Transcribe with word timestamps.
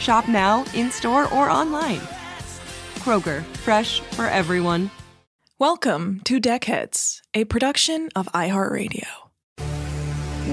Shop 0.00 0.26
now, 0.28 0.64
in 0.72 0.90
store, 0.90 1.24
or 1.32 1.50
online. 1.50 2.00
Kroger, 3.00 3.44
fresh 3.58 4.00
for 4.00 4.24
everyone. 4.24 4.90
Welcome 5.58 6.22
to 6.24 6.40
Deckheads, 6.40 7.20
a 7.34 7.44
production 7.44 8.08
of 8.16 8.26
iHeartRadio. 8.32 9.06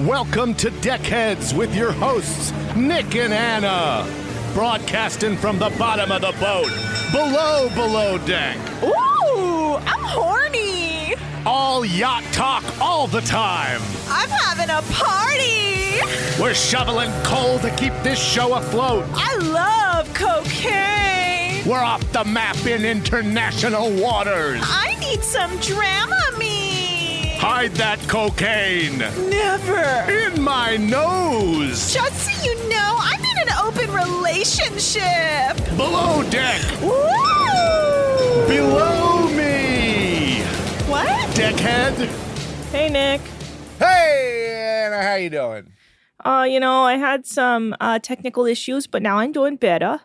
Welcome 0.06 0.54
to 0.56 0.70
Deckheads 0.70 1.56
with 1.56 1.74
your 1.74 1.92
hosts, 1.92 2.52
Nick 2.76 3.16
and 3.16 3.32
Anna. 3.32 4.06
Broadcasting 4.52 5.34
from 5.34 5.58
the 5.58 5.70
bottom 5.78 6.12
of 6.12 6.20
the 6.20 6.32
boat, 6.38 6.68
below, 7.10 7.70
below 7.74 8.18
deck. 8.26 8.58
Ooh, 8.84 9.76
I'm 9.76 10.04
horny. 10.04 11.14
All 11.46 11.86
yacht 11.86 12.22
talk 12.32 12.64
all 12.82 13.06
the 13.06 13.22
time. 13.22 13.80
I'm 14.08 14.28
having 14.28 14.68
a 14.68 14.82
party. 14.92 15.77
We're 16.40 16.54
shoveling 16.54 17.10
coal 17.24 17.58
to 17.60 17.70
keep 17.76 17.92
this 18.02 18.18
show 18.18 18.54
afloat. 18.54 19.04
I 19.14 19.36
love 19.38 20.12
cocaine. 20.14 21.66
We're 21.68 21.82
off 21.82 22.00
the 22.12 22.24
map 22.24 22.56
in 22.66 22.84
international 22.84 23.90
waters. 24.00 24.60
I 24.62 24.96
need 25.00 25.22
some 25.22 25.50
Dramamine. 25.58 27.36
Hide 27.38 27.72
that 27.72 28.00
cocaine 28.08 28.98
Never. 28.98 30.10
in 30.10 30.42
my 30.42 30.76
nose. 30.76 31.92
Just 31.92 32.14
so 32.24 32.44
you 32.44 32.54
know, 32.68 32.96
I'm 33.00 33.20
in 33.20 33.48
an 33.48 33.54
open 33.62 33.92
relationship. 33.92 35.56
Below 35.76 36.22
deck, 36.30 36.60
Woo! 36.82 38.46
below 38.48 39.28
me. 39.28 40.40
What? 40.88 41.08
Deckhead. 41.36 42.08
Hey, 42.72 42.88
Nick. 42.88 43.20
Hey, 43.78 44.84
Anna, 44.86 45.02
how 45.02 45.14
you 45.14 45.30
doing? 45.30 45.72
Uh, 46.24 46.46
you 46.48 46.58
know, 46.60 46.82
I 46.82 46.96
had 46.96 47.26
some 47.26 47.74
uh, 47.80 47.98
technical 48.00 48.44
issues, 48.46 48.86
but 48.86 49.02
now 49.02 49.18
I'm 49.18 49.32
doing 49.32 49.56
better. 49.56 50.00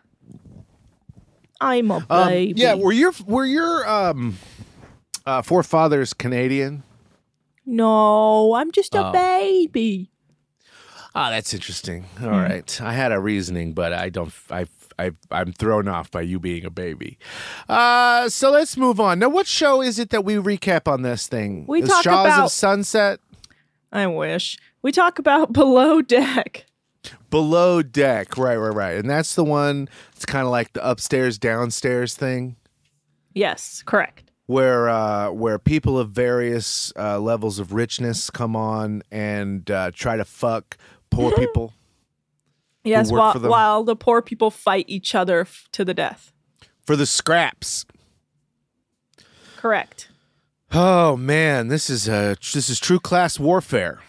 I'm 1.62 1.92
a 1.92 2.06
Um, 2.10 2.28
baby. 2.30 2.60
yeah, 2.62 2.74
were 2.76 2.92
your 2.92 3.14
were 3.26 3.46
your 3.46 3.88
um 3.90 4.38
uh, 5.26 5.42
forefathers 5.42 6.14
Canadian? 6.14 6.84
no, 7.66 8.54
I'm 8.56 8.72
just 8.72 8.94
a 8.96 9.08
Oh. 9.08 9.12
baby. 9.14 10.10
Ah, 11.16 11.30
that's 11.30 11.54
interesting. 11.54 12.06
All 12.22 12.30
right, 12.32 12.82
I 12.82 12.94
had 12.94 13.12
a 13.12 13.20
reasoning, 13.20 13.74
but 13.74 13.94
I 13.94 14.10
don't. 14.10 14.34
I. 14.50 14.66
I, 15.00 15.10
I'm 15.32 15.54
thrown 15.54 15.88
off 15.88 16.12
by 16.12 16.22
you 16.22 16.40
being 16.40 16.66
a 16.66 16.70
baby. 16.70 17.18
Uh, 17.68 18.30
so 18.30 18.52
let's 18.52 18.78
move 18.78 19.00
on. 19.00 19.18
Now, 19.18 19.30
what 19.30 19.48
show 19.48 19.82
is 19.82 19.98
it 19.98 20.12
that 20.12 20.24
we 20.24 20.36
recap 20.36 20.88
on 20.88 21.02
this 21.02 21.28
thing? 21.28 21.66
We 21.68 21.82
talk 21.82 22.04
Shahs 22.04 22.28
about- 22.28 22.46
of 22.46 22.52
Sunset, 22.52 23.20
I 23.94 24.08
wish. 24.08 24.58
We 24.82 24.92
talk 24.92 25.20
about 25.20 25.54
below 25.62 26.02
deck. 26.02 26.66
Below 27.30 27.82
Deck. 27.82 28.38
Right, 28.38 28.56
right, 28.56 28.74
right. 28.74 28.96
And 28.96 29.10
that's 29.10 29.36
the 29.36 29.44
one. 29.44 29.90
It's 30.16 30.26
kind 30.26 30.46
of 30.46 30.52
like 30.52 30.72
the 30.74 30.88
upstairs, 30.88 31.38
downstairs 31.38 32.14
thing. 32.16 32.56
Yes, 33.34 33.82
correct. 33.86 34.30
where 34.46 34.88
uh, 34.88 35.32
where 35.32 35.58
people 35.60 35.98
of 36.00 36.12
various 36.12 36.94
uh, 36.96 37.20
levels 37.20 37.58
of 37.60 37.74
richness 37.74 38.30
come 38.30 38.56
on 38.56 39.02
and 39.12 39.70
uh, 39.72 39.92
try 39.94 40.16
to 40.16 40.24
fuck 40.26 40.78
poor 41.10 41.32
people. 41.38 41.74
Yes, 42.86 43.12
while, 43.12 43.34
while 43.34 43.84
the 43.84 43.96
poor 43.96 44.22
people 44.22 44.52
fight 44.52 44.86
each 44.88 45.16
other 45.16 45.42
f- 45.42 45.68
to 45.72 45.84
the 45.84 45.94
death. 45.94 46.32
for 46.86 46.96
the 46.96 47.06
scraps. 47.06 47.86
Correct. 49.58 50.10
Oh 50.76 51.16
man, 51.16 51.68
this 51.68 51.90
is 51.90 52.10
uh, 52.10 52.36
this 52.54 52.70
is 52.70 52.80
true 52.80 53.00
class 53.00 53.40
warfare. 53.40 54.00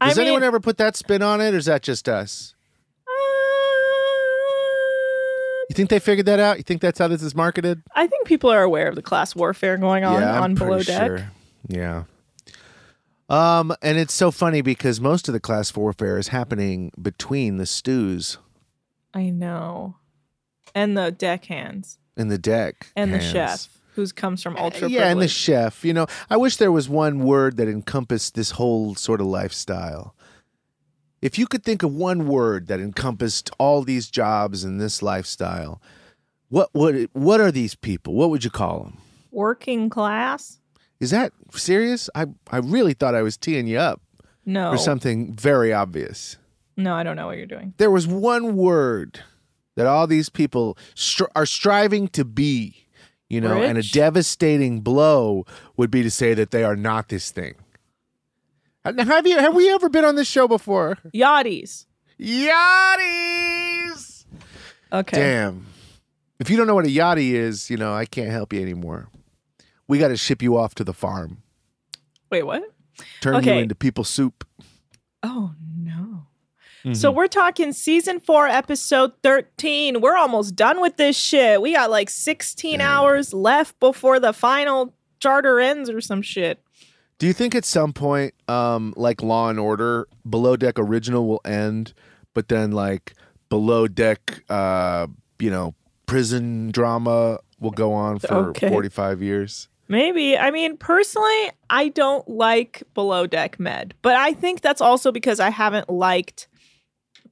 I 0.00 0.08
mean, 0.08 0.18
anyone 0.18 0.42
ever 0.42 0.58
put 0.60 0.76
that 0.78 0.96
spin 0.96 1.22
on 1.22 1.40
it, 1.40 1.54
or 1.54 1.56
is 1.56 1.66
that 1.66 1.82
just 1.82 2.08
us? 2.08 2.54
uh, 3.06 3.10
You 5.70 5.74
think 5.74 5.90
they 5.90 5.98
figured 6.00 6.26
that 6.26 6.40
out? 6.40 6.56
You 6.58 6.62
think 6.64 6.80
that's 6.82 6.98
how 6.98 7.06
this 7.08 7.22
is 7.22 7.34
marketed? 7.34 7.82
I 7.94 8.06
think 8.06 8.26
people 8.26 8.50
are 8.50 8.62
aware 8.62 8.88
of 8.88 8.96
the 8.96 9.02
class 9.02 9.34
warfare 9.36 9.76
going 9.78 10.04
on 10.04 10.20
yeah, 10.20 10.40
on 10.40 10.54
below 10.54 10.82
deck. 10.82 11.06
sure. 11.06 11.30
Yeah. 11.68 12.04
Um, 13.28 13.74
and 13.80 13.96
it's 13.96 14.12
so 14.12 14.30
funny 14.30 14.60
because 14.60 15.00
most 15.00 15.28
of 15.28 15.32
the 15.32 15.40
class 15.40 15.74
warfare 15.74 16.18
is 16.18 16.28
happening 16.28 16.92
between 17.00 17.56
the 17.56 17.64
stews 17.66 18.36
I 19.14 19.30
know. 19.30 19.96
And 20.74 20.98
the 20.98 21.10
deck 21.12 21.44
hands. 21.46 21.98
and 22.16 22.30
the 22.30 22.36
deck 22.38 22.88
And 22.96 23.14
the 23.14 23.20
chef, 23.20 23.68
who 23.94 24.06
comes 24.08 24.42
from 24.42 24.56
uh, 24.56 24.60
ultra 24.60 24.88
yeah, 24.88 25.08
and 25.08 25.20
the 25.20 25.28
chef. 25.28 25.84
You 25.84 25.92
know, 25.94 26.06
I 26.28 26.36
wish 26.36 26.56
there 26.56 26.72
was 26.72 26.88
one 26.88 27.20
word 27.20 27.56
that 27.56 27.68
encompassed 27.68 28.34
this 28.34 28.52
whole 28.52 28.94
sort 28.94 29.20
of 29.20 29.26
lifestyle. 29.26 30.14
If 31.22 31.38
you 31.38 31.46
could 31.46 31.64
think 31.64 31.82
of 31.82 31.94
one 31.94 32.26
word 32.28 32.66
that 32.66 32.80
encompassed 32.80 33.50
all 33.58 33.82
these 33.82 34.10
jobs 34.10 34.62
and 34.62 34.80
this 34.80 35.02
lifestyle, 35.02 35.80
what 36.48 36.70
would 36.74 37.08
what 37.12 37.40
are 37.40 37.50
these 37.50 37.74
people? 37.74 38.14
What 38.14 38.30
would 38.30 38.44
you 38.44 38.50
call 38.50 38.80
them? 38.84 38.98
Working 39.30 39.88
class? 39.88 40.58
Is 41.00 41.10
that 41.10 41.32
serious? 41.52 42.10
I 42.14 42.26
I 42.50 42.58
really 42.58 42.92
thought 42.92 43.14
I 43.14 43.22
was 43.22 43.36
teeing 43.36 43.66
you 43.66 43.78
up 43.78 44.00
No. 44.44 44.70
for 44.70 44.78
something 44.78 45.32
very 45.34 45.72
obvious. 45.72 46.36
No, 46.76 46.94
I 46.94 47.02
don't 47.04 47.16
know 47.16 47.26
what 47.26 47.36
you're 47.38 47.46
doing. 47.46 47.72
There 47.78 47.90
was 47.90 48.06
one 48.06 48.56
word 48.56 49.20
that 49.76 49.86
all 49.86 50.06
these 50.06 50.28
people 50.28 50.76
str- 50.94 51.24
are 51.34 51.46
striving 51.46 52.08
to 52.08 52.24
be, 52.24 52.83
you 53.28 53.40
know, 53.40 53.62
and 53.62 53.78
a 53.78 53.82
devastating 53.82 54.80
blow 54.80 55.46
would 55.76 55.90
be 55.90 56.02
to 56.02 56.10
say 56.10 56.34
that 56.34 56.50
they 56.50 56.64
are 56.64 56.76
not 56.76 57.08
this 57.08 57.30
thing. 57.30 57.54
Have 58.84 59.26
you 59.26 59.38
have 59.38 59.54
we 59.54 59.72
ever 59.72 59.88
been 59.88 60.04
on 60.04 60.14
this 60.14 60.28
show 60.28 60.46
before? 60.46 60.98
Yachties. 61.14 61.86
Yachties. 62.20 64.26
Okay. 64.92 65.16
Damn. 65.16 65.66
If 66.38 66.50
you 66.50 66.56
don't 66.56 66.66
know 66.66 66.74
what 66.74 66.84
a 66.84 66.88
yachty 66.88 67.32
is, 67.32 67.70
you 67.70 67.76
know, 67.76 67.94
I 67.94 68.04
can't 68.04 68.30
help 68.30 68.52
you 68.52 68.60
anymore. 68.60 69.08
We 69.88 69.98
got 69.98 70.08
to 70.08 70.16
ship 70.16 70.42
you 70.42 70.56
off 70.56 70.74
to 70.76 70.84
the 70.84 70.92
farm. 70.92 71.42
Wait, 72.30 72.42
what? 72.42 72.62
Turn 73.20 73.42
you 73.42 73.52
into 73.52 73.74
people 73.74 74.04
soup. 74.04 74.46
Oh 75.22 75.54
no. 75.58 75.73
Mm-hmm. 76.84 76.94
So 76.94 77.10
we're 77.10 77.28
talking 77.28 77.72
season 77.72 78.20
four, 78.20 78.46
episode 78.46 79.12
13. 79.22 80.00
We're 80.02 80.16
almost 80.18 80.54
done 80.54 80.80
with 80.82 80.96
this 80.98 81.16
shit. 81.16 81.62
We 81.62 81.72
got 81.72 81.90
like 81.90 82.10
16 82.10 82.80
hours 82.80 83.32
left 83.32 83.80
before 83.80 84.20
the 84.20 84.34
final 84.34 84.92
charter 85.18 85.60
ends 85.60 85.88
or 85.88 86.02
some 86.02 86.20
shit. 86.20 86.62
Do 87.18 87.26
you 87.26 87.32
think 87.32 87.54
at 87.54 87.64
some 87.64 87.92
point, 87.94 88.34
um, 88.48 88.92
like 88.96 89.22
Law 89.22 89.48
and 89.48 89.58
Order, 89.58 90.08
Below 90.28 90.56
Deck 90.56 90.78
Original 90.78 91.26
will 91.26 91.40
end, 91.44 91.94
but 92.34 92.48
then 92.48 92.72
like 92.72 93.14
below 93.48 93.86
deck, 93.86 94.42
uh, 94.50 95.06
you 95.38 95.50
know, 95.50 95.74
prison 96.06 96.70
drama 96.70 97.38
will 97.60 97.70
go 97.70 97.92
on 97.94 98.18
for 98.18 98.50
Okay. 98.50 98.68
45 98.68 99.22
years. 99.22 99.68
Maybe. 99.88 100.36
I 100.36 100.50
mean, 100.50 100.76
personally, 100.76 101.50
I 101.70 101.88
don't 101.88 102.26
like 102.28 102.82
Below 102.94 103.26
Deck 103.26 103.60
Med, 103.60 103.94
but 104.02 104.16
I 104.16 104.32
think 104.32 104.60
that's 104.60 104.80
also 104.80 105.12
because 105.12 105.40
I 105.40 105.50
haven't 105.50 105.88
liked 105.88 106.48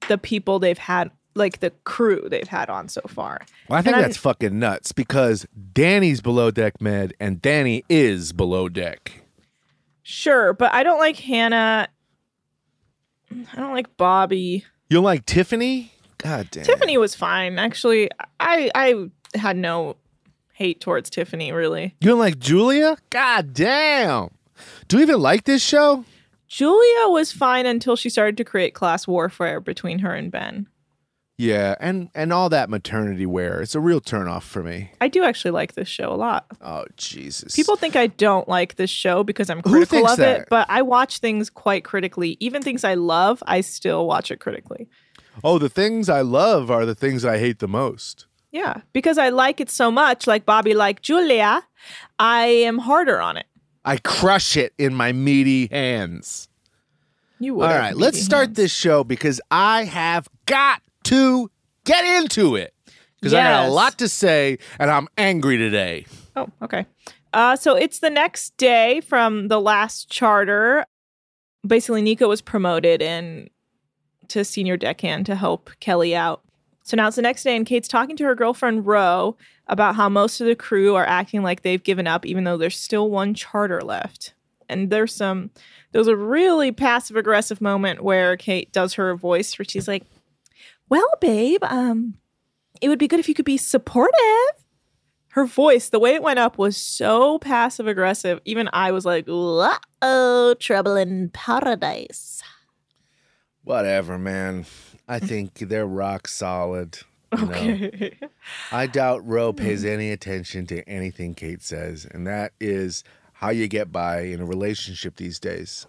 the 0.08 0.18
people 0.18 0.58
they've 0.58 0.78
had, 0.78 1.10
like 1.34 1.60
the 1.60 1.70
crew 1.84 2.26
they've 2.30 2.48
had 2.48 2.68
on 2.70 2.88
so 2.88 3.00
far. 3.08 3.40
Well, 3.68 3.78
I 3.78 3.82
think 3.82 3.96
And 3.96 4.04
I- 4.04 4.08
that's 4.08 4.16
fucking 4.18 4.58
nuts 4.58 4.92
because 4.92 5.46
Danny's 5.72 6.20
below 6.20 6.50
deck 6.50 6.80
med 6.80 7.14
and 7.20 7.40
Danny 7.40 7.84
is 7.88 8.32
below 8.32 8.68
deck. 8.68 9.12
Sure, 10.02 10.52
but 10.52 10.72
I 10.74 10.82
don't 10.82 10.98
like 10.98 11.16
Hannah. 11.16 11.88
I 13.30 13.56
don't 13.56 13.72
like 13.72 13.96
Bobby. 13.96 14.64
You 14.90 14.96
don't 14.96 15.04
like 15.04 15.24
Tiffany? 15.24 15.92
God 16.18 16.48
damn. 16.50 16.64
Tiffany 16.64 16.98
was 16.98 17.14
fine, 17.14 17.58
actually. 17.58 18.10
I 18.38 18.70
I 18.74 19.08
had 19.38 19.56
no 19.56 19.96
hate 20.52 20.80
towards 20.80 21.08
Tiffany, 21.08 21.50
really. 21.52 21.94
You 22.00 22.10
don't 22.10 22.18
like 22.18 22.38
Julia? 22.38 22.96
God 23.10 23.54
damn. 23.54 24.28
Do 24.88 24.98
you 24.98 25.02
even 25.02 25.20
like 25.20 25.44
this 25.44 25.62
show? 25.62 26.04
Julia 26.52 27.08
was 27.08 27.32
fine 27.32 27.64
until 27.64 27.96
she 27.96 28.10
started 28.10 28.36
to 28.36 28.44
create 28.44 28.74
class 28.74 29.08
warfare 29.08 29.58
between 29.58 30.00
her 30.00 30.14
and 30.14 30.30
Ben. 30.30 30.68
Yeah, 31.38 31.76
and 31.80 32.10
and 32.14 32.30
all 32.30 32.50
that 32.50 32.68
maternity 32.68 33.24
wear. 33.24 33.62
It's 33.62 33.74
a 33.74 33.80
real 33.80 34.02
turnoff 34.02 34.42
for 34.42 34.62
me. 34.62 34.90
I 35.00 35.08
do 35.08 35.24
actually 35.24 35.52
like 35.52 35.72
this 35.72 35.88
show 35.88 36.12
a 36.12 36.14
lot. 36.14 36.44
Oh 36.60 36.84
Jesus. 36.98 37.56
People 37.56 37.76
think 37.76 37.96
I 37.96 38.08
don't 38.08 38.48
like 38.48 38.74
this 38.74 38.90
show 38.90 39.24
because 39.24 39.48
I'm 39.48 39.62
critical 39.62 40.06
of 40.06 40.18
that? 40.18 40.40
it, 40.42 40.48
but 40.50 40.66
I 40.68 40.82
watch 40.82 41.20
things 41.20 41.48
quite 41.48 41.84
critically. 41.84 42.36
Even 42.38 42.60
things 42.60 42.84
I 42.84 42.94
love, 42.94 43.42
I 43.46 43.62
still 43.62 44.06
watch 44.06 44.30
it 44.30 44.38
critically. 44.38 44.90
Oh, 45.42 45.58
the 45.58 45.70
things 45.70 46.10
I 46.10 46.20
love 46.20 46.70
are 46.70 46.84
the 46.84 46.94
things 46.94 47.24
I 47.24 47.38
hate 47.38 47.60
the 47.60 47.66
most. 47.66 48.26
Yeah, 48.50 48.82
because 48.92 49.16
I 49.16 49.30
like 49.30 49.58
it 49.58 49.70
so 49.70 49.90
much, 49.90 50.26
like 50.26 50.44
Bobby 50.44 50.74
like 50.74 51.00
Julia, 51.00 51.62
I 52.18 52.44
am 52.44 52.76
harder 52.76 53.18
on 53.22 53.38
it. 53.38 53.46
I 53.84 53.96
crush 53.98 54.56
it 54.56 54.72
in 54.78 54.94
my 54.94 55.12
meaty 55.12 55.68
hands. 55.70 56.48
You 57.38 57.54
would. 57.56 57.70
All 57.70 57.76
right, 57.76 57.96
let's 57.96 58.22
start 58.22 58.48
hands. 58.48 58.56
this 58.56 58.72
show 58.72 59.02
because 59.02 59.40
I 59.50 59.84
have 59.84 60.28
got 60.46 60.82
to 61.04 61.50
get 61.84 62.04
into 62.22 62.56
it. 62.56 62.72
Because 63.20 63.34
I 63.34 63.42
got 63.42 63.68
a 63.68 63.72
lot 63.72 63.98
to 63.98 64.08
say 64.08 64.58
and 64.78 64.90
I'm 64.90 65.08
angry 65.16 65.56
today. 65.56 66.06
Oh, 66.34 66.48
okay. 66.60 66.86
Uh, 67.32 67.56
so 67.56 67.76
it's 67.76 68.00
the 68.00 68.10
next 68.10 68.56
day 68.56 69.00
from 69.00 69.48
the 69.48 69.60
last 69.60 70.10
charter. 70.10 70.84
Basically, 71.66 72.02
Nico 72.02 72.28
was 72.28 72.42
promoted 72.42 73.00
and 73.00 73.48
to 74.28 74.44
senior 74.44 74.76
deckhand 74.76 75.26
to 75.26 75.34
help 75.34 75.70
Kelly 75.80 76.14
out. 76.14 76.42
So 76.92 76.96
now 76.96 77.06
it's 77.06 77.16
the 77.16 77.22
next 77.22 77.44
day, 77.44 77.56
and 77.56 77.64
Kate's 77.64 77.88
talking 77.88 78.18
to 78.18 78.24
her 78.24 78.34
girlfriend 78.34 78.84
Ro 78.84 79.34
about 79.66 79.94
how 79.94 80.10
most 80.10 80.42
of 80.42 80.46
the 80.46 80.54
crew 80.54 80.94
are 80.94 81.06
acting 81.06 81.42
like 81.42 81.62
they've 81.62 81.82
given 81.82 82.06
up, 82.06 82.26
even 82.26 82.44
though 82.44 82.58
there's 82.58 82.76
still 82.76 83.08
one 83.08 83.32
charter 83.32 83.80
left. 83.80 84.34
And 84.68 84.90
there's 84.90 85.14
some, 85.14 85.52
there's 85.92 86.06
a 86.06 86.14
really 86.14 86.70
passive 86.70 87.16
aggressive 87.16 87.62
moment 87.62 88.04
where 88.04 88.36
Kate 88.36 88.70
does 88.74 88.92
her 88.92 89.16
voice, 89.16 89.58
where 89.58 89.64
she's 89.66 89.88
like, 89.88 90.04
"Well, 90.90 91.08
babe, 91.18 91.64
um, 91.64 92.18
it 92.82 92.90
would 92.90 92.98
be 92.98 93.08
good 93.08 93.20
if 93.20 93.26
you 93.26 93.34
could 93.34 93.46
be 93.46 93.56
supportive." 93.56 94.12
her 95.28 95.46
voice, 95.46 95.88
the 95.88 95.98
way 95.98 96.14
it 96.14 96.22
went 96.22 96.38
up 96.38 96.58
was 96.58 96.76
so 96.76 97.38
passive 97.38 97.86
aggressive. 97.86 98.38
Even 98.44 98.68
I 98.74 98.92
was 98.92 99.06
like, 99.06 99.26
uh 99.26 99.78
oh, 100.02 100.54
trouble 100.60 100.96
in 100.96 101.30
paradise. 101.30 102.42
Whatever, 103.64 104.18
man. 104.18 104.66
I 105.08 105.18
think 105.18 105.58
they're 105.58 105.86
rock 105.86 106.28
solid. 106.28 106.98
you 107.36 107.46
know? 107.46 107.52
Okay. 107.52 108.18
I 108.72 108.86
doubt 108.86 109.26
Ro 109.26 109.52
pays 109.52 109.84
any 109.84 110.10
attention 110.10 110.66
to 110.66 110.88
anything 110.88 111.34
Kate 111.34 111.62
says, 111.62 112.06
and 112.10 112.26
that 112.26 112.52
is 112.60 113.04
how 113.34 113.50
you 113.50 113.68
get 113.68 113.90
by 113.90 114.20
in 114.20 114.40
a 114.40 114.44
relationship 114.44 115.16
these 115.16 115.38
days. 115.40 115.86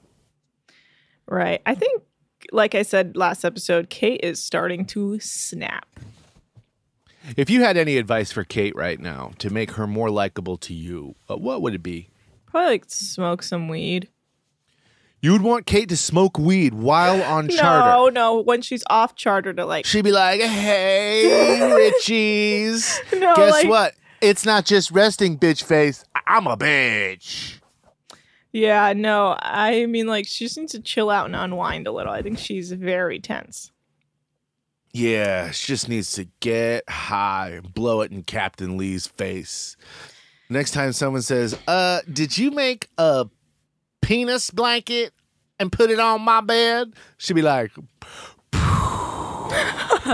right. 1.28 1.62
I 1.66 1.76
think, 1.76 2.02
like 2.52 2.76
I 2.76 2.82
said 2.82 3.16
last 3.16 3.46
episode, 3.46 3.90
Kate 3.90 4.22
is 4.24 4.44
starting 4.44 4.86
to 4.88 5.20
snap. 5.20 5.88
If 7.38 7.50
you 7.50 7.62
had 7.62 7.78
any 7.78 7.98
advice 7.98 8.32
for 8.32 8.44
Kate 8.44 8.76
right 8.76 9.00
now 9.00 9.32
to 9.38 9.50
make 9.50 9.72
her 9.72 9.88
more 9.88 10.10
likable 10.10 10.58
to 10.58 10.74
you, 10.74 11.16
uh, 11.30 11.38
what 11.38 11.62
would 11.62 11.74
it 11.74 11.84
be? 11.84 12.10
Probably 12.48 12.72
like 12.72 12.86
smoke 12.88 13.44
some 13.44 13.68
weed. 13.68 14.10
You 15.24 15.32
would 15.32 15.42
want 15.42 15.66
Kate 15.66 15.88
to 15.88 15.96
smoke 15.96 16.38
weed 16.38 16.74
while 16.74 17.24
on 17.34 17.48
charter. 17.48 17.90
No, 17.90 18.10
no. 18.10 18.42
When 18.42 18.62
she's 18.62 18.84
off 18.90 19.16
charter 19.16 19.54
to 19.54 19.66
like, 19.66 19.86
She'd 19.86 20.04
be 20.04 20.12
like, 20.12 20.42
"Hey, 20.42 21.60
Richies, 22.04 23.00
No, 23.20 23.34
guess 23.34 23.52
like- 23.54 23.68
what? 23.70 23.94
It's 24.20 24.46
not 24.46 24.66
just 24.66 24.92
resting, 24.92 25.38
bitch 25.38 25.64
face. 25.64 26.04
I'm 26.28 26.46
a 26.48 26.58
bitch." 26.58 27.60
yeah, 28.52 28.92
no. 28.94 29.38
I 29.42 29.86
mean, 29.86 30.08
like, 30.08 30.28
she 30.28 30.46
just 30.46 30.58
needs 30.58 30.74
to 30.74 30.82
chill 30.82 31.10
out 31.10 31.26
and 31.28 31.36
unwind 31.38 31.88
a 31.88 31.92
little. 31.94 32.12
I 32.12 32.22
think 32.22 32.38
she's 32.38 32.72
very 32.74 33.20
tense. 33.20 33.72
Yeah, 34.92 35.52
she 35.52 35.68
just 35.68 35.90
needs 35.90 36.12
to 36.14 36.26
get 36.42 36.88
high 36.90 37.50
and 37.50 37.74
blow 37.74 38.02
it 38.02 38.12
in 38.12 38.24
Captain 38.24 38.78
Lee's 38.78 39.08
face. 39.08 39.76
Next 40.50 40.72
time 40.72 40.92
someone 40.94 41.22
says, 41.24 41.58
"Uh, 41.68 42.02
did 42.12 42.38
you 42.38 42.52
make 42.52 42.90
a 42.98 43.28
penis 44.04 44.52
blanket 44.52 45.14
and 45.60 45.72
put 45.72 45.90
it 45.90 46.00
on 46.00 46.22
my 46.22 46.42
bed?" 46.42 46.94
She'd 47.18 47.34
be 47.34 47.42
like, 47.42 47.72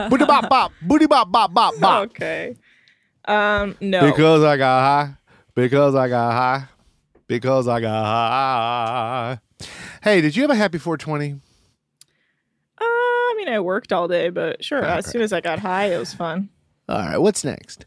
"Booty 0.10 0.26
bop 0.26 0.50
bop, 0.50 0.72
booty 0.82 1.08
bop 1.08 1.32
bop 1.32 1.54
bop 1.54 1.74
bop." 1.80 2.10
Okay. 2.12 2.56
Um, 3.26 3.76
no. 3.82 4.10
Because 4.12 4.44
I 4.44 4.58
got 4.58 4.82
high. 4.82 5.14
Because 5.56 5.96
I 5.96 6.08
got 6.08 6.32
high. 6.32 6.66
Because 7.28 7.68
I 7.68 7.80
got 7.82 8.04
high. 8.06 9.40
Hey, 10.02 10.22
did 10.22 10.36
you 10.36 10.44
have 10.44 10.52
a 10.52 10.56
happy 10.56 10.78
420? 10.78 11.34
Uh, 11.34 11.40
I 12.82 13.34
mean, 13.38 13.50
I 13.50 13.60
worked 13.60 13.92
all 13.94 14.08
day, 14.08 14.30
but 14.30 14.64
sure. 14.64 14.84
As 14.84 15.06
Okay. 15.06 15.12
soon 15.12 15.22
as 15.22 15.34
I 15.34 15.42
got 15.42 15.60
high, 15.60 15.94
it 15.94 15.98
was 15.98 16.14
fun. 16.14 16.50
All 16.88 16.98
right, 16.98 17.18
what's 17.18 17.44
next? 17.44 17.86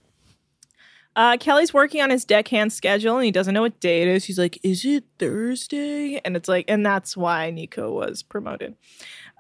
Uh, 1.15 1.37
Kelly's 1.37 1.75
working 1.75 2.01
on 2.01 2.09
his 2.09 2.25
deckhand 2.25 2.73
schedule 2.73 3.17
and 3.17 3.25
he 3.25 3.31
doesn't 3.31 3.53
know 3.53 3.61
what 3.61 3.81
day 3.81 4.03
it 4.03 4.09
is. 4.09 4.25
He's 4.25 4.39
like, 4.39 4.59
"Is 4.63 4.85
it 4.85 5.05
Thursday?" 5.19 6.21
And 6.25 6.37
it's 6.37 6.49
like, 6.49 6.65
and 6.69 6.87
that's 6.87 7.17
why 7.17 7.51
Nico 7.51 7.93
was 7.93 8.23
promoted. 8.23 8.77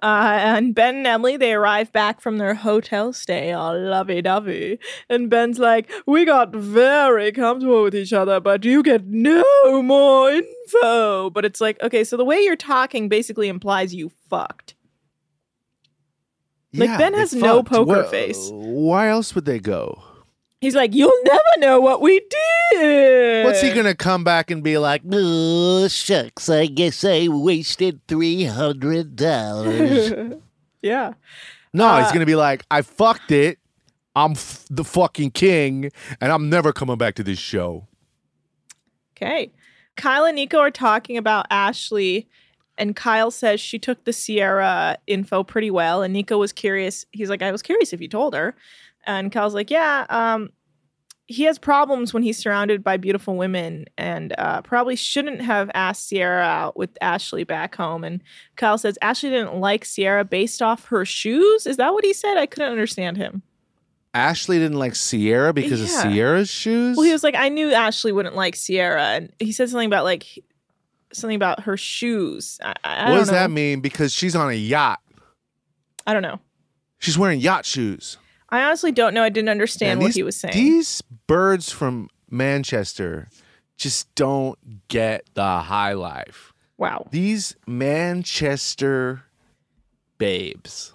Uh, 0.03 0.37
and 0.39 0.75
Ben 0.75 0.97
and 0.97 1.07
Emily 1.07 1.37
they 1.37 1.55
arrive 1.55 1.91
back 1.93 2.21
from 2.21 2.37
their 2.37 2.55
hotel 2.55 3.13
stay, 3.13 3.53
all 3.53 3.79
lovey-dovey. 3.81 4.79
And 5.09 5.31
Ben's 5.31 5.59
like, 5.59 5.91
"We 6.07 6.27
got 6.27 6.53
very 6.55 7.33
comfortable 7.33 7.85
with 7.85 7.95
each 7.95 8.13
other, 8.13 8.39
but 8.41 8.65
you 8.65 8.83
get 8.83 9.07
no 9.07 9.45
more 9.83 10.31
info." 10.31 11.31
But 11.31 11.47
it's 11.47 11.61
like, 11.61 11.81
okay, 11.83 12.05
so 12.05 12.19
the 12.19 12.25
way 12.25 12.41
you're 12.41 12.57
talking 12.57 13.09
basically 13.09 13.49
implies 13.49 13.95
you 13.95 14.11
fucked. 14.29 14.75
Like, 16.75 16.99
Ben 16.99 17.15
has 17.15 17.33
no 17.35 17.59
fucked. 17.59 17.69
poker 17.69 18.05
face. 18.05 18.51
Why 18.51 19.09
else 19.09 19.35
would 19.35 19.45
they 19.45 19.59
go? 19.61 20.03
He's 20.63 20.75
like, 20.75 20.95
"You'll 20.95 21.13
never 21.25 21.43
know 21.59 21.79
what 21.81 22.01
we 22.01 22.21
did." 22.73 23.45
What's 23.45 23.61
he 23.61 23.71
gonna 23.73 23.95
come 23.95 24.25
back 24.25 24.51
and 24.51 24.63
be 24.63 24.79
like? 24.79 25.03
Oh, 25.13 25.87
shucks, 25.89 26.49
I 26.49 26.65
guess 26.67 27.05
I 27.05 27.29
wasted 27.29 28.01
$300. 28.07 30.41
yeah. 30.83 31.13
No, 31.75 31.97
he's 31.99 32.07
Uh, 32.07 32.13
gonna 32.13 32.27
be 32.27 32.35
like, 32.37 32.65
I 32.71 32.83
fucked 32.83 33.31
it. 33.33 33.59
I'm 34.15 34.33
f- 34.33 34.67
the 34.71 34.85
fucking 34.85 35.31
king, 35.33 35.91
and 36.21 36.31
I'm 36.33 36.49
never 36.51 36.73
coming 36.73 36.99
back 36.99 37.15
to 37.17 37.23
this 37.25 37.39
show. 37.39 37.87
Okay. 39.17 39.51
Kyle 39.97 40.25
and 40.25 40.37
Nico 40.37 40.59
are 40.59 40.71
talking 40.71 41.17
about 41.17 41.47
Ashley, 41.51 42.29
and 42.79 42.95
Kyle 42.95 43.31
says 43.31 43.61
she 43.61 43.79
took 43.79 44.05
the 44.05 44.13
Sierra 44.13 44.99
info 45.07 45.43
pretty 45.43 45.71
well. 45.71 46.03
And 46.03 46.13
Nico 46.13 46.39
was 46.39 46.53
curious. 46.53 47.07
He's 47.13 47.31
like, 47.31 47.43
I 47.43 47.53
was 47.53 47.63
curious 47.63 47.93
if 47.93 48.01
you 48.01 48.09
told 48.09 48.35
her. 48.35 48.55
And 49.05 49.33
Kyle's 49.33 49.55
like, 49.55 49.71
Yeah, 49.71 50.07
um, 50.09 50.51
he 51.27 51.45
has 51.45 51.59
problems 51.59 52.13
when 52.13 52.23
he's 52.23 52.37
surrounded 52.37 52.85
by 52.85 52.97
beautiful 52.99 53.37
women 53.37 53.87
and 53.97 54.35
uh, 54.39 54.61
probably 54.63 54.97
shouldn't 54.97 55.41
have 55.41 55.71
asked 55.73 56.09
Sierra 56.09 56.43
out 56.45 56.77
with 56.77 56.91
Ashley 57.01 57.45
back 57.45 57.75
home. 57.75 58.05
And 58.05 58.23
Kyle 58.57 58.77
says 58.77 58.99
Ashley 59.01 59.31
didn't 59.31 59.57
like 59.59 59.85
Sierra 59.85 60.25
based 60.25 60.61
off 60.61 60.87
her 60.87 61.05
shoes. 61.07 61.67
Is 61.67 61.79
that 61.79 61.95
what 61.95 62.05
he 62.05 62.13
said? 62.13 62.37
I 62.37 62.47
couldn't 62.47 62.71
understand 62.73 63.17
him. 63.17 63.43
Ashley 64.15 64.59
didn't 64.59 64.79
like 64.79 64.95
Sierra 64.95 65.55
because 65.55 65.81
Yeah. 65.81 65.87
of 65.87 66.13
Sierra's 66.13 66.51
shoes. 66.51 66.97
Well, 66.99 67.07
he 67.07 67.13
was 67.13 67.23
like, 67.23 67.35
I 67.37 67.49
knew 67.49 67.73
Ashley 67.73 68.13
wouldn't 68.13 68.35
like 68.37 68.55
Sierra, 68.57 69.03
and 69.03 69.33
he 69.39 69.53
said 69.53 69.71
something 69.71 69.87
about 69.87 70.05
like 70.05 70.27
something 71.15 71.37
about 71.37 71.61
her 71.61 71.79
shoes. 71.79 72.59
I, 72.63 72.75
I, 72.85 73.11
what 73.11 73.17
does 73.19 73.29
know. 73.29 73.35
that 73.35 73.51
mean? 73.51 73.81
Because 73.81 74.13
she's 74.13 74.37
on 74.37 74.51
a 74.51 74.55
yacht. 74.55 75.01
I 76.07 76.13
don't 76.13 76.23
know. 76.23 76.41
She's 76.99 77.17
wearing 77.17 77.41
yacht 77.41 77.65
shoes. 77.65 78.19
I 78.53 78.63
honestly 78.65 78.93
don't 78.93 79.15
know. 79.15 79.23
I 79.23 79.31
didn't 79.31 79.49
understand 79.49 80.01
what 80.01 80.15
he 80.15 80.23
was 80.23 80.37
saying. 80.37 80.55
These 80.55 81.03
birds 81.27 81.73
from 81.73 82.09
Manchester 82.31 83.29
just 83.79 84.15
don't 84.15 84.87
get 84.89 85.25
the 85.35 85.59
high 85.61 85.95
life. 85.95 86.53
wow. 86.77 87.09
These 87.11 87.57
Manchester 87.67 89.23
babes, 90.19 90.93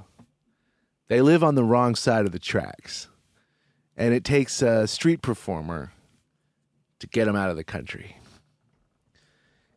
They 1.09 1.21
live 1.21 1.43
on 1.43 1.55
the 1.55 1.63
wrong 1.63 1.95
side 1.95 2.25
of 2.25 2.31
the 2.31 2.39
tracks. 2.39 3.07
And 3.97 4.13
it 4.13 4.23
takes 4.23 4.61
a 4.61 4.87
street 4.87 5.21
performer 5.23 5.91
to 6.99 7.07
get 7.07 7.25
them 7.25 7.35
out 7.35 7.49
of 7.49 7.55
the 7.57 7.63
country. 7.63 8.17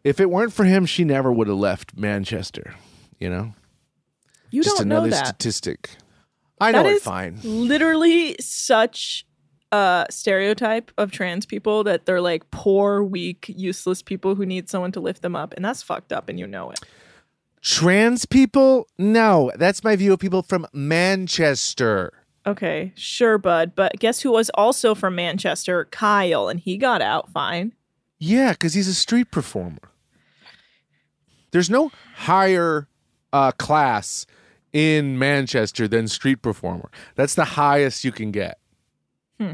If 0.04 0.20
it 0.20 0.28
weren't 0.30 0.52
for 0.52 0.64
him, 0.64 0.84
she 0.86 1.04
never 1.04 1.32
would 1.32 1.48
have 1.48 1.56
left 1.56 1.96
Manchester, 1.96 2.74
you 3.18 3.30
know? 3.30 3.54
You 4.50 4.62
Just 4.62 4.76
don't 4.78 4.88
know 4.88 4.96
another 4.96 5.10
that. 5.10 5.26
statistic. 5.26 5.90
I 6.60 6.72
know 6.72 6.82
That 6.82 6.90
it 6.90 6.96
is 6.96 7.02
fine. 7.02 7.38
Literally 7.42 8.36
such 8.40 9.26
a 9.72 10.06
stereotype 10.10 10.90
of 10.98 11.12
trans 11.12 11.46
people 11.46 11.84
that 11.84 12.06
they're 12.06 12.20
like 12.20 12.50
poor, 12.50 13.02
weak, 13.02 13.46
useless 13.48 14.02
people 14.02 14.34
who 14.34 14.44
need 14.44 14.68
someone 14.68 14.92
to 14.92 15.00
lift 15.00 15.22
them 15.22 15.36
up. 15.36 15.54
And 15.54 15.64
that's 15.64 15.82
fucked 15.82 16.12
up 16.12 16.28
and 16.28 16.38
you 16.38 16.46
know 16.46 16.70
it. 16.70 16.80
Trans 17.62 18.24
people? 18.24 18.88
No, 18.98 19.52
that's 19.56 19.84
my 19.84 19.94
view 19.94 20.12
of 20.12 20.18
people 20.18 20.42
from 20.42 20.66
Manchester. 20.72 22.12
Okay, 22.46 22.92
sure, 22.96 23.36
bud. 23.36 23.74
But 23.74 23.98
guess 23.98 24.20
who 24.20 24.32
was 24.32 24.50
also 24.50 24.94
from 24.94 25.14
Manchester? 25.14 25.84
Kyle, 25.90 26.48
and 26.48 26.58
he 26.58 26.78
got 26.78 27.02
out 27.02 27.30
fine. 27.30 27.74
Yeah, 28.18 28.52
because 28.52 28.72
he's 28.72 28.88
a 28.88 28.94
street 28.94 29.30
performer. 29.30 29.90
There's 31.50 31.68
no 31.68 31.90
higher 32.14 32.88
uh, 33.32 33.52
class 33.52 34.26
in 34.72 35.18
Manchester 35.18 35.88
than 35.88 36.08
street 36.08 36.42
performer. 36.42 36.90
That's 37.14 37.34
the 37.34 37.44
highest 37.44 38.04
you 38.04 38.12
can 38.12 38.30
get. 38.30 38.58
Hmm. 39.38 39.52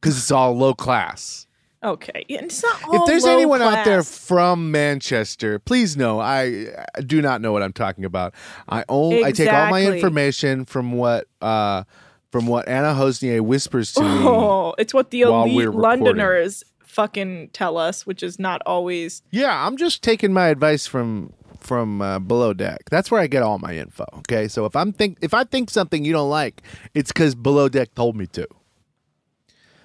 Because 0.00 0.16
it's 0.16 0.30
all 0.30 0.56
low 0.56 0.74
class. 0.74 1.46
Okay, 1.82 2.24
and 2.30 2.46
it's 2.46 2.62
not 2.62 2.82
all 2.84 2.96
if 2.96 3.06
there's 3.06 3.24
anyone 3.24 3.62
out 3.62 3.84
there 3.84 4.02
from 4.02 4.72
Manchester, 4.72 5.60
please 5.60 5.96
know 5.96 6.18
I, 6.18 6.66
I 6.96 7.00
do 7.06 7.22
not 7.22 7.40
know 7.40 7.52
what 7.52 7.62
I'm 7.62 7.72
talking 7.72 8.04
about. 8.04 8.34
I 8.68 8.84
only 8.88 9.24
I 9.24 9.30
take 9.30 9.52
all 9.52 9.70
my 9.70 9.86
information 9.86 10.64
from 10.64 10.92
what 10.92 11.28
uh, 11.40 11.84
from 12.32 12.48
what 12.48 12.68
Anna 12.68 12.94
Hossnieh 12.94 13.40
whispers 13.42 13.92
to 13.94 14.02
me. 14.02 14.08
Oh, 14.28 14.74
it's 14.76 14.92
what 14.92 15.10
the 15.12 15.22
elite 15.22 15.66
recording. 15.66 15.80
Londoners 15.80 16.64
fucking 16.82 17.50
tell 17.52 17.76
us, 17.78 18.04
which 18.04 18.24
is 18.24 18.40
not 18.40 18.60
always. 18.66 19.22
Yeah, 19.30 19.64
I'm 19.64 19.76
just 19.76 20.02
taking 20.02 20.32
my 20.32 20.48
advice 20.48 20.86
from 20.88 21.32
from 21.60 22.00
uh, 22.02 22.18
below 22.18 22.52
deck. 22.52 22.80
That's 22.90 23.10
where 23.10 23.20
I 23.20 23.26
get 23.26 23.42
all 23.42 23.58
my 23.58 23.76
info. 23.76 24.04
Okay, 24.18 24.48
so 24.48 24.64
if 24.64 24.74
I'm 24.76 24.92
think 24.92 25.18
if 25.20 25.34
I 25.34 25.44
think 25.44 25.70
something 25.70 26.04
you 26.04 26.12
don't 26.12 26.30
like, 26.30 26.62
it's 26.94 27.12
because 27.12 27.34
below 27.34 27.68
deck 27.68 27.94
told 27.94 28.16
me 28.16 28.26
to. 28.28 28.46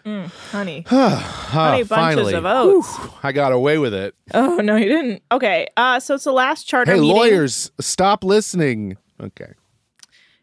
Mm, 0.05 0.25
honey, 0.51 0.85
Ah, 0.91 1.15
honey 1.51 1.83
bunches 1.83 1.87
finally. 1.87 2.33
of 2.33 2.45
oats. 2.45 2.97
Whew, 2.97 3.11
I 3.23 3.31
got 3.31 3.53
away 3.53 3.77
with 3.77 3.93
it. 3.93 4.13
Oh 4.33 4.57
no, 4.57 4.75
you 4.75 4.89
didn't. 4.89 5.23
Okay, 5.31 5.67
uh, 5.77 5.99
so 6.01 6.15
it's 6.15 6.25
the 6.25 6.33
last 6.33 6.65
charter 6.67 6.91
Hey, 6.93 6.99
meeting. 6.99 7.15
lawyers, 7.15 7.71
stop 7.79 8.23
listening. 8.23 8.97
Okay. 9.21 9.53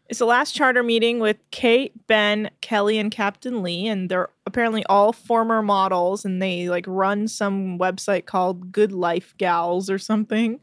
It's 0.09 0.19
the 0.19 0.25
last 0.25 0.53
charter 0.53 0.83
meeting 0.83 1.19
with 1.19 1.37
Kate, 1.51 1.93
Ben, 2.07 2.49
Kelly, 2.59 2.97
and 2.97 3.09
Captain 3.11 3.61
Lee, 3.63 3.87
and 3.87 4.09
they're 4.09 4.27
apparently 4.45 4.83
all 4.87 5.13
former 5.13 5.61
models, 5.61 6.25
and 6.25 6.41
they 6.41 6.67
like 6.67 6.83
run 6.87 7.27
some 7.29 7.77
website 7.77 8.25
called 8.25 8.71
Good 8.73 8.91
Life 8.91 9.35
Gals 9.37 9.89
or 9.91 9.97
something. 9.99 10.59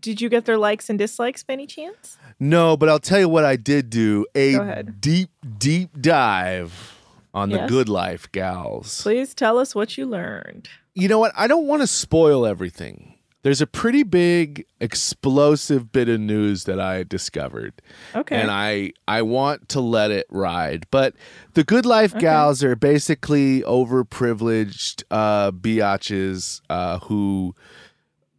Did 0.00 0.20
you 0.20 0.28
get 0.28 0.44
their 0.44 0.58
likes 0.58 0.88
and 0.88 0.98
dislikes 0.98 1.42
by 1.42 1.54
any 1.54 1.66
chance? 1.66 2.16
No, 2.38 2.76
but 2.76 2.88
I'll 2.88 3.00
tell 3.00 3.18
you 3.18 3.28
what 3.28 3.44
I 3.44 3.56
did 3.56 3.90
do 3.90 4.26
a 4.34 4.82
deep, 4.82 5.30
deep 5.58 6.00
dive 6.00 6.96
on 7.34 7.50
the 7.50 7.66
good 7.66 7.88
life 7.88 8.30
gals. 8.32 9.02
Please 9.02 9.34
tell 9.34 9.58
us 9.58 9.74
what 9.74 9.96
you 9.98 10.06
learned. 10.06 10.68
You 10.94 11.08
know 11.08 11.18
what? 11.18 11.32
I 11.36 11.46
don't 11.46 11.66
want 11.66 11.82
to 11.82 11.86
spoil 11.86 12.46
everything. 12.46 13.14
There's 13.42 13.62
a 13.62 13.66
pretty 13.66 14.02
big 14.02 14.66
explosive 14.80 15.90
bit 15.92 16.10
of 16.10 16.20
news 16.20 16.64
that 16.64 16.78
I 16.78 17.04
discovered. 17.04 17.72
Okay. 18.14 18.36
And 18.36 18.50
I 18.50 18.92
I 19.08 19.22
want 19.22 19.70
to 19.70 19.80
let 19.80 20.10
it 20.10 20.26
ride. 20.28 20.86
But 20.90 21.14
the 21.54 21.64
good 21.64 21.86
life 21.86 22.16
gals 22.18 22.62
are 22.62 22.76
basically 22.76 23.62
overprivileged 23.62 25.04
uh 25.10 25.52
biatches 25.52 26.60
uh 26.68 26.98
who 26.98 27.54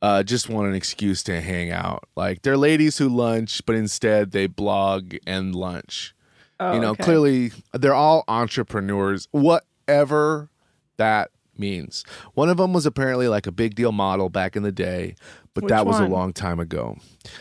uh, 0.02 0.24
just 0.24 0.50
want 0.50 0.68
an 0.68 0.74
excuse 0.76 1.22
to 1.24 1.42
hang 1.42 1.72
out. 1.72 2.06
Like 2.16 2.42
they're 2.42 2.58
ladies 2.58 2.98
who 2.98 3.08
lunch, 3.10 3.62
but 3.66 3.76
instead 3.76 4.32
they 4.32 4.48
blog 4.48 5.16
and 5.28 5.54
lunch. 5.56 6.14
Oh, 6.60 6.74
you 6.74 6.80
know, 6.80 6.92
okay. 6.92 7.04
clearly 7.04 7.52
they're 7.74 7.94
all 7.96 8.24
entrepreneurs, 8.28 9.28
whatever 9.32 10.50
that 10.98 11.32
means. 11.58 12.04
One 12.34 12.50
of 12.50 12.58
them 12.58 12.74
was 12.74 12.86
apparently 12.86 13.28
like 13.28 13.48
a 13.48 13.52
big 13.52 13.76
deal 13.76 13.92
model 13.92 14.30
back 14.30 14.56
in 14.56 14.64
the 14.64 14.72
day, 14.72 15.16
but 15.54 15.64
Which 15.66 15.70
that 15.70 15.86
was 15.86 15.96
one? 15.96 16.04
a 16.04 16.10
long 16.10 16.34
time 16.34 16.60
ago. 16.60 16.98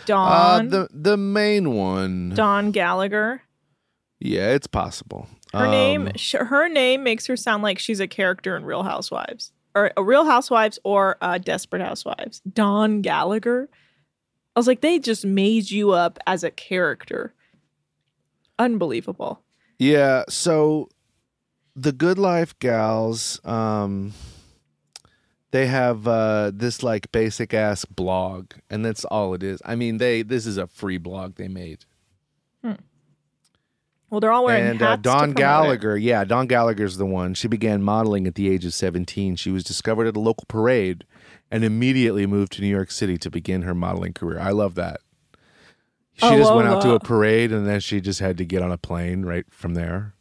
Uh, 0.09 0.62
the 0.62 0.88
the 0.90 1.17
main 1.17 1.73
one, 1.75 2.31
Dawn 2.35 2.71
Gallagher. 2.71 3.43
yeah, 4.21 4.49
it's 4.50 4.67
possible. 4.67 5.29
Her 5.52 5.67
name, 5.67 6.07
Um, 6.07 6.12
sh- 6.17 6.35
her 6.38 6.69
name 6.69 7.02
makes 7.02 7.26
her 7.26 7.37
sound 7.37 7.62
like 7.62 7.79
she's 7.79 7.99
a 8.00 8.07
character 8.07 8.57
in 8.57 8.64
Real 8.64 8.85
Housewives, 8.85 9.52
or 9.75 9.93
a 9.97 10.03
Real 10.03 10.25
Housewives, 10.25 10.79
or 10.85 11.17
uh, 11.21 11.39
Desperate 11.39 11.83
Housewives. 11.83 12.41
Dawn 12.41 13.03
Gallagher. 13.03 13.69
I 14.57 14.59
was 14.59 14.67
like, 14.67 14.81
they 14.81 14.99
just 14.99 15.25
made 15.25 15.71
you 15.71 15.93
up 15.93 16.19
as 16.27 16.43
a 16.43 16.50
character. 16.50 17.35
Unbelievable. 18.59 19.43
Yeah, 19.79 20.25
so 20.29 20.89
the 21.77 21.93
Good 21.93 22.19
Life 22.19 22.59
gals, 22.59 23.41
um 23.45 24.12
they 25.53 25.67
have 25.67 26.07
uh 26.07 26.53
this 26.55 26.83
like 26.83 27.11
basic 27.11 27.53
ass 27.55 27.85
blog 27.85 28.53
and 28.69 28.85
that's 28.85 29.05
all 29.05 29.35
it 29.35 29.43
is. 29.43 29.61
I 29.65 29.77
mean, 29.77 29.97
they 29.99 30.23
this 30.23 30.47
is 30.47 30.59
a 30.59 30.67
free 30.67 30.99
blog 30.99 31.37
they 31.37 31.49
made. 31.49 31.85
Well, 34.11 34.21
they're 34.21 34.33
all 34.33 34.45
wearing 34.45 34.67
and 34.67 34.83
uh, 34.83 34.88
hats. 34.90 35.02
Dawn 35.02 35.19
promote 35.19 35.31
it. 35.31 35.37
Gallagher, 35.37 35.97
yeah, 35.97 36.25
Dawn 36.25 36.47
Gallagher's 36.49 36.97
the 36.97 37.07
one. 37.07 37.35
She 37.35 37.47
began 37.49 37.81
modeling 37.83 38.26
at 38.26 38.35
the 38.35 38.50
age 38.50 38.64
of 38.64 38.75
17. 38.75 39.37
She 39.37 39.50
was 39.52 39.62
discovered 39.64 40.07
at 40.09 40.17
a 40.17 40.21
local 40.21 40.45
parade 40.49 41.05
and 41.50 41.64
immediately 41.64 42.26
moved 42.26 42.52
to 42.52 42.61
New 42.62 42.69
York 42.69 42.90
City 42.90 43.17
to 43.19 43.31
begin 43.31 43.62
her 43.62 43.75
modeling 43.75 44.12
career. 44.12 44.40
I 44.40 44.50
love 44.50 44.75
that. 44.75 45.00
She 46.14 46.26
I 46.26 46.37
just 46.37 46.52
went 46.52 46.69
out 46.69 46.83
to 46.83 46.93
a 46.93 47.00
parade 47.00 47.50
and 47.52 47.67
then 47.67 47.81
she 47.81 48.00
just 48.00 48.21
had 48.21 48.37
to 48.38 48.45
get 48.45 48.62
on 48.62 48.71
a 48.73 48.76
plane 48.79 49.23
right 49.25 49.47
from 49.50 49.75
there. 49.75 50.14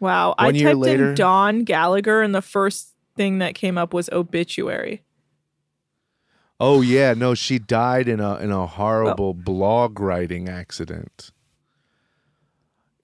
Wow. 0.00 0.34
I 0.36 0.46
One 0.46 0.54
year 0.56 0.68
typed 0.70 0.78
later- 0.80 1.08
in 1.10 1.14
Dawn 1.14 1.64
Gallagher, 1.64 2.20
and 2.20 2.34
the 2.34 2.42
first 2.42 2.94
thing 3.16 3.38
that 3.38 3.54
came 3.54 3.78
up 3.78 3.94
was 3.94 4.10
obituary. 4.10 5.02
Oh 6.60 6.82
yeah, 6.82 7.14
no, 7.14 7.34
she 7.34 7.58
died 7.58 8.08
in 8.08 8.20
a 8.20 8.36
in 8.36 8.50
a 8.50 8.66
horrible 8.66 9.30
Oh. 9.30 9.32
blog 9.34 9.98
writing 10.00 10.48
accident. 10.48 11.30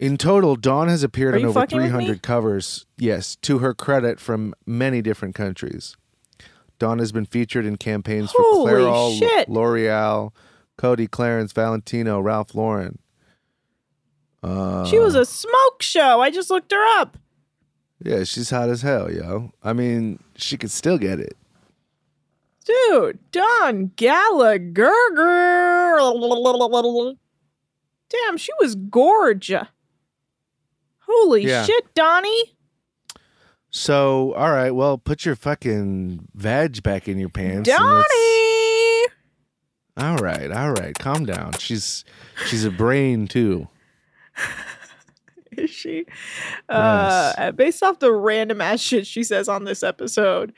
In 0.00 0.16
total, 0.16 0.56
Dawn 0.56 0.88
has 0.88 1.02
appeared 1.02 1.34
Are 1.34 1.38
on 1.38 1.44
over 1.44 1.60
fucking 1.60 1.76
with 1.76 1.84
me? 1.84 1.90
300 1.90 2.22
covers. 2.22 2.86
Yes, 2.96 3.36
to 3.42 3.58
her 3.58 3.74
credit, 3.74 4.18
from 4.18 4.54
many 4.64 5.02
different 5.02 5.34
countries. 5.34 5.94
Dawn 6.78 6.98
has 6.98 7.12
been 7.12 7.26
featured 7.26 7.66
in 7.66 7.76
campaigns 7.76 8.32
for 8.32 8.40
Holy 8.40 8.72
Clairol, 8.72 9.18
shit. 9.18 9.50
L'Oreal, 9.50 10.32
Coty, 10.78 11.06
Clarins, 11.06 11.52
Valentino, 11.52 12.18
Ralph 12.18 12.54
Lauren. 12.54 12.98
Uh, 14.42 14.86
she 14.86 14.98
was 14.98 15.14
a 15.14 15.26
smoke 15.26 15.82
show. 15.82 16.22
I 16.22 16.30
just 16.30 16.48
looked 16.48 16.72
her 16.72 16.98
up. 16.98 17.18
yeah, 18.02 18.24
she's 18.24 18.48
hot 18.48 18.70
as 18.70 18.80
hell, 18.80 19.12
yo. 19.12 19.52
I 19.62 19.74
mean, 19.74 20.18
she 20.34 20.56
could 20.56 20.70
still 20.70 20.96
get 20.96 21.20
it. 21.20 21.36
Dude, 22.64 23.18
Dawn 23.32 23.92
Gallagher. 23.96 24.78
Damn, 28.08 28.36
she 28.38 28.52
was 28.60 28.76
gorgeous. 28.76 29.66
Holy 31.10 31.46
Yeah. 31.46 31.64
shit, 31.64 31.94
Donnie. 31.94 32.54
So, 33.70 34.32
all 34.34 34.50
right, 34.50 34.72
well, 34.72 34.98
put 34.98 35.24
your 35.24 35.36
fucking 35.36 36.28
vag 36.34 36.82
back 36.82 37.08
in 37.08 37.18
your 37.18 37.28
pants. 37.28 37.68
Donnie. 37.68 39.06
All 39.96 40.16
right, 40.16 40.50
all 40.50 40.72
right, 40.72 40.98
calm 40.98 41.24
down. 41.26 41.52
She's 41.58 42.04
she's 42.46 42.64
a 42.64 42.70
brain 42.70 43.26
too. 43.28 43.68
Is 45.56 45.68
she? 45.70 46.06
Uh, 46.68 47.52
based 47.52 47.82
off 47.82 47.98
the 47.98 48.12
random 48.12 48.60
ass 48.60 48.80
shit 48.80 49.06
she 49.06 49.22
says 49.22 49.48
on 49.48 49.64
this 49.64 49.82
episode. 49.82 50.52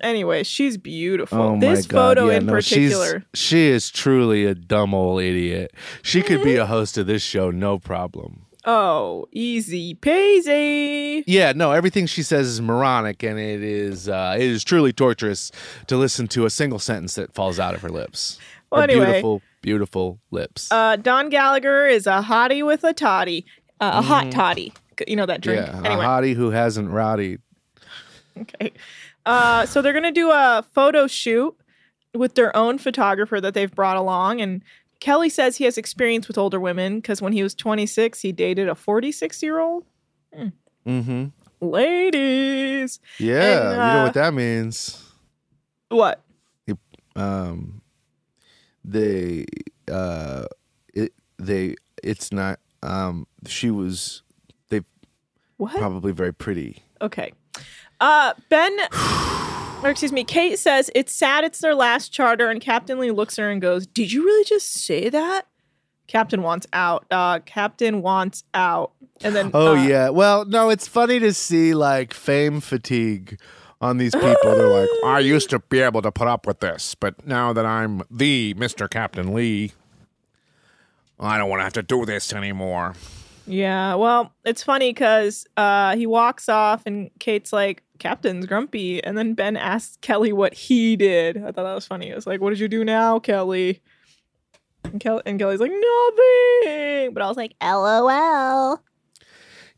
Anyway, 0.00 0.44
she's 0.44 0.76
beautiful. 0.76 1.38
Oh 1.40 1.58
this 1.60 1.84
photo 1.84 2.30
yeah, 2.30 2.38
in 2.38 2.46
no, 2.46 2.52
particular. 2.52 3.24
she 3.34 3.66
is 3.66 3.90
truly 3.90 4.46
a 4.46 4.54
dumb 4.54 4.94
old 4.94 5.20
idiot. 5.20 5.72
She 6.02 6.22
could 6.22 6.42
be 6.44 6.56
a 6.56 6.66
host 6.66 6.96
of 6.96 7.06
this 7.06 7.22
show, 7.22 7.50
no 7.50 7.78
problem. 7.78 8.46
Oh, 8.70 9.26
easy 9.32 9.94
peasy. 9.94 11.24
Yeah, 11.26 11.52
no, 11.56 11.72
everything 11.72 12.04
she 12.04 12.22
says 12.22 12.46
is 12.48 12.60
moronic, 12.60 13.22
and 13.22 13.38
it 13.38 13.62
is 13.62 14.10
uh, 14.10 14.34
it 14.36 14.42
is 14.44 14.62
truly 14.62 14.92
torturous 14.92 15.50
to 15.86 15.96
listen 15.96 16.28
to 16.28 16.44
a 16.44 16.50
single 16.50 16.78
sentence 16.78 17.14
that 17.14 17.32
falls 17.32 17.58
out 17.58 17.74
of 17.74 17.80
her 17.80 17.88
lips. 17.88 18.38
Well, 18.70 18.82
Her 18.82 18.90
anyway. 18.90 19.06
beautiful, 19.06 19.42
beautiful 19.62 20.18
lips. 20.30 20.70
Uh, 20.70 20.96
Dawn 20.96 21.30
Gallagher 21.30 21.86
is 21.86 22.06
a 22.06 22.20
hottie 22.22 22.64
with 22.64 22.84
a 22.84 22.92
toddy, 22.92 23.46
uh, 23.80 23.92
a 23.94 24.02
hot 24.02 24.30
toddy. 24.30 24.74
You 25.06 25.16
know 25.16 25.24
that 25.24 25.40
drink. 25.40 25.66
Yeah, 25.66 25.76
anyway, 25.78 26.04
a 26.04 26.06
hottie 26.06 26.34
who 26.34 26.50
hasn't 26.50 26.90
rowdied. 26.90 27.40
okay. 28.38 28.72
Uh, 29.24 29.64
so 29.64 29.80
they're 29.80 29.94
gonna 29.94 30.12
do 30.12 30.30
a 30.30 30.62
photo 30.74 31.06
shoot 31.06 31.56
with 32.14 32.34
their 32.34 32.54
own 32.54 32.76
photographer 32.76 33.40
that 33.40 33.54
they've 33.54 33.74
brought 33.74 33.96
along, 33.96 34.42
and 34.42 34.62
Kelly 35.00 35.28
says 35.28 35.56
he 35.56 35.64
has 35.64 35.78
experience 35.78 36.26
with 36.28 36.36
older 36.38 36.58
women 36.58 36.96
because 36.96 37.22
when 37.22 37.32
he 37.32 37.42
was 37.42 37.54
26, 37.54 38.20
he 38.20 38.32
dated 38.32 38.68
a 38.68 38.74
46 38.74 39.42
year 39.42 39.58
old. 39.58 39.84
Mm-hmm. 40.86 41.26
Ladies. 41.60 43.00
Yeah, 43.18 43.40
And, 43.40 43.70
you 43.70 43.76
know 43.76 43.82
uh, 43.82 44.02
what 44.04 44.14
that 44.14 44.34
means. 44.34 45.04
What? 45.88 46.22
Um, 47.16 47.82
they, 48.84 49.44
uh, 49.90 50.44
it, 50.94 51.12
they, 51.38 51.74
it's 52.02 52.30
not. 52.30 52.60
Um, 52.82 53.26
she 53.46 53.72
was. 53.72 54.22
They 54.68 54.82
What? 55.56 55.74
probably 55.76 56.12
very 56.12 56.32
pretty. 56.32 56.84
Okay. 57.02 57.32
Uh 58.00 58.34
Ben 58.48 58.76
or 59.82 59.90
excuse 59.90 60.12
me, 60.12 60.24
Kate 60.24 60.58
says 60.58 60.90
it's 60.94 61.14
sad 61.14 61.44
it's 61.44 61.60
their 61.60 61.74
last 61.74 62.12
charter, 62.12 62.48
and 62.48 62.60
Captain 62.60 62.98
Lee 62.98 63.10
looks 63.10 63.38
at 63.38 63.42
her 63.42 63.50
and 63.50 63.60
goes, 63.60 63.86
Did 63.86 64.12
you 64.12 64.24
really 64.24 64.44
just 64.44 64.72
say 64.72 65.08
that? 65.08 65.46
Captain 66.06 66.42
wants 66.42 66.66
out. 66.72 67.06
Uh 67.10 67.40
Captain 67.40 68.02
wants 68.02 68.44
out. 68.54 68.92
And 69.20 69.34
then 69.36 69.50
Oh 69.52 69.76
uh, 69.76 69.86
yeah. 69.86 70.08
Well, 70.08 70.44
no, 70.44 70.70
it's 70.70 70.88
funny 70.88 71.18
to 71.20 71.32
see 71.34 71.74
like 71.74 72.14
fame 72.14 72.60
fatigue 72.60 73.38
on 73.80 73.98
these 73.98 74.14
people. 74.14 74.56
They're 74.56 74.68
like, 74.68 74.88
I 75.04 75.20
used 75.20 75.50
to 75.50 75.58
be 75.60 75.80
able 75.80 76.02
to 76.02 76.10
put 76.10 76.26
up 76.26 76.46
with 76.46 76.60
this, 76.60 76.94
but 76.94 77.26
now 77.26 77.52
that 77.52 77.66
I'm 77.66 78.02
the 78.10 78.54
Mr. 78.54 78.88
Captain 78.90 79.34
Lee, 79.34 79.72
I 81.20 81.38
don't 81.38 81.48
want 81.48 81.60
to 81.60 81.64
have 81.64 81.72
to 81.74 81.82
do 81.82 82.04
this 82.04 82.32
anymore. 82.32 82.94
Yeah, 83.48 83.94
well, 83.94 84.34
it's 84.44 84.62
funny 84.62 84.90
because 84.90 85.46
uh, 85.56 85.96
he 85.96 86.06
walks 86.06 86.48
off 86.48 86.82
and 86.84 87.10
Kate's 87.18 87.52
like, 87.52 87.82
Captain's 87.98 88.46
grumpy. 88.46 89.02
And 89.02 89.16
then 89.16 89.34
Ben 89.34 89.56
asks 89.56 89.96
Kelly 90.00 90.32
what 90.32 90.54
he 90.54 90.96
did. 90.96 91.38
I 91.38 91.50
thought 91.50 91.64
that 91.64 91.74
was 91.74 91.86
funny. 91.86 92.10
It 92.10 92.14
was 92.14 92.26
like, 92.26 92.40
What 92.40 92.50
did 92.50 92.60
you 92.60 92.68
do 92.68 92.84
now, 92.84 93.18
Kelly? 93.18 93.82
And, 94.84 95.00
Kel- 95.00 95.22
and 95.24 95.38
Kelly's 95.38 95.60
like, 95.60 95.70
Nothing. 95.70 97.14
But 97.14 97.22
I 97.22 97.26
was 97.26 97.36
like, 97.36 97.54
LOL. 97.62 98.82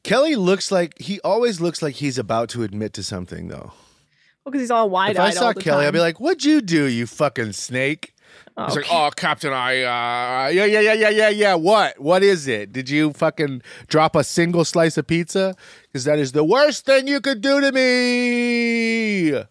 Kelly 0.02 0.34
looks 0.34 0.72
like 0.72 0.98
he 0.98 1.20
always 1.20 1.60
looks 1.60 1.82
like 1.82 1.96
he's 1.96 2.18
about 2.18 2.48
to 2.50 2.62
admit 2.62 2.92
to 2.94 3.02
something 3.02 3.48
though. 3.48 3.72
Well, 4.44 4.52
because 4.52 4.62
he's 4.62 4.70
all 4.70 4.88
wide 4.88 5.16
eyed. 5.16 5.32
If. 5.32 5.36
I 5.36 5.38
saw 5.38 5.52
Kelly, 5.52 5.82
time. 5.82 5.88
I'd 5.88 5.92
be 5.92 6.00
like, 6.00 6.18
"What'd 6.18 6.44
you 6.44 6.62
do, 6.62 6.86
you 6.86 7.06
fucking 7.06 7.52
snake?" 7.52 8.14
Oh, 8.56 8.66
He's 8.66 8.76
like, 8.76 8.86
okay. 8.86 8.94
oh, 8.94 9.10
Captain, 9.16 9.52
I, 9.52 9.82
uh, 9.82 10.48
Yeah, 10.48 10.64
yeah, 10.66 10.80
yeah, 10.80 10.92
yeah, 10.92 11.08
yeah, 11.08 11.28
yeah. 11.28 11.54
What? 11.54 11.98
What 12.00 12.22
is 12.22 12.46
it? 12.48 12.72
Did 12.72 12.90
you 12.90 13.12
fucking 13.12 13.62
drop 13.86 14.14
a 14.16 14.24
single 14.24 14.64
slice 14.64 14.98
of 14.98 15.06
pizza? 15.06 15.54
Because 15.84 16.04
that 16.04 16.18
is 16.18 16.32
the 16.32 16.44
worst 16.44 16.84
thing 16.84 17.06
you 17.08 17.20
could 17.20 17.40
do 17.40 17.60
to 17.60 17.72
me. 17.72 19.42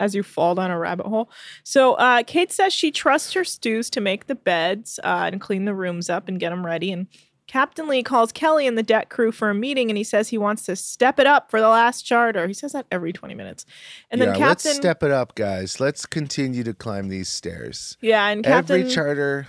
as 0.00 0.14
you 0.14 0.22
fall 0.22 0.54
down 0.54 0.70
a 0.70 0.78
rabbit 0.78 1.06
hole. 1.06 1.30
So 1.62 1.94
uh, 1.94 2.22
Kate 2.26 2.50
says 2.52 2.72
she 2.72 2.90
trusts 2.90 3.32
her 3.34 3.44
stews 3.44 3.90
to 3.90 4.00
make 4.00 4.26
the 4.26 4.34
beds 4.34 4.98
uh, 5.04 5.28
and 5.30 5.40
clean 5.40 5.64
the 5.66 5.74
rooms 5.74 6.08
up 6.08 6.26
and 6.28 6.40
get 6.40 6.50
them 6.50 6.64
ready. 6.64 6.90
And 6.90 7.06
Captain 7.50 7.88
Lee 7.88 8.04
calls 8.04 8.30
Kelly 8.30 8.68
and 8.68 8.78
the 8.78 8.82
deck 8.84 9.08
crew 9.08 9.32
for 9.32 9.50
a 9.50 9.54
meeting, 9.54 9.90
and 9.90 9.98
he 9.98 10.04
says 10.04 10.28
he 10.28 10.38
wants 10.38 10.64
to 10.66 10.76
step 10.76 11.18
it 11.18 11.26
up 11.26 11.50
for 11.50 11.60
the 11.60 11.68
last 11.68 12.02
charter. 12.02 12.46
He 12.46 12.54
says 12.54 12.70
that 12.72 12.86
every 12.92 13.12
twenty 13.12 13.34
minutes. 13.34 13.66
And 14.08 14.20
yeah, 14.20 14.26
then 14.26 14.34
Captain, 14.36 14.68
let's 14.70 14.76
step 14.76 15.02
it 15.02 15.10
up, 15.10 15.34
guys. 15.34 15.80
Let's 15.80 16.06
continue 16.06 16.62
to 16.62 16.72
climb 16.72 17.08
these 17.08 17.28
stairs. 17.28 17.96
yeah, 18.00 18.28
and 18.28 18.44
Captain, 18.44 18.82
Every 18.82 18.92
charter 18.92 19.48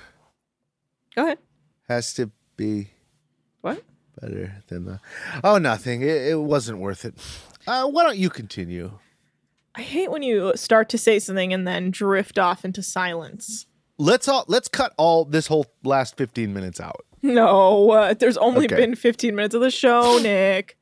go 1.16 1.26
ahead. 1.26 1.38
has 1.90 2.12
to 2.16 2.32
be 2.58 2.90
What? 3.62 3.84
better 4.20 4.64
than 4.68 4.86
the. 4.86 5.00
Oh, 5.44 5.60
nothing. 5.60 6.02
It, 6.02 6.08
it 6.30 6.40
wasn't 6.40 6.80
worth 6.80 7.06
it. 7.06 7.14
Uh, 7.68 7.86
why 7.88 8.04
don't 8.04 8.18
you 8.18 8.32
continue? 8.32 8.94
I 9.76 9.82
hate 9.84 10.10
when 10.10 10.24
you 10.24 10.54
start 10.56 10.90
to 10.90 10.98
say 10.98 11.20
something 11.20 11.54
and 11.54 11.68
then 11.68 11.92
drift 11.92 12.40
off 12.40 12.66
into 12.66 12.82
silence. 12.82 13.68
Let's 14.00 14.28
all 14.28 14.44
let's 14.48 14.68
cut 14.68 14.94
all 14.98 15.24
this 15.24 15.46
whole 15.46 15.68
last 15.84 16.18
fifteen 16.18 16.52
minutes 16.52 16.82
out. 16.82 17.06
No, 17.42 17.92
uh, 17.92 18.14
there's 18.16 18.38
only 18.38 18.66
Okay. 18.66 18.76
been 18.78 18.96
15 18.96 19.36
minutes 19.36 19.54
of 19.56 19.62
the 19.62 19.70
show, 19.72 20.18
Nick. 20.22 20.78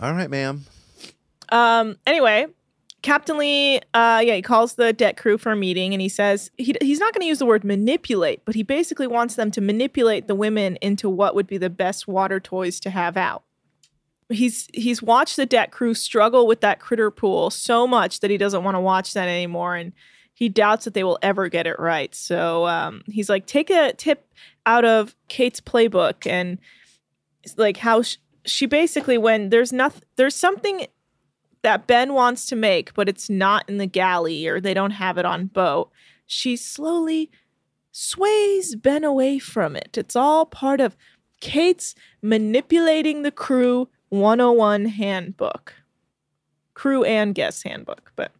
All 0.00 0.12
right, 0.12 0.28
ma'am. 0.30 0.64
Um. 1.50 1.96
Anyway, 2.06 2.46
Captain 3.02 3.36
Lee, 3.36 3.76
uh, 3.94 4.22
yeah, 4.24 4.34
he 4.34 4.42
calls 4.42 4.74
the 4.74 4.92
deck 4.92 5.16
crew 5.16 5.36
for 5.38 5.52
a 5.52 5.56
meeting, 5.56 5.92
and 5.92 6.00
he 6.00 6.08
says 6.08 6.50
he, 6.56 6.74
he's 6.80 6.98
not 6.98 7.12
going 7.12 7.20
to 7.22 7.26
use 7.28 7.38
the 7.40 7.46
word 7.46 7.62
manipulate, 7.62 8.44
but 8.44 8.54
he 8.54 8.62
basically 8.62 9.06
wants 9.06 9.34
them 9.34 9.50
to 9.50 9.60
manipulate 9.60 10.28
the 10.28 10.34
women 10.34 10.76
into 10.80 11.08
what 11.10 11.34
would 11.34 11.46
be 11.46 11.58
the 11.58 11.70
best 11.70 12.08
water 12.08 12.40
toys 12.40 12.80
to 12.80 12.90
have 12.90 13.16
out. 13.16 13.42
He's 14.30 14.68
he's 14.72 15.02
watched 15.02 15.36
the 15.36 15.44
deck 15.46 15.70
crew 15.72 15.92
struggle 15.94 16.46
with 16.46 16.60
that 16.62 16.80
critter 16.80 17.10
pool 17.10 17.50
so 17.50 17.86
much 17.86 18.20
that 18.20 18.30
he 18.30 18.38
doesn't 18.38 18.64
want 18.64 18.74
to 18.76 18.80
watch 18.80 19.12
that 19.12 19.28
anymore, 19.28 19.76
and 19.76 19.92
he 20.34 20.48
doubts 20.48 20.84
that 20.84 20.94
they 20.94 21.04
will 21.04 21.18
ever 21.22 21.48
get 21.48 21.66
it 21.66 21.78
right. 21.78 22.14
So 22.14 22.66
um, 22.66 23.02
he's 23.06 23.28
like, 23.28 23.46
take 23.46 23.70
a 23.70 23.92
tip 23.92 24.26
out 24.66 24.84
of 24.84 25.14
Kate's 25.28 25.60
playbook, 25.60 26.26
and 26.26 26.58
like 27.56 27.76
how 27.76 28.02
sh- 28.02 28.16
she 28.44 28.66
basically 28.66 29.18
when 29.18 29.50
there's 29.50 29.72
nothing, 29.72 30.02
there's 30.16 30.34
something 30.34 30.86
that 31.62 31.86
Ben 31.86 32.12
wants 32.12 32.46
to 32.46 32.56
make, 32.56 32.92
but 32.94 33.08
it's 33.08 33.30
not 33.30 33.68
in 33.68 33.78
the 33.78 33.86
galley 33.86 34.46
or 34.46 34.60
they 34.60 34.74
don't 34.74 34.90
have 34.92 35.16
it 35.16 35.24
on 35.24 35.46
boat. 35.46 35.90
She 36.26 36.56
slowly 36.56 37.30
sways 37.92 38.74
Ben 38.74 39.04
away 39.04 39.38
from 39.38 39.76
it. 39.76 39.96
It's 39.96 40.16
all 40.16 40.46
part 40.46 40.80
of 40.80 40.96
Kate's 41.40 41.94
manipulating 42.20 43.22
the 43.22 43.30
crew 43.30 43.88
101 44.08 44.86
handbook. 44.86 45.74
Crew 46.74 47.04
and 47.04 47.34
guest 47.34 47.62
handbook, 47.64 48.12
but 48.16 48.32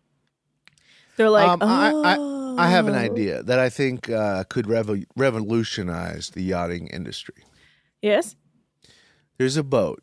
they're 1.16 1.30
like, 1.30 1.48
Um, 1.48 1.58
I- 1.62 2.16
oh. 2.18 2.56
I 2.58 2.68
have 2.68 2.86
an 2.86 2.94
idea 2.94 3.42
that 3.44 3.58
I 3.58 3.70
think 3.70 4.10
uh, 4.10 4.44
could 4.44 4.66
revo- 4.66 5.06
revolutionize 5.16 6.30
the 6.30 6.42
yachting 6.42 6.86
industry. 6.88 7.44
Yes. 8.02 8.36
There's 9.38 9.56
a 9.56 9.62
boat. 9.62 10.02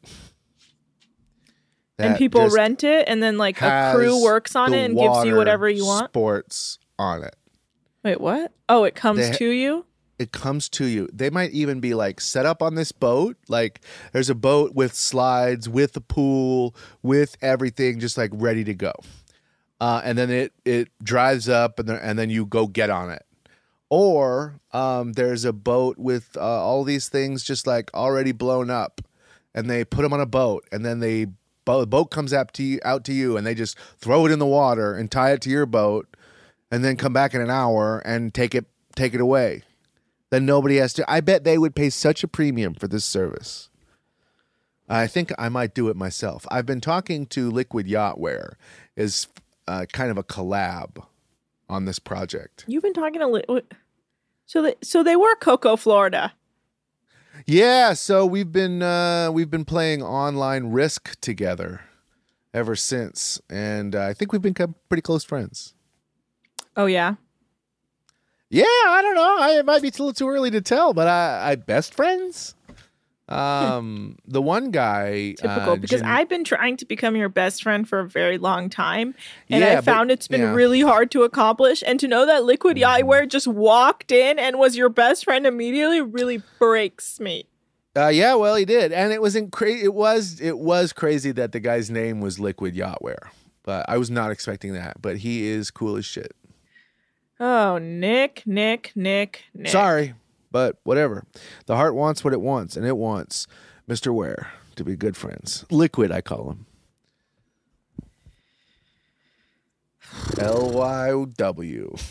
And 1.98 2.17
people 2.17 2.48
rent 2.50 2.84
it, 2.84 3.08
and 3.10 3.22
then 3.22 3.38
like 3.38 3.62
a 3.62 3.91
crew 3.93 4.24
works 4.24 4.56
on 4.56 4.74
it 4.74 4.86
and 4.86 4.98
gives 4.98 5.26
you 5.26 5.36
whatever 5.36 5.69
you 5.69 5.86
want. 5.86 6.10
Sports 6.12 6.80
on 6.98 7.24
it. 7.24 7.36
Wait, 8.04 8.22
what? 8.22 8.54
Oh, 8.69 8.86
it 8.86 8.95
comes 8.95 9.19
They- 9.30 9.38
to 9.38 9.50
you? 9.50 9.86
It 10.17 10.32
comes 10.34 10.67
to 10.69 10.86
you. 10.86 11.08
They 11.13 11.30
might 11.30 11.52
even 11.52 11.80
be 11.80 11.93
like 11.93 12.19
set 12.19 12.45
up 12.45 12.62
on 12.62 12.76
this 12.76 12.91
boat. 12.91 13.38
Like 13.48 13.80
there's 14.12 14.30
a 14.30 14.36
boat 14.36 14.76
with 14.76 14.93
slides, 14.93 15.69
with 15.69 15.95
a 15.95 16.02
pool, 16.02 16.76
with 17.02 17.38
everything, 17.41 18.00
just 18.02 18.17
like 18.17 18.32
ready 18.34 18.63
to 18.65 18.74
go. 18.74 18.91
Uh, 19.80 20.02
and 20.04 20.18
then 20.18 20.30
it 20.30 20.54
it 20.65 20.89
drives 21.04 21.48
up, 21.48 21.80
and 21.80 21.88
then 21.88 21.98
and 21.98 22.20
then 22.20 22.30
you 22.30 22.46
go 22.46 22.68
get 22.68 22.89
on 22.89 23.10
it. 23.10 23.26
Or 23.89 24.60
um, 24.72 25.13
there's 25.13 25.46
a 25.46 25.54
boat 25.54 25.98
with 25.98 26.36
uh, 26.38 26.42
all 26.42 26.84
these 26.84 27.10
things 27.10 27.44
just 27.44 27.65
like 27.65 27.89
already 27.94 28.32
blown 28.32 28.70
up, 28.70 29.02
and 29.56 29.70
they 29.70 29.86
put 29.86 30.04
them 30.04 30.13
on 30.13 30.20
a 30.20 30.26
boat, 30.26 30.68
and 30.72 30.86
then 30.86 31.00
they 31.00 31.28
bo- 31.65 31.80
the 31.80 31.88
boat 31.88 32.06
comes 32.06 32.34
up 32.34 32.52
to 32.54 32.63
you, 32.63 32.80
out 32.84 33.04
to 33.06 33.13
you, 33.13 33.38
and 33.38 33.48
they 33.48 33.56
just 33.56 33.78
throw 33.98 34.26
it 34.26 34.32
in 34.32 34.39
the 34.39 34.46
water 34.46 34.94
and 34.94 35.10
tie 35.10 35.32
it 35.32 35.42
to 35.42 35.50
your 35.50 35.65
boat, 35.65 36.08
and 36.72 36.84
then 36.84 36.98
come 36.98 37.13
back 37.13 37.34
in 37.34 37.42
an 37.42 37.50
hour 37.50 38.00
and 38.00 38.34
take 38.34 38.54
it 38.54 38.65
take 38.96 39.13
it 39.13 39.22
away. 39.22 39.63
Then 40.30 40.46
nobody 40.46 40.76
has 40.78 40.94
to. 40.94 41.12
I 41.12 41.22
bet 41.22 41.44
they 41.44 41.58
would 41.58 41.76
pay 41.76 41.89
such 41.89 42.24
a 42.24 42.28
premium 42.28 42.74
for 42.74 42.88
this 42.88 43.06
service. 43.06 43.70
I 44.88 45.08
think 45.08 45.32
I 45.38 45.50
might 45.50 45.76
do 45.76 45.89
it 45.89 45.96
myself. 45.96 46.46
I've 46.50 46.65
been 46.65 46.82
talking 46.82 47.28
to 47.28 47.52
Liquid 47.52 47.88
Yachtware, 47.88 48.54
is 48.96 49.28
uh, 49.69 49.86
kind 49.93 50.12
of 50.12 50.17
a 50.17 50.23
collab 50.23 51.05
on 51.69 51.86
this 51.86 51.99
project. 51.99 52.65
You've 52.67 52.84
been 52.84 52.93
talking 52.93 53.21
a 53.21 53.27
li- 53.27 53.43
what- 53.47 53.71
so 54.45 54.62
they 54.63 54.75
so 54.82 55.03
they 55.03 55.15
were 55.15 55.36
Cocoa, 55.36 55.75
Florida. 55.77 56.34
Yeah, 57.45 57.93
so 57.93 58.25
we've 58.25 58.51
been 58.51 58.82
uh, 58.82 59.29
we've 59.32 59.49
been 59.49 59.65
playing 59.65 60.01
online 60.03 60.71
Risk 60.71 61.19
together 61.21 61.82
ever 62.53 62.75
since, 62.75 63.39
and 63.49 63.95
uh, 63.95 64.03
I 64.05 64.13
think 64.13 64.32
we've 64.34 64.41
become 64.41 64.75
pretty 64.89 65.01
close 65.03 65.23
friends. 65.23 65.73
Oh 66.75 66.86
yeah, 66.88 67.15
Yeah, 68.49 68.63
I 68.65 69.01
don't 69.03 69.15
know. 69.15 69.38
I, 69.39 69.49
it 69.60 69.65
might 69.65 69.82
be 69.82 69.89
a 69.89 69.91
little 69.91 70.13
too 70.13 70.27
early 70.29 70.49
to 70.51 70.62
tell, 70.62 70.93
but 70.93 71.08
I, 71.08 71.51
I 71.51 71.55
best 71.55 71.93
friends. 71.93 72.55
Um, 73.30 74.18
the 74.26 74.42
one 74.42 74.72
guy, 74.72 75.34
typical. 75.38 75.74
uh, 75.74 75.76
because 75.76 76.02
Jan- 76.02 76.10
I've 76.10 76.28
been 76.28 76.44
trying 76.44 76.78
to 76.78 76.86
become 76.86 77.15
your 77.15 77.30
best 77.30 77.62
friend 77.62 77.88
for 77.88 78.00
a 78.00 78.08
very 78.10 78.38
long 78.39 78.70
time, 78.70 79.13
and 79.50 79.62
Yeah, 79.62 79.74
I 79.74 79.76
but- 79.76 79.86
found 79.86 80.10
it's 80.12 80.28
been 80.28 80.42
yeah. 80.42 80.54
really 80.54 80.82
hard 80.82 81.12
to 81.12 81.24
accomplish. 81.24 81.84
And 81.86 82.00
to 82.00 82.08
know 82.08 82.26
that 82.26 82.44
Liquid 82.44 82.76
Yachtwear 82.78 83.28
just 83.30 83.48
walked 83.48 84.12
in 84.12 84.39
and 84.39 84.58
was 84.58 84.76
your 84.76 84.89
best 84.89 85.26
friend 85.26 85.46
immediately 85.46 86.02
really 86.02 86.42
breaks 86.58 87.20
me. 87.20 87.46
Uh, 87.96 88.08
yeah, 88.08 88.34
well, 88.36 88.56
he 88.56 88.65
did, 88.65 88.92
and 88.92 89.12
it 89.13 89.22
was 89.22 89.36
in 89.36 89.50
cra- 89.52 89.70
It 89.72 89.94
was 89.94 90.39
it 90.42 90.58
was 90.60 90.92
crazy 90.94 91.32
that 91.34 91.52
the 91.52 91.60
guy's 91.60 91.89
name 91.92 92.22
was 92.22 92.39
Liquid 92.39 92.74
Yachtwear, 92.76 93.18
but 93.63 93.86
I 93.89 93.98
was 93.98 94.10
not 94.10 94.32
expecting 94.32 94.74
that. 94.74 95.02
But 95.02 95.18
he 95.18 95.48
is 95.48 95.70
cool 95.70 95.98
as 95.98 96.06
shit. 96.06 96.34
Oh, 97.39 97.78
Nick, 97.78 98.44
Nick, 98.46 98.92
Nick, 98.96 99.44
Nick. 99.54 99.70
Sorry, 99.70 100.13
but 100.51 100.77
whatever. 100.83 101.25
The 101.65 101.75
heart 101.75 101.95
wants 101.95 102.23
what 102.23 102.33
it 102.33 102.41
wants, 102.41 102.75
and 102.75 102.85
it 102.85 102.97
wants 102.97 103.47
Mister 103.88 104.12
Ware 104.13 104.51
to 104.75 104.83
be 104.83 104.95
good 104.95 105.17
friends. 105.17 105.65
Liquid, 105.69 106.12
I 106.12 106.21
call 106.21 106.51
him. 106.51 106.65
L 110.38 110.71
Y 110.71 111.25
W. 111.38 111.95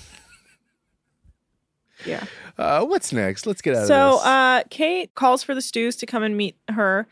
Yeah. 2.06 2.24
Uh, 2.56 2.84
what's 2.84 3.12
next? 3.12 3.44
Let's 3.44 3.60
get 3.60 3.74
out 3.74 3.88
So 3.88 4.06
of 4.06 4.12
this. 4.12 4.22
So 4.22 4.28
uh, 4.28 4.62
Kate 4.70 5.12
calls 5.16 5.42
for 5.42 5.52
the 5.52 5.60
Stews 5.60 5.96
to 5.96 6.06
come 6.06 6.22
and 6.22 6.36
meet 6.36 6.56
her. 6.68 7.08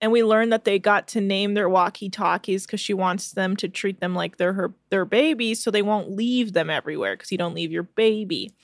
And 0.00 0.12
we 0.12 0.24
learn 0.24 0.48
that 0.48 0.64
they 0.64 0.78
got 0.78 1.06
to 1.08 1.20
name 1.20 1.52
their 1.52 1.68
walkie-talkies 1.68 2.64
because 2.64 2.80
she 2.80 2.94
wants 2.94 3.32
them 3.32 3.54
to 3.56 3.68
treat 3.68 4.00
them 4.00 4.14
like 4.14 4.38
they're 4.38 4.54
her 4.54 4.72
their 4.88 5.04
babies, 5.04 5.62
so 5.62 5.70
they 5.70 5.82
won't 5.82 6.10
leave 6.10 6.54
them 6.54 6.70
everywhere 6.70 7.16
because 7.16 7.30
you 7.30 7.36
don't 7.36 7.54
leave 7.54 7.70
your 7.70 7.82
baby. 7.82 8.54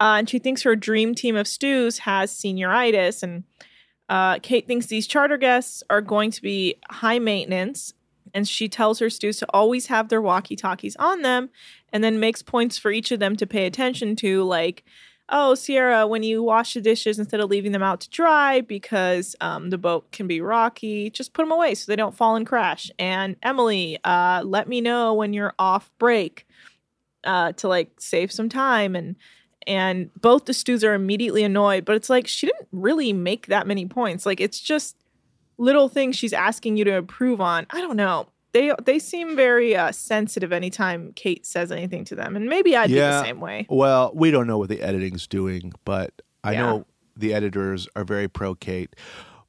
Uh, 0.00 0.16
and 0.18 0.28
she 0.28 0.38
thinks 0.38 0.62
her 0.62 0.76
dream 0.76 1.14
team 1.14 1.36
of 1.36 1.48
stews 1.48 2.00
has 2.00 2.32
senioritis, 2.32 3.22
and 3.22 3.44
uh, 4.08 4.38
Kate 4.40 4.66
thinks 4.66 4.86
these 4.86 5.06
charter 5.06 5.36
guests 5.36 5.82
are 5.88 6.00
going 6.02 6.30
to 6.30 6.42
be 6.42 6.76
high 6.90 7.18
maintenance, 7.18 7.94
and 8.34 8.46
she 8.46 8.68
tells 8.68 8.98
her 8.98 9.08
stews 9.08 9.38
to 9.38 9.46
always 9.50 9.86
have 9.86 10.08
their 10.08 10.20
walkie-talkies 10.20 10.96
on 10.96 11.22
them, 11.22 11.48
and 11.92 12.04
then 12.04 12.20
makes 12.20 12.42
points 12.42 12.76
for 12.76 12.90
each 12.90 13.10
of 13.10 13.20
them 13.20 13.36
to 13.36 13.46
pay 13.46 13.66
attention 13.66 14.16
to, 14.16 14.42
like 14.44 14.84
oh 15.28 15.56
sierra 15.56 16.06
when 16.06 16.22
you 16.22 16.40
wash 16.40 16.74
the 16.74 16.80
dishes 16.80 17.18
instead 17.18 17.40
of 17.40 17.50
leaving 17.50 17.72
them 17.72 17.82
out 17.82 18.00
to 18.00 18.08
dry 18.10 18.60
because 18.60 19.34
um, 19.40 19.70
the 19.70 19.78
boat 19.78 20.08
can 20.12 20.28
be 20.28 20.40
rocky 20.40 21.10
just 21.10 21.32
put 21.32 21.42
them 21.42 21.50
away 21.50 21.74
so 21.74 21.90
they 21.90 21.96
don't 21.96 22.14
fall 22.14 22.36
and 22.36 22.46
crash. 22.46 22.92
And 22.96 23.34
emily 23.42 23.98
uh, 24.04 24.42
let 24.44 24.68
me 24.68 24.80
know 24.80 25.14
when 25.14 25.32
you're 25.32 25.54
off 25.58 25.90
break 25.98 26.46
uh, 27.26 27.52
to 27.52 27.68
like 27.68 27.90
save 27.98 28.32
some 28.32 28.48
time. 28.48 28.96
And 28.96 29.16
and 29.66 30.10
both 30.20 30.44
the 30.46 30.54
stews 30.54 30.82
are 30.84 30.94
immediately 30.94 31.42
annoyed 31.44 31.84
but 31.84 31.96
it's 31.96 32.08
like 32.10 32.26
she 32.26 32.46
didn't 32.46 32.68
really 32.72 33.12
make 33.12 33.46
that 33.46 33.66
many 33.66 33.86
points 33.86 34.24
like 34.26 34.40
it's 34.40 34.60
just 34.60 34.96
little 35.58 35.88
things 35.88 36.16
she's 36.16 36.32
asking 36.32 36.76
you 36.76 36.84
to 36.84 36.94
improve 36.94 37.40
on 37.40 37.66
i 37.70 37.80
don't 37.80 37.96
know 37.96 38.26
they 38.52 38.72
they 38.84 38.98
seem 38.98 39.36
very 39.36 39.74
uh, 39.76 39.90
sensitive 39.92 40.52
anytime 40.52 41.12
kate 41.14 41.44
says 41.46 41.70
anything 41.72 42.04
to 42.04 42.14
them 42.14 42.36
and 42.36 42.46
maybe 42.46 42.76
i'd 42.76 42.88
be 42.90 42.94
the 42.96 43.22
same 43.24 43.40
way 43.40 43.66
Well, 43.68 44.12
we 44.14 44.30
don't 44.30 44.46
know 44.46 44.58
what 44.58 44.68
the 44.68 44.80
editing's 44.82 45.26
doing, 45.26 45.72
but 45.84 46.12
I 46.44 46.52
Yeah. 46.52 46.60
know 46.60 46.86
the 47.16 47.34
editors 47.34 47.88
are 47.96 48.04
very 48.04 48.28
pro 48.28 48.54
Kate. 48.54 48.94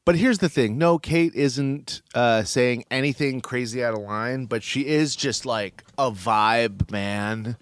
But 0.06 0.16
here's 0.16 0.40
the 0.40 0.50
thing: 0.50 0.78
no, 0.78 0.98
Kate 0.98 1.36
isn't 1.36 2.02
uh, 2.16 2.44
saying 2.44 2.86
anything 2.90 3.42
crazy 3.42 3.84
out 3.84 3.94
of 3.94 4.00
line, 4.00 4.46
but 4.46 4.64
she 4.64 4.88
is 4.88 5.16
just 5.16 5.46
like 5.46 5.84
a 5.98 6.10
vibe, 6.12 6.90
man. 6.92 7.58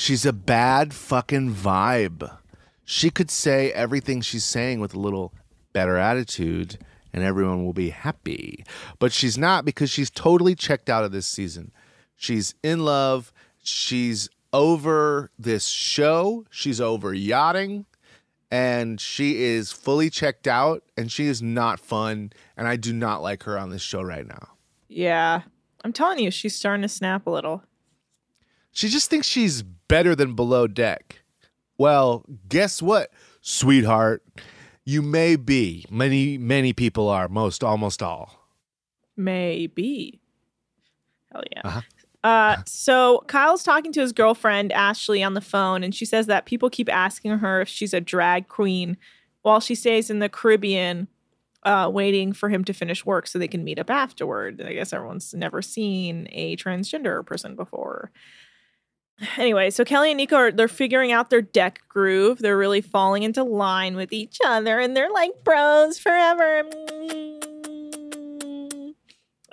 She's 0.00 0.24
a 0.24 0.32
bad 0.32 0.94
fucking 0.94 1.52
vibe. 1.52 2.38
She 2.84 3.10
could 3.10 3.32
say 3.32 3.72
everything 3.72 4.20
she's 4.20 4.44
saying 4.44 4.78
with 4.78 4.94
a 4.94 4.98
little 4.98 5.34
better 5.72 5.96
attitude, 5.96 6.78
and 7.12 7.24
everyone 7.24 7.64
will 7.64 7.72
be 7.72 7.90
happy. 7.90 8.64
But 9.00 9.12
she's 9.12 9.36
not 9.36 9.64
because 9.64 9.90
she's 9.90 10.08
totally 10.08 10.54
checked 10.54 10.88
out 10.88 11.02
of 11.02 11.10
this 11.10 11.26
season. 11.26 11.72
She's 12.14 12.54
in 12.62 12.84
love. 12.84 13.32
She's 13.60 14.28
over 14.52 15.32
this 15.36 15.66
show. 15.66 16.46
She's 16.48 16.80
over 16.80 17.12
yachting. 17.12 17.84
And 18.52 19.00
she 19.00 19.42
is 19.42 19.72
fully 19.72 20.10
checked 20.10 20.46
out 20.46 20.84
and 20.96 21.10
she 21.10 21.26
is 21.26 21.42
not 21.42 21.80
fun. 21.80 22.32
And 22.56 22.68
I 22.68 22.76
do 22.76 22.92
not 22.92 23.20
like 23.20 23.42
her 23.42 23.58
on 23.58 23.70
this 23.70 23.82
show 23.82 24.02
right 24.02 24.26
now. 24.26 24.50
Yeah. 24.86 25.42
I'm 25.84 25.92
telling 25.92 26.20
you, 26.20 26.30
she's 26.30 26.54
starting 26.54 26.82
to 26.82 26.88
snap 26.88 27.26
a 27.26 27.30
little. 27.30 27.64
She 28.78 28.88
just 28.88 29.10
thinks 29.10 29.26
she's 29.26 29.62
better 29.62 30.14
than 30.14 30.34
below 30.36 30.68
deck. 30.68 31.18
Well, 31.78 32.24
guess 32.48 32.80
what, 32.80 33.10
sweetheart? 33.40 34.22
You 34.84 35.02
may 35.02 35.34
be. 35.34 35.84
Many, 35.90 36.38
many 36.38 36.72
people 36.72 37.08
are. 37.08 37.26
Most, 37.26 37.64
almost 37.64 38.04
all. 38.04 38.48
Maybe. 39.16 40.20
Hell 41.32 41.42
yeah. 41.50 41.62
Uh-huh. 41.64 41.80
Uh, 42.22 42.56
so 42.66 43.24
Kyle's 43.26 43.64
talking 43.64 43.90
to 43.94 44.00
his 44.00 44.12
girlfriend 44.12 44.70
Ashley 44.70 45.24
on 45.24 45.34
the 45.34 45.40
phone, 45.40 45.82
and 45.82 45.92
she 45.92 46.04
says 46.04 46.26
that 46.26 46.46
people 46.46 46.70
keep 46.70 46.88
asking 46.88 47.38
her 47.38 47.60
if 47.60 47.68
she's 47.68 47.92
a 47.92 48.00
drag 48.00 48.46
queen 48.46 48.96
while 49.42 49.58
she 49.58 49.74
stays 49.74 50.08
in 50.08 50.20
the 50.20 50.28
Caribbean, 50.28 51.08
uh, 51.64 51.90
waiting 51.92 52.32
for 52.32 52.48
him 52.48 52.62
to 52.62 52.72
finish 52.72 53.04
work 53.04 53.26
so 53.26 53.40
they 53.40 53.48
can 53.48 53.64
meet 53.64 53.80
up 53.80 53.90
afterward. 53.90 54.62
I 54.64 54.74
guess 54.74 54.92
everyone's 54.92 55.34
never 55.34 55.62
seen 55.62 56.28
a 56.30 56.54
transgender 56.54 57.26
person 57.26 57.56
before. 57.56 58.12
Anyway, 59.36 59.70
so 59.70 59.84
Kelly 59.84 60.10
and 60.12 60.16
Nico 60.16 60.36
are 60.36 60.52
they're 60.52 60.68
figuring 60.68 61.10
out 61.12 61.28
their 61.30 61.42
deck 61.42 61.80
groove. 61.88 62.38
They're 62.38 62.56
really 62.56 62.80
falling 62.80 63.24
into 63.24 63.42
line 63.42 63.96
with 63.96 64.12
each 64.12 64.38
other, 64.46 64.78
and 64.78 64.96
they're 64.96 65.10
like 65.10 65.32
bros 65.44 65.98
forever. 65.98 66.62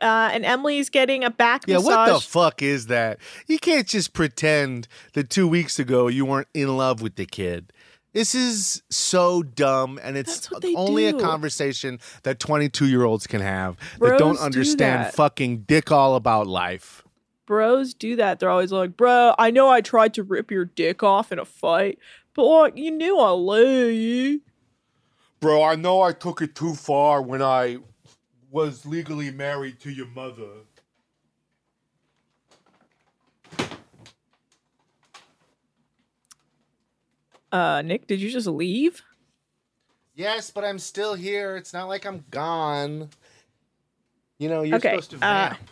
Uh, 0.02 0.30
and 0.34 0.46
Emily's 0.46 0.90
getting 0.90 1.24
a 1.24 1.32
back 1.32 1.64
Yeah, 1.68 1.78
massage. 1.78 1.88
what 2.10 2.14
the 2.14 2.20
fuck 2.20 2.62
is 2.62 2.88
that? 2.88 3.18
You 3.48 3.58
can't 3.58 3.88
just 3.88 4.14
pretend 4.14 4.88
that 5.14 5.30
two 5.30 5.48
weeks 5.48 5.80
ago 5.80 6.08
you 6.10 6.26
weren't 6.26 6.50
in 6.54 6.76
love 6.78 7.02
with 7.02 7.16
the 7.16 7.26
kid. 7.26 7.72
This 8.14 8.36
is 8.36 8.84
so 8.90 9.42
dumb, 9.42 10.00
and 10.04 10.16
it's 10.16 10.36
That's 10.36 10.52
what 10.52 10.62
they 10.62 10.76
only 10.76 11.10
do. 11.12 11.18
a 11.18 11.22
conversation 11.22 12.00
that 12.24 12.40
22 12.40 12.88
year 12.88 13.04
olds 13.04 13.26
can 13.26 13.42
have 13.42 13.78
Bros 13.98 14.12
that 14.12 14.20
don't 14.20 14.36
do 14.36 14.42
understand 14.42 15.06
that. 15.06 15.16
fucking 15.16 15.60
dick 15.62 15.92
all 15.92 16.16
about 16.16 16.46
life. 16.46 17.02
Bros 17.46 17.94
do 17.94 18.16
that. 18.16 18.40
They're 18.40 18.50
always 18.50 18.72
like, 18.72 18.98
bro, 18.98 19.34
I 19.38 19.52
know 19.52 19.70
I 19.70 19.82
tried 19.82 20.14
to 20.16 20.24
rip 20.24 20.52
your 20.52 20.66
dick 20.66 21.04
off 21.04 21.32
in 21.32 21.40
a 21.40 21.46
fight, 21.46 22.00
but 22.34 22.46
like, 22.46 22.78
you 22.78 22.92
knew 22.92 23.20
I 23.20 23.30
love 23.30 23.92
you. 23.92 24.42
Bro, 25.40 25.64
I 25.64 25.76
know 25.76 26.02
I 26.02 26.12
took 26.12 26.42
it 26.42 26.56
too 26.56 26.74
far 26.74 27.22
when 27.22 27.42
I 27.42 27.78
was 28.50 28.86
legally 28.86 29.32
married 29.32 29.80
to 29.82 29.92
your 29.92 30.08
mother. 30.08 30.48
Uh, 37.52 37.82
Nick, 37.82 38.08
did 38.08 38.20
you 38.20 38.30
just 38.30 38.48
leave? 38.48 39.02
Yes, 40.16 40.50
but 40.52 40.64
I'm 40.64 40.80
still 40.80 41.14
here. 41.14 41.58
It's 41.58 41.74
not 41.74 41.88
like 41.88 42.06
I'm 42.06 42.24
gone. 42.32 43.10
You 44.40 44.50
know, 44.50 44.64
you're 44.64 44.78
Okay, 44.78 44.90
supposed 44.90 45.12
to 45.12 45.18
uh, 45.18 45.50
vamp. 45.50 45.70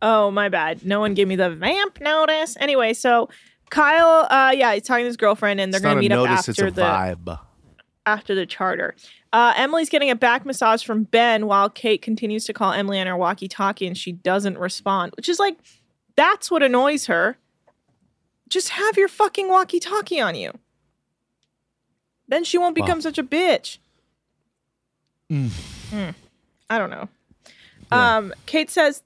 Oh, 0.00 0.30
my 0.30 0.48
bad. 0.48 0.84
No 0.84 1.00
one 1.00 1.14
gave 1.14 1.26
me 1.28 1.36
the 1.36 1.50
vamp 1.50 2.00
notice. 2.00 2.56
Anyway, 2.60 2.92
so 2.94 3.28
Kyle, 3.70 4.26
uh, 4.30 4.52
yeah, 4.54 4.72
he's 4.74 4.84
talking 4.84 5.02
to 5.04 5.06
his 5.08 5.16
girlfriend, 5.16 5.60
and 5.60 5.72
they're 5.72 5.80
gonna 5.80 5.94
not 5.94 5.98
a 5.98 6.00
meet 6.00 6.12
up 6.12 6.24
notice, 6.28 6.48
it's 6.48 6.58
after 6.58 6.70
the 6.70 6.82
vibe. 6.82 7.40
after 8.06 8.34
the 8.34 8.46
charter. 8.46 8.94
Uh, 9.32 9.52
Emily's 9.56 9.90
getting 9.90 10.08
a 10.10 10.14
back 10.16 10.46
massage 10.46 10.82
from 10.84 11.02
Ben 11.04 11.46
while 11.46 11.68
Kate 11.68 12.00
continues 12.00 12.44
to 12.46 12.52
call 12.54 12.72
Emily 12.72 12.98
on 13.00 13.06
her 13.06 13.16
walkie-talkie, 13.16 13.86
and 13.86 13.98
she 13.98 14.12
doesn't 14.12 14.56
respond, 14.56 15.12
which 15.16 15.28
is 15.28 15.38
like, 15.38 15.58
that's 16.16 16.50
what 16.50 16.62
annoys 16.62 17.06
her. 17.06 17.36
Just 18.48 18.70
have 18.70 18.96
your 18.96 19.08
fucking 19.08 19.48
walkie-talkie 19.48 20.20
on 20.20 20.34
you. 20.34 20.52
Then 22.28 22.44
she 22.44 22.56
won't 22.56 22.74
become 22.74 22.98
Wow. 22.98 23.02
such 23.02 23.18
a 23.18 23.22
bitch. 23.22 23.78
Mm. 25.30 25.48
Mm. 25.90 26.14
I 26.70 26.78
don't 26.78 26.90
know. 26.90 27.08
Um, 27.90 28.32
Kate 28.46 28.70
says 28.70 29.02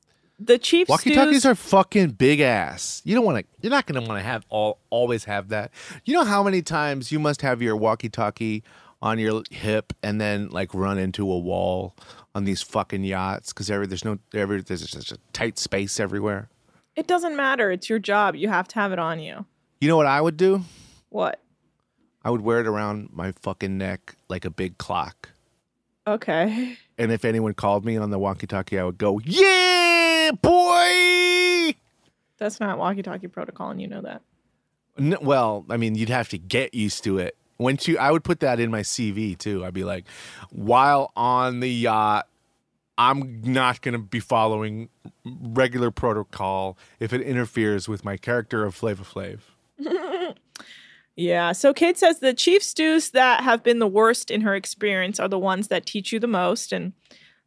the 0.46 0.58
chief 0.58 0.88
Walkie 0.88 1.14
talkies 1.14 1.46
are 1.46 1.54
fucking 1.54 2.10
big 2.10 2.40
ass. 2.40 3.02
You 3.04 3.14
don't 3.14 3.24
want 3.24 3.38
to. 3.38 3.44
You're 3.60 3.70
not 3.70 3.86
going 3.86 4.00
to 4.00 4.04
mm. 4.04 4.08
want 4.08 4.20
to 4.20 4.24
have 4.24 4.44
all 4.48 4.78
always 4.90 5.24
have 5.24 5.48
that. 5.48 5.70
You 6.04 6.14
know 6.14 6.24
how 6.24 6.42
many 6.42 6.62
times 6.62 7.12
you 7.12 7.18
must 7.18 7.42
have 7.42 7.62
your 7.62 7.76
walkie 7.76 8.08
talkie 8.08 8.62
on 9.00 9.18
your 9.18 9.42
hip 9.50 9.92
and 10.02 10.20
then 10.20 10.48
like 10.48 10.74
run 10.74 10.98
into 10.98 11.30
a 11.30 11.38
wall 11.38 11.96
on 12.34 12.44
these 12.44 12.62
fucking 12.62 13.04
yachts 13.04 13.52
because 13.52 13.70
every 13.70 13.86
there's 13.86 14.04
no 14.04 14.18
every 14.34 14.62
there's 14.62 14.86
just 14.86 15.12
a 15.12 15.18
tight 15.32 15.58
space 15.58 16.00
everywhere. 16.00 16.48
It 16.96 17.06
doesn't 17.06 17.36
matter. 17.36 17.70
It's 17.70 17.88
your 17.88 17.98
job. 17.98 18.34
You 18.36 18.48
have 18.48 18.68
to 18.68 18.74
have 18.76 18.92
it 18.92 18.98
on 18.98 19.18
you. 19.20 19.46
You 19.80 19.88
know 19.88 19.96
what 19.96 20.06
I 20.06 20.20
would 20.20 20.36
do? 20.36 20.62
What? 21.08 21.40
I 22.24 22.30
would 22.30 22.42
wear 22.42 22.60
it 22.60 22.66
around 22.66 23.10
my 23.12 23.32
fucking 23.32 23.76
neck 23.76 24.14
like 24.28 24.44
a 24.44 24.50
big 24.50 24.78
clock. 24.78 25.30
Okay. 26.06 26.78
And 26.98 27.10
if 27.10 27.24
anyone 27.24 27.54
called 27.54 27.84
me 27.84 27.96
on 27.96 28.10
the 28.10 28.18
walkie 28.18 28.46
talkie, 28.46 28.78
I 28.78 28.84
would 28.84 28.98
go, 28.98 29.20
"Yeah, 29.24 29.81
boy." 30.40 31.74
That's 32.38 32.58
not 32.58 32.78
walkie-talkie 32.78 33.28
protocol, 33.28 33.70
and 33.70 33.80
you 33.80 33.88
know 33.88 34.02
that. 34.02 34.22
N- 34.98 35.18
well, 35.20 35.64
I 35.70 35.76
mean, 35.76 35.94
you'd 35.94 36.08
have 36.08 36.28
to 36.30 36.38
get 36.38 36.74
used 36.74 37.04
to 37.04 37.18
it. 37.18 37.36
Once 37.58 37.86
you, 37.86 37.98
I 37.98 38.10
would 38.10 38.24
put 38.24 38.40
that 38.40 38.58
in 38.58 38.70
my 38.70 38.80
CV 38.80 39.38
too. 39.38 39.64
I'd 39.64 39.74
be 39.74 39.84
like, 39.84 40.06
while 40.50 41.12
on 41.14 41.60
the 41.60 41.68
yacht, 41.68 42.26
I'm 42.98 43.40
not 43.42 43.80
going 43.80 43.92
to 43.92 43.98
be 43.98 44.20
following 44.20 44.88
regular 45.24 45.90
protocol 45.90 46.76
if 46.98 47.12
it 47.12 47.20
interferes 47.20 47.88
with 47.88 48.04
my 48.04 48.16
character 48.16 48.64
of 48.64 48.74
Flava 48.74 49.04
Flav. 49.04 49.40
Yeah. 51.16 51.52
So 51.52 51.74
Kate 51.74 51.98
says 51.98 52.20
the 52.20 52.32
chief 52.32 52.62
stews 52.62 53.10
that 53.10 53.42
have 53.42 53.62
been 53.62 53.78
the 53.78 53.86
worst 53.86 54.30
in 54.30 54.40
her 54.40 54.54
experience 54.54 55.20
are 55.20 55.28
the 55.28 55.38
ones 55.38 55.68
that 55.68 55.84
teach 55.84 56.12
you 56.12 56.18
the 56.18 56.26
most. 56.26 56.72
And 56.72 56.94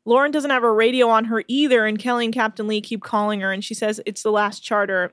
Lauren 0.06 0.32
doesn't 0.32 0.52
have 0.52 0.64
a 0.64 0.72
radio 0.72 1.10
on 1.10 1.26
her 1.26 1.44
either. 1.48 1.86
And 1.86 1.98
Kelly 1.98 2.26
and 2.26 2.34
Captain 2.34 2.68
Lee 2.68 2.80
keep 2.82 3.02
calling 3.04 3.42
her, 3.42 3.52
and 3.52 3.64
she 3.64 3.74
says 3.74 4.00
it's 4.06 4.22
the 4.24 4.32
last 4.32 4.60
charter, 4.62 5.12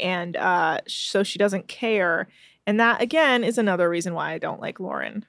and 0.00 0.36
uh, 0.36 0.78
so 0.86 1.22
she 1.22 1.38
doesn't 1.38 1.66
care. 1.68 2.28
And 2.66 2.78
that 2.78 3.02
again 3.02 3.42
is 3.44 3.58
another 3.58 3.88
reason 3.88 4.14
why 4.14 4.32
I 4.32 4.38
don't 4.38 4.60
like 4.60 4.78
Lauren. 4.78 5.24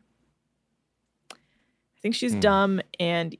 I 1.32 2.02
think 2.02 2.16
she's 2.16 2.34
Hmm. 2.34 2.40
dumb, 2.40 2.82
and 3.00 3.36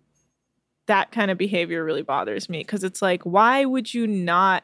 that 0.88 1.12
kind 1.12 1.30
of 1.30 1.38
behavior 1.38 1.84
really 1.84 2.02
bothers 2.02 2.50
me 2.50 2.60
because 2.60 2.84
it's 2.84 3.02
like, 3.02 3.22
why 3.24 3.64
would 3.64 3.94
you 3.94 4.08
not 4.08 4.64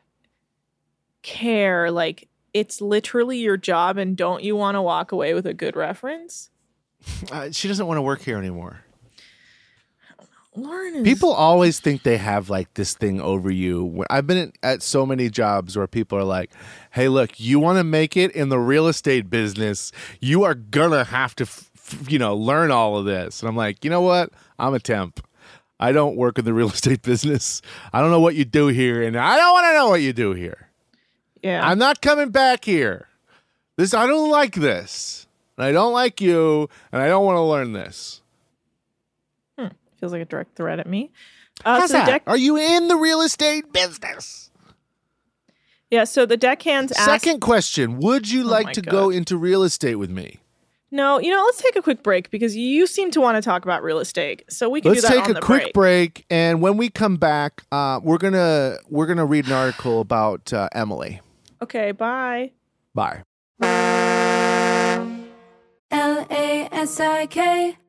care? 1.21 1.91
Like, 1.91 2.27
it's 2.53 2.81
literally 2.81 3.37
your 3.37 3.57
job 3.57 3.97
and 3.97 4.17
don't 4.17 4.41
you 4.43 4.55
want 4.55 4.75
to 4.75 4.81
walk 4.81 5.11
away 5.11 5.33
with 5.33 5.45
a 5.45 5.53
good 5.53 5.75
reference? 5.75 6.49
Uh, 7.31 7.51
she 7.51 7.67
doesn't 7.67 7.85
want 7.85 7.97
to 7.99 8.01
work 8.01 8.21
here 8.21 8.37
anymore. 8.37 8.79
Lauren 10.55 10.95
is 10.95 11.03
People 11.03 11.31
always 11.33 11.79
think 11.79 12.03
they 12.03 12.17
have 12.17 12.49
like 12.49 12.73
this 12.75 12.93
thing 12.93 13.19
over 13.19 13.51
you. 13.51 14.05
I've 14.09 14.25
been 14.27 14.53
at- 14.63 14.81
so 14.81 15.05
many 15.05 15.29
jobs 15.29 15.75
where 15.77 15.87
people 15.87 16.17
are 16.17 16.23
like, 16.23 16.51
"Hey, 16.91 17.07
look, 17.09 17.39
you 17.39 17.59
want 17.59 17.77
to 17.77 17.83
make 17.83 18.15
it 18.15 18.31
in 18.31 18.49
the 18.49 18.59
real 18.59 18.87
estate 18.87 19.29
business, 19.29 19.91
you 20.21 20.43
are 20.43 20.53
gonna 20.55 21.03
have 21.03 21.35
to, 21.35 21.43
f- 21.43 21.69
f- 21.75 22.09
you 22.11 22.17
know, 22.19 22.35
learn 22.35 22.71
all 22.71 22.97
of 22.97 23.05
this." 23.05 23.41
And 23.41 23.49
I'm 23.49 23.55
like, 23.57 23.83
you 23.83 23.89
know 23.89 24.01
what? 24.01 24.29
I'm 24.57 24.73
a 24.73 24.79
temp. 24.79 25.25
I 25.77 25.91
don't 25.91 26.15
work 26.15 26.39
in 26.39 26.45
the 26.45 26.53
real 26.59 26.69
estate 26.69 27.01
business. 27.01 27.61
I 27.91 27.99
don't 27.99 28.11
know 28.11 28.21
what 28.21 28.35
you 28.35 28.45
do 28.45 28.67
here, 28.67 29.03
and 29.03 29.17
I 29.17 29.35
don't 29.35 29.51
want 29.53 29.65
to 29.65 29.73
know 29.73 29.89
what 29.89 30.01
you 30.01 30.13
do 30.13 30.31
here. 30.33 30.69
Yeah. 31.43 31.67
I'm 31.67 31.77
not 31.77 32.01
coming 32.01 32.29
back 32.29 32.63
here. 32.65 33.09
This 33.77 33.93
I 33.93 34.07
don't 34.07 34.29
like 34.31 34.55
this, 34.55 35.27
and 35.57 35.65
I 35.65 35.73
don't 35.73 35.91
like 35.91 36.21
you, 36.21 36.69
and 36.93 37.01
I 37.01 37.07
don't 37.09 37.25
want 37.25 37.35
to 37.35 37.41
learn 37.41 37.73
this. 37.73 38.21
Feels 39.99 40.11
like 40.11 40.21
a 40.21 40.25
direct 40.25 40.55
threat 40.55 40.79
at 40.79 40.87
me. 40.87 41.11
Uh, 41.63 41.79
How's 41.79 41.89
so 41.91 41.97
that? 41.97 42.05
deck, 42.07 42.23
Are 42.27 42.37
you 42.37 42.57
in 42.57 42.87
the 42.89 42.95
real 42.97 43.21
estate 43.21 43.71
business? 43.71 44.49
yeah, 45.89 46.03
so 46.03 46.25
the 46.25 46.37
deckhands 46.37 46.91
asked. 46.91 47.05
Second 47.05 47.39
question: 47.39 47.99
Would 47.99 48.29
you 48.29 48.43
like 48.43 48.65
Oh 48.65 48.69
my 48.69 48.73
to 48.73 48.81
go 48.81 49.09
into 49.09 49.37
real 49.37 49.63
estate 49.63 49.95
with 49.95 50.09
me? 50.09 50.39
No, 50.91 51.19
you 51.19 51.29
know, 51.31 51.43
let's 51.43 51.61
take 51.61 51.75
a 51.75 51.81
quick 51.81 52.03
break 52.03 52.29
because 52.29 52.55
you 52.55 52.87
seem 52.87 53.11
to 53.11 53.19
want 53.21 53.35
to 53.35 53.41
talk 53.41 53.63
about 53.65 53.83
real 53.83 53.99
estate. 53.99 54.43
So 54.49 54.69
we 54.69 54.79
can 54.81 54.91
Let's 54.91 55.01
do 55.01 55.07
that 55.09 55.13
take 55.13 55.23
on 55.25 55.31
a 55.31 55.33
the 55.35 55.41
quick 55.41 55.73
break. 55.73 55.73
break, 55.73 56.25
and 56.29 56.61
when 56.61 56.77
we 56.77 56.89
come 56.89 57.17
back, 57.17 57.63
uh, 57.71 57.99
we're 58.03 58.17
gonna 58.17 58.77
we're 58.89 59.05
gonna 59.07 59.25
read 59.25 59.45
an 59.47 59.51
article 59.53 59.99
about 60.01 60.51
uh, 60.53 60.69
Emily. 60.73 61.21
Okay, 61.61 61.91
bye. 61.91 62.51
Bye. 62.93 63.23
L 65.91 66.27
A 66.29 66.67
S 66.71 66.99
I 66.99 67.25
K, 67.27 67.77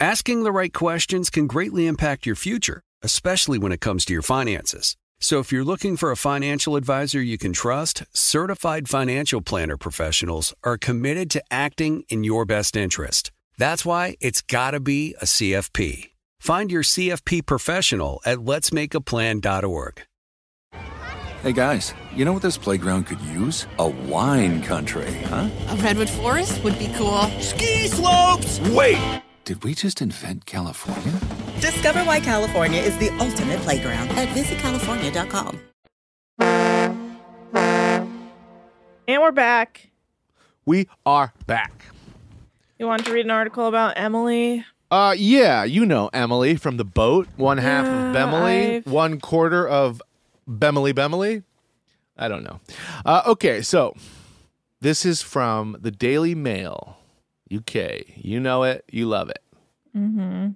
Asking 0.00 0.42
the 0.42 0.52
right 0.52 0.74
questions 0.74 1.30
can 1.30 1.46
greatly 1.46 1.86
impact 1.86 2.26
your 2.26 2.36
future, 2.36 2.82
especially 3.02 3.58
when 3.58 3.72
it 3.72 3.80
comes 3.80 4.04
to 4.04 4.12
your 4.12 4.20
finances. 4.20 4.94
So 5.20 5.38
if 5.38 5.50
you're 5.50 5.64
looking 5.64 5.96
for 5.96 6.10
a 6.10 6.16
financial 6.16 6.76
advisor 6.76 7.22
you 7.22 7.38
can 7.38 7.54
trust, 7.54 8.02
certified 8.12 8.90
financial 8.90 9.40
planner 9.40 9.78
professionals 9.78 10.52
are 10.62 10.76
committed 10.76 11.30
to 11.30 11.42
acting 11.50 12.04
in 12.10 12.24
your 12.24 12.44
best 12.44 12.76
interest. 12.76 13.32
That's 13.56 13.86
why 13.86 14.16
it's 14.20 14.42
got 14.42 14.72
to 14.72 14.80
be 14.80 15.14
a 15.22 15.24
CFP. 15.24 16.10
Find 16.40 16.70
your 16.70 16.82
CFP 16.82 17.46
professional 17.46 18.20
at 18.26 18.36
letsmakeaplan.org. 18.36 20.02
Hey 21.42 21.52
guys, 21.52 21.94
you 22.14 22.26
know 22.26 22.34
what 22.34 22.42
this 22.42 22.58
playground 22.58 23.04
could 23.04 23.20
use? 23.22 23.66
A 23.78 23.88
wine 23.88 24.62
country, 24.62 25.10
huh? 25.24 25.48
A 25.68 25.76
redwood 25.76 26.10
forest 26.10 26.62
would 26.64 26.78
be 26.78 26.92
cool. 26.96 27.22
Ski 27.40 27.88
slopes! 27.88 28.60
Wait! 28.60 29.22
Did 29.46 29.62
we 29.62 29.74
just 29.74 30.02
invent 30.02 30.44
California? 30.44 31.12
Discover 31.60 32.00
why 32.04 32.18
California 32.20 32.80
is 32.80 32.96
the 32.98 33.10
ultimate 33.20 33.60
playground 33.60 34.08
at 34.10 34.28
visitcalifornia.com. 34.30 35.60
And 39.08 39.22
we're 39.22 39.30
back. 39.32 39.90
We 40.64 40.88
are 41.06 41.32
back. 41.46 41.84
You 42.80 42.86
want 42.86 43.04
to 43.06 43.12
read 43.12 43.24
an 43.24 43.30
article 43.30 43.68
about 43.68 43.92
Emily? 43.96 44.64
Uh, 44.90 45.14
yeah, 45.16 45.62
you 45.62 45.86
know 45.86 46.10
Emily 46.12 46.56
from 46.56 46.76
the 46.76 46.84
boat. 46.84 47.28
One 47.36 47.58
half 47.58 47.86
Yeah, 47.86 48.08
of 48.08 48.12
Bemily, 48.12 48.76
I've- 48.76 48.90
one 48.90 49.20
quarter 49.20 49.66
of 49.66 50.02
Bemily 50.48 50.92
Bemily. 50.92 51.44
I 52.18 52.26
don't 52.28 52.42
know. 52.42 52.58
Uh, 53.04 53.22
okay, 53.26 53.62
so 53.62 53.94
this 54.80 55.04
is 55.04 55.22
from 55.22 55.76
the 55.80 55.90
Daily 55.92 56.34
Mail, 56.34 56.96
UK. 57.52 58.02
You 58.16 58.40
know 58.40 58.62
it, 58.64 58.84
you 58.90 59.06
love 59.06 59.30
it. 59.30 59.42
Mm-hmm. 59.96 60.50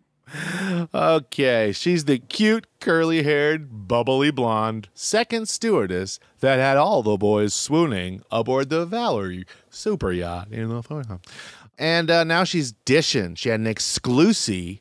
Okay, 0.95 1.73
she's 1.73 2.05
the 2.05 2.19
cute, 2.19 2.67
curly 2.79 3.23
haired, 3.25 3.89
bubbly 3.89 4.31
blonde 4.31 4.89
second 4.95 5.49
stewardess 5.49 6.21
that 6.39 6.59
had 6.59 6.77
all 6.77 7.03
the 7.03 7.17
boys 7.17 7.53
swooning 7.53 8.23
aboard 8.31 8.71
the 8.71 8.87
Valerie 8.87 9.45
super 9.71 10.13
yacht 10.13 10.49
in 10.53 10.69
the 10.69 10.83
photo. 10.83 11.21
And 11.79 12.11
uh, 12.11 12.25
now 12.25 12.45
she's 12.45 12.73
dishing. 12.85 13.35
She 13.35 13.49
had 13.49 13.59
an 13.61 13.67
exclusive 13.67 14.79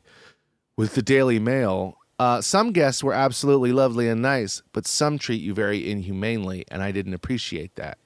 with 0.76 0.94
the 0.94 1.02
Daily 1.02 1.38
Mail. 1.38 1.96
Uh, 2.18 2.40
some 2.40 2.72
guests 2.72 3.02
were 3.02 3.14
absolutely 3.14 3.72
lovely 3.72 4.08
and 4.08 4.22
nice, 4.22 4.62
but 4.72 4.86
some 4.86 5.18
treat 5.18 5.40
you 5.40 5.54
very 5.54 5.90
inhumanely, 5.90 6.64
and 6.70 6.82
I 6.82 6.92
didn't 6.92 7.14
appreciate 7.14 7.74
that. 7.76 7.98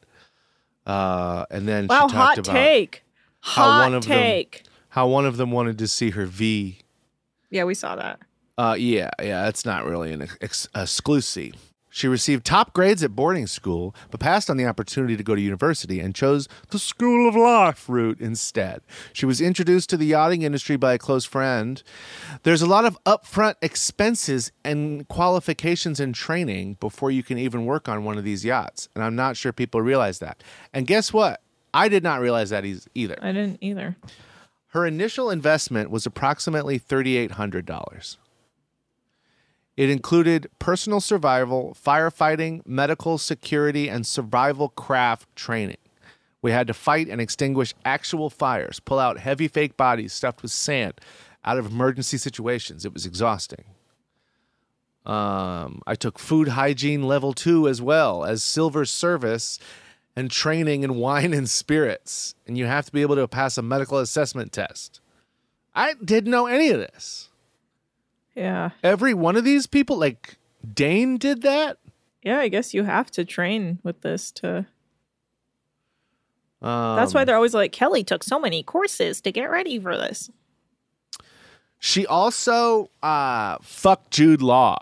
Uh, 0.86 1.44
and 1.50 1.66
then 1.66 1.88
Wow, 1.88 2.06
she 2.08 2.12
talked 2.12 2.12
hot 2.12 2.38
about 2.38 2.52
take. 2.52 3.03
How 3.44 3.64
Hot 3.64 3.80
one 3.84 3.94
of 3.94 4.04
take. 4.04 4.64
them 4.64 4.72
how 4.90 5.06
one 5.08 5.26
of 5.26 5.36
them 5.36 5.50
wanted 5.50 5.76
to 5.78 5.88
see 5.88 6.10
her 6.10 6.24
V 6.26 6.78
Yeah, 7.50 7.64
we 7.64 7.74
saw 7.74 7.94
that. 7.96 8.20
uh, 8.58 8.76
yeah, 8.78 9.10
yeah, 9.22 9.44
that's 9.44 9.64
not 9.64 9.84
really 9.84 10.12
an 10.12 10.22
ex- 10.40 10.68
exclusive. 10.74 11.54
She 11.90 12.08
received 12.08 12.44
top 12.44 12.72
grades 12.72 13.04
at 13.04 13.14
boarding 13.14 13.46
school, 13.46 13.94
but 14.10 14.18
passed 14.18 14.50
on 14.50 14.56
the 14.56 14.66
opportunity 14.66 15.16
to 15.16 15.22
go 15.22 15.36
to 15.36 15.40
university 15.40 16.00
and 16.00 16.12
chose 16.12 16.48
the 16.70 16.78
School 16.80 17.28
of 17.28 17.36
Life 17.36 17.88
route 17.88 18.20
instead. 18.20 18.80
She 19.12 19.26
was 19.26 19.40
introduced 19.40 19.90
to 19.90 19.96
the 19.96 20.06
yachting 20.06 20.42
industry 20.42 20.74
by 20.76 20.94
a 20.94 20.98
close 20.98 21.24
friend. 21.24 21.80
There's 22.42 22.62
a 22.62 22.66
lot 22.66 22.84
of 22.84 22.98
upfront 23.06 23.54
expenses 23.62 24.50
and 24.64 25.06
qualifications 25.06 26.00
and 26.00 26.16
training 26.16 26.78
before 26.80 27.12
you 27.12 27.22
can 27.22 27.38
even 27.38 27.64
work 27.64 27.88
on 27.88 28.02
one 28.02 28.18
of 28.18 28.24
these 28.24 28.44
yachts, 28.44 28.88
and 28.96 29.04
I'm 29.04 29.14
not 29.14 29.36
sure 29.36 29.52
people 29.52 29.80
realize 29.80 30.18
that. 30.18 30.42
And 30.72 30.88
guess 30.88 31.12
what? 31.12 31.42
I 31.74 31.88
did 31.88 32.04
not 32.04 32.20
realize 32.20 32.50
that 32.50 32.64
either. 32.94 33.18
I 33.20 33.32
didn't 33.32 33.58
either. 33.60 33.96
Her 34.68 34.86
initial 34.86 35.28
investment 35.28 35.90
was 35.90 36.06
approximately 36.06 36.78
$3,800. 36.78 38.16
It 39.76 39.90
included 39.90 40.48
personal 40.60 41.00
survival, 41.00 41.76
firefighting, 41.84 42.64
medical 42.64 43.18
security, 43.18 43.88
and 43.88 44.06
survival 44.06 44.68
craft 44.68 45.34
training. 45.34 45.78
We 46.40 46.52
had 46.52 46.68
to 46.68 46.74
fight 46.74 47.08
and 47.08 47.20
extinguish 47.20 47.74
actual 47.84 48.30
fires, 48.30 48.78
pull 48.78 49.00
out 49.00 49.18
heavy 49.18 49.48
fake 49.48 49.76
bodies 49.76 50.12
stuffed 50.12 50.42
with 50.42 50.52
sand 50.52 50.94
out 51.44 51.58
of 51.58 51.66
emergency 51.66 52.18
situations. 52.18 52.84
It 52.84 52.92
was 52.92 53.04
exhausting. 53.04 53.64
Um, 55.04 55.82
I 55.86 55.96
took 55.96 56.18
food 56.18 56.48
hygiene 56.48 57.02
level 57.02 57.32
two 57.32 57.68
as 57.68 57.82
well 57.82 58.24
as 58.24 58.42
silver 58.42 58.84
service 58.84 59.58
and 60.16 60.30
training 60.30 60.82
in 60.82 60.96
wine 60.96 61.34
and 61.34 61.48
spirits. 61.48 62.34
And 62.46 62.56
you 62.56 62.66
have 62.66 62.86
to 62.86 62.92
be 62.92 63.02
able 63.02 63.16
to 63.16 63.28
pass 63.28 63.58
a 63.58 63.62
medical 63.62 63.98
assessment 63.98 64.52
test. 64.52 65.00
I 65.74 65.94
didn't 66.04 66.30
know 66.30 66.46
any 66.46 66.70
of 66.70 66.78
this. 66.78 67.28
Yeah. 68.34 68.70
Every 68.82 69.14
one 69.14 69.36
of 69.36 69.44
these 69.44 69.66
people, 69.66 69.96
like 69.96 70.36
Dane 70.72 71.16
did 71.18 71.42
that. 71.42 71.78
Yeah, 72.22 72.38
I 72.38 72.48
guess 72.48 72.72
you 72.72 72.84
have 72.84 73.10
to 73.12 73.24
train 73.24 73.80
with 73.82 74.00
this 74.00 74.30
to. 74.32 74.66
Um, 76.62 76.96
That's 76.96 77.12
why 77.12 77.24
they're 77.24 77.36
always 77.36 77.54
like, 77.54 77.72
Kelly 77.72 78.02
took 78.02 78.24
so 78.24 78.38
many 78.38 78.62
courses 78.62 79.20
to 79.20 79.30
get 79.30 79.50
ready 79.50 79.78
for 79.78 79.96
this. 79.96 80.30
She 81.78 82.06
also 82.06 82.88
uh, 83.02 83.58
fucked 83.60 84.10
Jude 84.10 84.40
Law. 84.40 84.78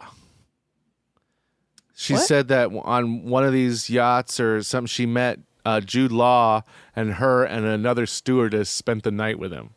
She 2.02 2.14
What? 2.14 2.22
said 2.26 2.48
that 2.48 2.72
on 2.82 3.22
one 3.26 3.44
of 3.44 3.52
these 3.52 3.88
yachts 3.88 4.40
or 4.40 4.60
something, 4.64 4.88
she 4.88 5.06
met 5.06 5.38
uh, 5.64 5.80
Jude 5.80 6.10
Law, 6.10 6.62
and 6.96 7.14
her 7.14 7.44
and 7.44 7.64
another 7.64 8.06
stewardess 8.06 8.68
spent 8.68 9.04
the 9.04 9.12
night 9.12 9.38
with 9.38 9.52
him. 9.52 9.70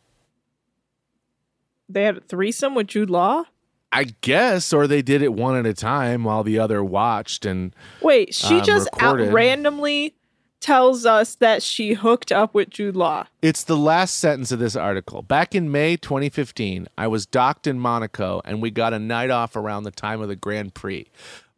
They 1.88 2.02
had 2.02 2.16
a 2.16 2.20
threesome 2.20 2.74
with 2.74 2.88
Jude 2.88 3.10
Law? 3.10 3.44
I 3.92 4.06
guess, 4.22 4.72
or 4.72 4.88
they 4.88 5.02
did 5.02 5.22
it 5.22 5.34
one 5.34 5.54
at 5.56 5.66
a 5.66 5.72
time 5.72 6.24
while 6.24 6.42
the 6.42 6.58
other 6.58 6.82
watched. 6.82 7.46
And 7.46 7.74
Wait, 8.02 8.34
she 8.34 8.56
um, 8.56 8.64
just 8.64 8.88
out 8.98 9.20
randomly 9.20 10.16
tells 10.58 11.06
us 11.06 11.36
that 11.36 11.62
she 11.62 11.92
hooked 11.92 12.32
up 12.32 12.52
with 12.54 12.70
Jude 12.70 12.96
Law. 12.96 13.26
It's 13.40 13.62
the 13.62 13.76
last 13.76 14.18
sentence 14.18 14.50
of 14.50 14.58
this 14.58 14.74
article. 14.74 15.22
Back 15.22 15.54
in 15.54 15.70
May 15.70 15.96
2015, 15.96 16.88
I 16.98 17.06
was 17.06 17.24
docked 17.24 17.68
in 17.68 17.78
Monaco 17.78 18.42
and 18.44 18.60
we 18.60 18.72
got 18.72 18.92
a 18.92 18.98
night 18.98 19.30
off 19.30 19.54
around 19.54 19.84
the 19.84 19.92
time 19.92 20.20
of 20.20 20.26
the 20.26 20.34
Grand 20.34 20.74
Prix. 20.74 21.06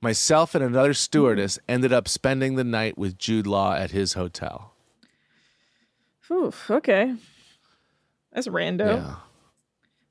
Myself 0.00 0.54
and 0.54 0.62
another 0.62 0.94
stewardess 0.94 1.58
ended 1.68 1.92
up 1.92 2.06
spending 2.08 2.54
the 2.54 2.64
night 2.64 2.96
with 2.96 3.18
Jude 3.18 3.46
Law 3.46 3.74
at 3.74 3.90
his 3.90 4.12
hotel. 4.12 4.74
Oof, 6.30 6.70
okay. 6.70 7.14
That's 8.32 8.46
rando. 8.48 8.96
Yeah. 8.96 9.16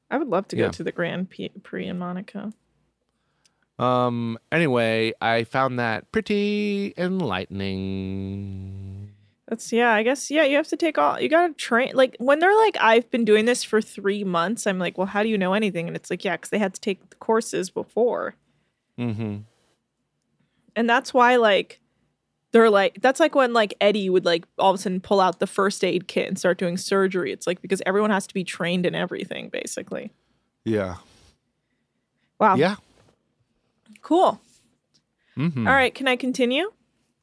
I 0.10 0.18
would 0.18 0.28
love 0.28 0.48
to 0.50 0.56
go 0.56 0.64
Yeah. 0.66 0.72
to 0.72 0.84
the 0.84 0.92
Grand 0.92 1.30
Prix 1.30 1.86
in 1.86 1.98
Monaco. 2.00 2.52
Um. 3.80 4.40
Anyway, 4.52 5.14
I 5.22 5.44
found 5.44 5.78
that 5.80 6.12
pretty 6.12 6.94
enlightening. 7.88 9.12
That's 9.48 9.72
yeah, 9.72 9.94
I 9.94 10.02
guess 10.04 10.30
yeah, 10.32 10.44
you 10.44 10.56
have 10.58 10.68
to 10.70 10.76
take 10.78 10.98
all 10.98 11.22
you 11.22 11.30
gotta 11.30 11.54
train 11.54 11.92
like 11.94 12.18
when 12.20 12.40
they're 12.40 12.56
like, 12.58 12.76
I've 12.82 13.10
been 13.12 13.24
doing 13.24 13.46
this 13.46 13.64
for 13.64 13.80
three 13.82 14.24
months, 14.24 14.66
I'm 14.68 14.80
like, 14.80 14.98
Well, 14.98 15.08
how 15.08 15.22
do 15.24 15.30
you 15.30 15.38
know 15.38 15.54
anything? 15.54 15.88
And 15.88 15.96
it's 15.96 16.10
like, 16.10 16.26
yeah, 16.26 16.36
because 16.36 16.50
they 16.50 16.58
had 16.58 16.74
to 16.74 16.82
take 16.82 17.08
the 17.10 17.16
courses 17.18 17.70
before. 17.70 18.36
Mm-hmm. 19.00 19.38
And 20.78 20.88
that's 20.88 21.14
why 21.14 21.36
like 21.38 21.80
they're 22.52 22.70
like 22.70 23.02
that's 23.02 23.20
like 23.20 23.36
when 23.36 23.52
like 23.52 23.74
Eddie 23.82 24.10
would 24.10 24.24
like 24.26 24.46
all 24.58 24.72
of 24.72 24.76
a 24.76 24.78
sudden 24.82 25.02
pull 25.02 25.20
out 25.20 25.40
the 25.40 25.48
first 25.48 25.84
aid 25.84 26.08
kit 26.08 26.28
and 26.28 26.38
start 26.40 26.58
doing 26.58 26.78
surgery. 26.78 27.32
It's 27.34 27.48
like 27.48 27.62
because 27.62 27.82
everyone 27.86 28.12
has 28.12 28.28
to 28.28 28.34
be 28.34 28.44
trained 28.44 28.86
in 28.86 28.96
everything, 28.96 29.50
basically. 29.50 30.12
Yeah. 30.64 30.98
Wow. 32.40 32.56
Yeah. 32.56 32.76
Cool. 34.02 34.40
Mm-hmm. 35.36 35.68
All 35.68 35.74
right, 35.74 35.94
can 35.94 36.08
I 36.08 36.16
continue? 36.16 36.72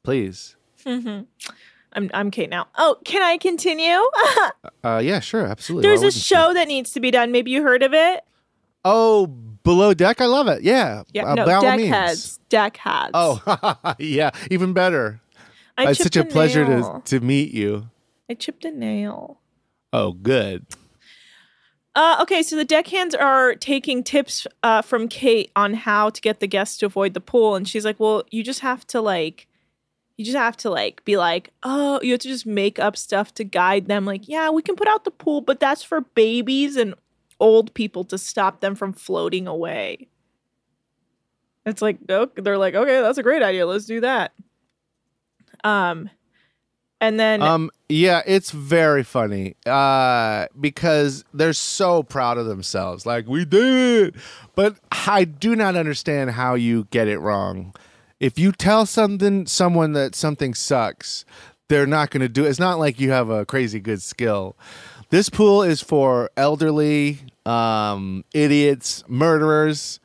Please. 0.03 0.55
hmm 0.85 1.21
I'm 1.93 2.11
I'm 2.13 2.29
Kate 2.29 2.49
now. 2.49 2.67
Oh, 2.77 2.97
can 3.05 3.21
I 3.21 3.37
continue? 3.37 3.99
Uh. 4.83 4.99
Yeah. 5.03 5.19
Sure. 5.19 5.47
Absolutely. 5.47 5.87
There's 5.87 6.01
a 6.01 6.05
wouldn't 6.07 6.15
you? 6.17 6.21
show 6.21 6.53
that 6.53 6.67
needs 6.67 6.91
to 6.91 6.99
be 6.99 7.09
done. 7.09 7.31
Maybe 7.31 7.49
you 7.49 7.63
heard 7.63 7.81
of 7.81 7.93
it. 7.95 8.23
Oh, 8.85 9.25
below 9.25 9.93
deck. 9.93 10.21
I 10.21 10.27
love 10.27 10.47
it. 10.47 10.61
Yeah. 10.61 11.03
Yeah, 11.11 11.31
uh, 11.31 11.35
no, 11.35 11.45
deck 11.59 11.79
heads. 11.79 12.39
Deck 12.47 12.77
heads. 12.77 13.11
Oh, 13.13 13.95
yeah. 13.99 14.29
Even 14.51 14.71
better. 14.71 15.19
I 15.77 15.89
it's 15.89 16.01
such 16.01 16.15
a 16.15 16.21
a 16.21 16.25
pleasure 16.25 16.63
to 16.65 17.01
to 17.03 17.19
meet 17.19 17.51
you. 17.51 17.89
I 18.29 18.35
chipped 18.35 18.63
a 18.63 18.71
nail. 18.71 19.41
Oh, 19.91 20.13
good. 20.13 20.65
Uh, 21.95 22.17
okay, 22.21 22.43
so 22.43 22.57
the 22.57 22.65
deckhands 22.65 23.15
are 23.15 23.55
taking 23.55 24.03
tips 24.03 24.45
uh, 24.63 24.81
from 24.81 25.07
Kate 25.07 25.49
on 25.55 25.73
how 25.73 26.09
to 26.09 26.19
get 26.19 26.41
the 26.41 26.47
guests 26.47 26.77
to 26.77 26.85
avoid 26.85 27.13
the 27.13 27.21
pool, 27.21 27.55
and 27.55 27.67
she's 27.67 27.85
like, 27.85 27.99
"Well, 27.99 28.23
you 28.31 28.43
just 28.43 28.59
have 28.59 28.85
to 28.87 28.99
like, 28.99 29.47
you 30.17 30.25
just 30.25 30.37
have 30.37 30.57
to 30.57 30.69
like 30.69 31.05
be 31.05 31.15
like, 31.15 31.51
oh, 31.63 32.01
you 32.01 32.11
have 32.11 32.19
to 32.21 32.27
just 32.27 32.45
make 32.45 32.79
up 32.79 32.97
stuff 32.97 33.33
to 33.35 33.45
guide 33.45 33.87
them. 33.87 34.05
Like, 34.05 34.27
yeah, 34.27 34.49
we 34.49 34.61
can 34.61 34.75
put 34.75 34.89
out 34.89 35.05
the 35.05 35.11
pool, 35.11 35.39
but 35.39 35.61
that's 35.61 35.83
for 35.83 36.01
babies 36.01 36.75
and 36.75 36.95
old 37.39 37.73
people 37.73 38.03
to 38.05 38.17
stop 38.17 38.61
them 38.61 38.75
from 38.75 38.93
floating 38.93 39.47
away." 39.47 40.07
It's 41.65 41.81
like, 41.81 41.97
oh, 42.09 42.29
they're 42.35 42.59
like, 42.59 42.75
okay, 42.75 43.01
that's 43.01 43.17
a 43.17 43.23
great 43.23 43.41
idea. 43.41 43.65
Let's 43.65 43.85
do 43.85 44.01
that. 44.01 44.33
Um, 45.63 46.11
and 47.01 47.19
then 47.19 47.41
Um, 47.41 47.71
yeah, 47.89 48.21
it's 48.25 48.51
very 48.51 49.03
funny. 49.03 49.55
Uh, 49.65 50.45
because 50.59 51.25
they're 51.33 51.53
so 51.53 52.03
proud 52.03 52.37
of 52.37 52.45
themselves. 52.45 53.07
Like, 53.07 53.27
we 53.27 53.45
did 53.45 54.13
it. 54.13 54.15
But 54.53 54.77
I 54.91 55.23
do 55.25 55.55
not 55.55 55.75
understand 55.75 56.31
how 56.31 56.53
you 56.53 56.87
get 56.91 57.07
it 57.07 57.17
wrong. 57.17 57.73
If 58.19 58.37
you 58.37 58.51
tell 58.51 58.85
something 58.85 59.47
someone 59.47 59.93
that 59.93 60.13
something 60.15 60.53
sucks, 60.53 61.25
they're 61.67 61.87
not 61.87 62.11
gonna 62.11 62.29
do 62.29 62.45
it. 62.45 62.49
It's 62.49 62.59
not 62.59 62.79
like 62.79 62.99
you 62.99 63.09
have 63.09 63.29
a 63.29 63.45
crazy 63.45 63.79
good 63.79 64.01
skill. 64.03 64.55
This 65.15 65.29
pool 65.29 65.63
is 65.63 65.79
for 65.79 66.29
elderly, 66.35 67.19
um, 67.45 68.25
idiots, 68.33 69.01
murderers, 69.07 70.01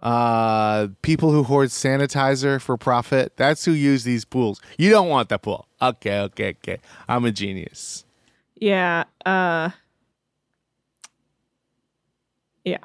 uh, 0.00 0.88
people 1.02 1.30
who 1.30 1.42
hoard 1.42 1.68
sanitizer 1.68 2.58
for 2.58 2.78
profit. 2.78 3.34
That's 3.36 3.66
who 3.66 3.72
use 3.72 4.04
these 4.04 4.24
pools. 4.24 4.62
You 4.78 4.88
don't 4.88 5.10
want 5.10 5.28
that 5.28 5.42
pool. 5.42 5.68
Okay, 5.82 6.20
okay, 6.20 6.56
okay. 6.62 6.78
I'm 7.06 7.26
a 7.26 7.32
genius. 7.32 8.06
Yeah. 8.54 9.04
Uh 9.26 9.72
Yeah. 12.64 12.78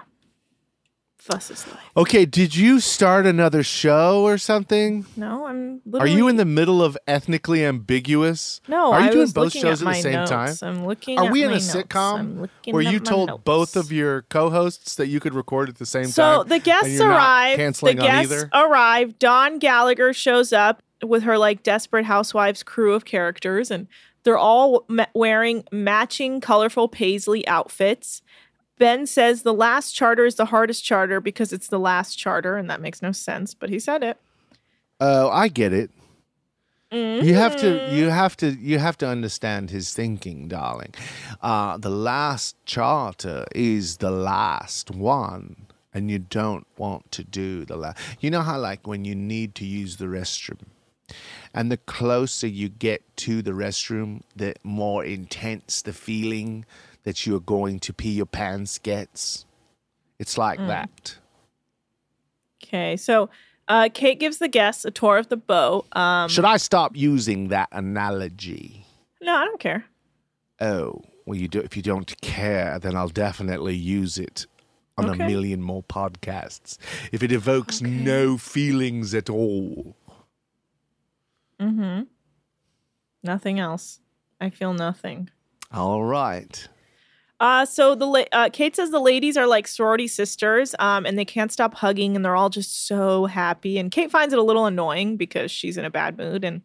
Fuss 1.21 1.51
is 1.51 1.67
life. 1.67 1.77
Okay, 1.95 2.25
did 2.25 2.55
you 2.55 2.79
start 2.79 3.27
another 3.27 3.61
show 3.61 4.23
or 4.23 4.39
something? 4.39 5.05
No, 5.15 5.45
I'm 5.45 5.79
looking. 5.85 6.01
Are 6.01 6.07
you 6.17 6.27
in 6.27 6.37
the 6.37 6.45
middle 6.45 6.81
of 6.83 6.97
ethnically 7.07 7.63
ambiguous? 7.63 8.59
No, 8.67 8.91
Are 8.91 9.01
you 9.01 9.07
I 9.07 9.11
doing 9.11 9.29
both 9.29 9.53
shows 9.53 9.83
at 9.83 9.87
at 9.87 9.93
the 9.93 10.01
same 10.01 10.13
notes. 10.13 10.31
time? 10.31 10.55
I'm 10.63 10.85
looking 10.87 11.19
Are 11.19 11.31
we 11.31 11.43
in 11.43 11.49
a 11.51 11.53
notes. 11.53 11.75
sitcom 11.75 12.49
where 12.71 12.81
you 12.81 12.99
told 12.99 13.27
notes. 13.29 13.43
both 13.45 13.75
of 13.75 13.91
your 13.91 14.23
co-hosts 14.23 14.95
that 14.95 15.07
you 15.09 15.19
could 15.19 15.35
record 15.35 15.69
at 15.69 15.75
the 15.77 15.85
same 15.85 16.05
time? 16.05 16.11
So 16.11 16.43
the 16.43 16.57
guests 16.57 16.99
arrive. 16.99 17.55
The 17.57 17.63
Canceling 17.65 17.97
guests 17.97 18.31
either. 18.33 18.49
arrive. 18.53 19.19
Dawn 19.19 19.59
Gallagher 19.59 20.13
shows 20.13 20.51
up 20.51 20.81
with 21.03 21.21
her 21.21 21.37
like 21.37 21.61
desperate 21.61 22.05
housewives 22.05 22.63
crew 22.63 22.95
of 22.95 23.05
characters, 23.05 23.69
and 23.69 23.87
they're 24.23 24.39
all 24.39 24.85
ma- 24.87 25.05
wearing 25.13 25.65
matching 25.71 26.41
colorful 26.41 26.87
paisley 26.87 27.47
outfits. 27.47 28.23
Ben 28.81 29.05
says 29.05 29.43
the 29.43 29.53
last 29.53 29.91
charter 29.91 30.25
is 30.25 30.37
the 30.37 30.45
hardest 30.45 30.83
charter 30.83 31.21
because 31.21 31.53
it's 31.53 31.67
the 31.67 31.77
last 31.77 32.15
charter, 32.17 32.57
and 32.57 32.67
that 32.71 32.81
makes 32.81 32.99
no 32.99 33.11
sense, 33.11 33.53
but 33.53 33.69
he 33.69 33.77
said 33.77 34.01
it. 34.01 34.17
Oh, 34.99 35.29
I 35.29 35.49
get 35.49 35.71
it. 35.71 35.91
You 36.91 37.35
have 37.35 37.55
to 37.57 37.67
Mm-hmm. 37.67 37.95
you 37.95 38.09
have 38.09 38.35
to 38.37 38.49
you 38.49 38.79
have 38.79 38.97
to 38.97 39.07
understand 39.07 39.69
his 39.69 39.93
thinking, 39.93 40.47
darling. 40.47 40.95
Uh, 41.43 41.77
the 41.77 41.91
last 41.91 42.55
charter 42.65 43.45
is 43.53 43.97
the 43.97 44.09
last 44.09 44.89
one, 44.89 45.67
and 45.93 46.09
you 46.09 46.17
don't 46.17 46.65
want 46.75 47.11
to 47.11 47.23
do 47.23 47.65
the 47.65 47.77
last. 47.77 47.99
You 48.19 48.31
know 48.31 48.41
how 48.41 48.57
like 48.57 48.87
when 48.87 49.05
you 49.05 49.13
need 49.13 49.53
to 49.55 49.65
use 49.65 49.97
the 49.97 50.05
restroom, 50.05 50.61
and 51.53 51.71
the 51.71 51.77
closer 51.77 52.47
you 52.47 52.67
get 52.67 53.03
to 53.17 53.43
the 53.43 53.51
restroom, 53.51 54.23
the 54.35 54.55
more 54.63 55.05
intense 55.05 55.83
the 55.83 55.93
feeling 55.93 56.65
that 57.03 57.25
you're 57.25 57.39
going 57.39 57.79
to 57.79 57.93
pee 57.93 58.11
your 58.11 58.25
pants 58.25 58.77
gets. 58.77 59.45
It's 60.19 60.37
like 60.37 60.59
Mm. 60.59 60.67
that. 60.67 61.17
Okay, 62.63 62.95
so 62.97 63.29
uh, 63.67 63.89
Kate 63.93 64.19
gives 64.19 64.37
the 64.37 64.47
guests 64.47 64.85
a 64.85 64.91
tour 64.91 65.17
of 65.17 65.29
the 65.29 65.37
boat. 65.37 65.85
Um, 65.95 66.29
Should 66.29 66.45
I 66.45 66.57
stop 66.57 66.95
using 66.95 67.47
that 67.49 67.69
analogy? 67.71 68.85
No, 69.21 69.35
I 69.35 69.45
don't 69.45 69.59
care. 69.59 69.85
Oh, 70.59 71.01
well, 71.25 71.37
you 71.37 71.47
do. 71.47 71.59
If 71.59 71.75
you 71.75 71.81
don't 71.83 72.13
care, 72.21 72.77
then 72.79 72.95
I'll 72.95 73.07
definitely 73.09 73.75
use 73.75 74.17
it 74.17 74.45
on 74.97 75.09
Okay. 75.09 75.23
a 75.23 75.27
million 75.27 75.61
more 75.63 75.81
podcasts. 75.83 76.77
If 77.11 77.23
it 77.23 77.31
evokes 77.31 77.81
no 77.81 78.37
feelings 78.37 79.13
at 79.15 79.29
all, 79.29 79.95
Mm-hmm. 81.59 82.03
Nothing 83.23 83.59
else. 83.59 83.99
I 84.39 84.49
feel 84.49 84.73
nothing. 84.73 85.29
all 85.71 86.03
right. 86.03 86.67
Uh, 87.41 87.65
so 87.65 87.95
the 87.95 88.05
la- 88.05 88.23
uh, 88.31 88.49
Kate 88.53 88.75
says 88.75 88.91
the 88.91 88.99
ladies 88.99 89.35
are 89.35 89.47
like 89.47 89.67
sorority 89.67 90.07
sisters, 90.07 90.75
um, 90.77 91.07
and 91.07 91.17
they 91.17 91.25
can't 91.25 91.51
stop 91.51 91.73
hugging, 91.73 92.15
and 92.15 92.23
they're 92.23 92.35
all 92.35 92.51
just 92.51 92.85
so 92.85 93.25
happy. 93.25 93.79
And 93.79 93.89
Kate 93.89 94.11
finds 94.11 94.31
it 94.31 94.37
a 94.37 94.43
little 94.43 94.67
annoying 94.67 95.17
because 95.17 95.49
she's 95.49 95.75
in 95.75 95.83
a 95.83 95.89
bad 95.89 96.19
mood, 96.19 96.45
and 96.45 96.61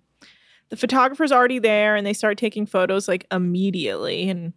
the 0.69 0.77
photographer's 0.77 1.33
already 1.33 1.59
there, 1.59 1.97
and 1.97 2.07
they 2.07 2.13
start 2.13 2.37
taking 2.37 2.67
photos 2.67 3.09
like 3.09 3.27
immediately. 3.33 4.29
And 4.29 4.53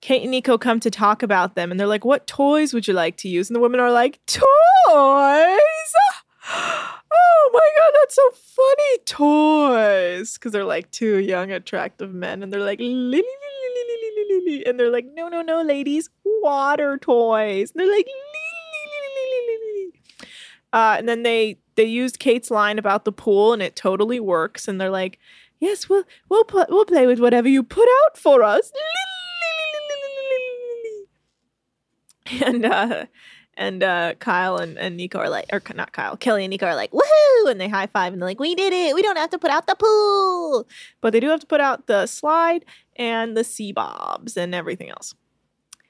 Kate 0.00 0.22
and 0.22 0.30
Nico 0.30 0.56
come 0.56 0.78
to 0.78 0.90
talk 0.90 1.24
about 1.24 1.56
them, 1.56 1.72
and 1.72 1.80
they're 1.80 1.88
like, 1.88 2.04
"What 2.04 2.28
toys 2.28 2.72
would 2.72 2.86
you 2.86 2.94
like 2.94 3.16
to 3.18 3.28
use?" 3.28 3.50
And 3.50 3.56
the 3.56 3.60
women 3.60 3.80
are 3.80 3.92
like, 3.92 4.20
"Toys." 4.26 4.44
Oh 7.16 7.50
my 7.52 7.70
god, 7.76 7.92
that's 8.00 8.16
so 8.16 8.30
funny. 8.32 8.98
Toys. 9.06 10.34
Because 10.34 10.50
they're 10.52 10.64
like 10.64 10.90
two 10.90 11.18
young, 11.18 11.52
attractive 11.52 12.12
men, 12.12 12.42
and 12.42 12.52
they're 12.52 12.60
like, 12.60 12.80
"Lily, 12.80 13.22
lily, 14.44 14.64
lily, 14.64 14.64
lily, 14.64 14.64
lily." 14.64 14.66
and 14.66 14.78
they're 14.78 14.90
like, 14.90 15.06
no, 15.14 15.28
no, 15.28 15.42
no, 15.42 15.62
ladies, 15.62 16.10
water 16.24 16.98
toys. 16.98 17.72
And 17.72 17.80
they're 17.80 17.96
like, 17.96 18.06
uh, 20.72 20.96
and 20.98 21.08
then 21.08 21.22
they 21.22 21.58
they 21.76 21.84
used 21.84 22.18
Kate's 22.18 22.50
line 22.50 22.78
about 22.78 23.04
the 23.04 23.12
pool, 23.12 23.52
and 23.52 23.62
it 23.62 23.76
totally 23.76 24.20
works. 24.20 24.66
And 24.68 24.80
they're 24.80 24.90
like, 24.90 25.18
yes, 25.60 25.88
we'll 25.88 26.04
we'll 26.28 26.44
put 26.44 26.68
we'll 26.68 26.84
play 26.84 27.06
with 27.06 27.20
whatever 27.20 27.48
you 27.48 27.62
put 27.62 27.88
out 28.04 28.18
for 28.18 28.42
us. 28.42 28.72
And 32.42 32.64
uh, 32.64 33.04
and 33.56 33.82
uh, 33.82 34.14
Kyle 34.18 34.56
and, 34.56 34.78
and 34.78 34.96
Nico 34.96 35.18
are 35.18 35.28
like, 35.28 35.46
or 35.52 35.60
not 35.74 35.92
Kyle, 35.92 36.16
Kelly 36.16 36.44
and 36.44 36.50
Nico 36.50 36.66
are 36.66 36.74
like, 36.74 36.90
woohoo! 36.90 37.50
And 37.50 37.60
they 37.60 37.68
high 37.68 37.86
five 37.86 38.12
and 38.12 38.20
they're 38.20 38.28
like, 38.28 38.40
we 38.40 38.54
did 38.54 38.72
it. 38.72 38.94
We 38.94 39.02
don't 39.02 39.18
have 39.18 39.30
to 39.30 39.38
put 39.38 39.50
out 39.50 39.66
the 39.66 39.76
pool, 39.76 40.66
but 41.00 41.12
they 41.12 41.20
do 41.20 41.28
have 41.28 41.40
to 41.40 41.46
put 41.46 41.60
out 41.60 41.86
the 41.86 42.06
slide 42.06 42.64
and 42.96 43.36
the 43.36 43.44
sea 43.44 43.72
bobs 43.72 44.36
and 44.36 44.54
everything 44.54 44.90
else. 44.90 45.14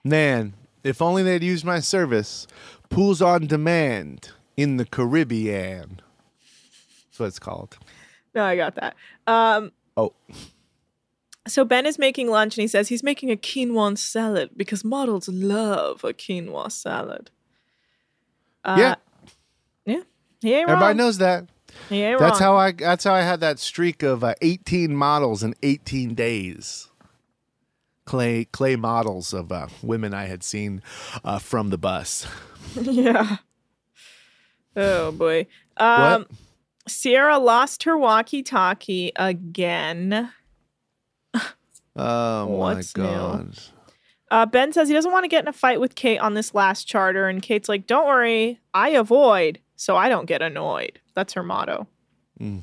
Man, 0.05 0.55
if 0.83 1.01
only 1.03 1.23
they'd 1.23 1.43
used 1.43 1.65
my 1.65 1.81
service. 1.81 2.47
Pools 2.91 3.21
on 3.23 3.47
demand 3.47 4.31
in 4.57 4.77
the 4.77 4.85
Caribbean. 4.85 6.01
That's 7.07 7.19
what 7.21 7.27
it's 7.27 7.39
called. 7.39 7.77
No, 8.35 8.45
I 8.45 8.57
got 8.57 8.75
that. 8.77 8.95
Um, 9.27 9.73
Oh, 9.97 10.13
so 11.47 11.65
Ben 11.65 11.87
is 11.87 11.99
making 11.99 12.29
lunch 12.29 12.57
and 12.57 12.63
he 12.63 12.69
says 12.69 12.89
he's 12.89 13.03
making 13.05 13.31
a 13.31 13.37
quinoa 13.37 13.97
salad 13.97 14.51
because 14.57 14.83
models 14.85 15.29
love 15.29 16.03
a 16.03 16.13
quinoa 16.13 16.71
salad. 16.73 17.31
Uh, 18.65 18.77
yeah. 18.79 18.95
yeah, 19.85 20.01
he 20.41 20.55
ain't 20.55 20.69
Everybody 20.69 20.87
wrong. 20.91 20.97
knows 20.97 21.19
that. 21.19 21.47
He 21.89 22.03
ain't 22.03 22.19
That's 22.19 22.41
wrong. 22.41 22.55
how 22.55 22.57
I. 22.57 22.73
That's 22.73 23.05
how 23.05 23.15
I 23.15 23.21
had 23.21 23.41
that 23.41 23.59
streak 23.59 24.03
of 24.03 24.25
uh, 24.25 24.35
18 24.43 24.97
models 24.97 25.43
in 25.43 25.55
18 25.63 26.15
days. 26.15 26.89
Clay 28.05 28.45
clay 28.47 28.77
models 28.77 29.33
of 29.33 29.51
uh, 29.53 29.69
women 29.83 30.15
I 30.15 30.27
had 30.27 30.43
seen 30.43 30.83
uh, 31.25 31.39
from 31.39 31.71
the 31.71 31.79
bus. 31.79 32.27
yeah. 32.81 33.37
Oh 34.77 35.13
boy. 35.13 35.47
Um 35.77 36.27
Sierra 36.87 37.39
lost 37.39 37.85
her 37.85 37.97
walkie-talkie 37.97 39.13
again. 39.17 40.31
Oh 41.97 42.47
What's 42.47 42.97
my 42.97 43.05
new? 43.05 43.11
god. 43.11 43.59
Uh, 44.31 44.47
ben 44.47 44.73
says 44.73 44.89
he 44.89 44.95
doesn't 44.95 45.13
want 45.13 45.23
to 45.25 45.29
get 45.29 45.45
in 45.45 45.49
a 45.49 45.53
fight 45.53 45.81
with 45.81 45.95
Kate 45.95 46.19
on 46.19 46.35
this 46.35 46.55
last 46.55 46.89
charter, 46.89 47.29
and 47.29 47.41
Kate's 47.41 47.69
like, 47.69 47.87
"Don't 47.87 48.07
worry, 48.07 48.59
I 48.73 48.89
avoid, 48.91 49.61
so 49.77 49.97
I 49.97 50.09
don't 50.09 50.27
get 50.27 50.43
annoyed." 50.43 50.99
That's 51.15 51.35
her 51.35 51.45
motto. 51.45 51.87
Mm. 52.41 52.63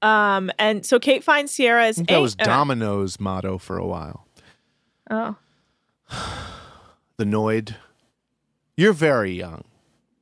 Um, 0.00 0.50
and 0.58 0.86
so 0.86 0.98
Kate 0.98 1.22
finds 1.22 1.52
Sierra's. 1.52 1.96
I 1.96 1.98
think 1.98 2.08
that 2.08 2.20
was 2.22 2.36
uh, 2.38 2.44
Domino's 2.44 3.20
motto 3.20 3.58
for 3.58 3.76
a 3.76 3.86
while. 3.86 4.27
Oh, 5.10 5.36
The 7.16 7.24
Noid. 7.24 7.74
You're 8.76 8.92
very 8.92 9.32
young. 9.32 9.64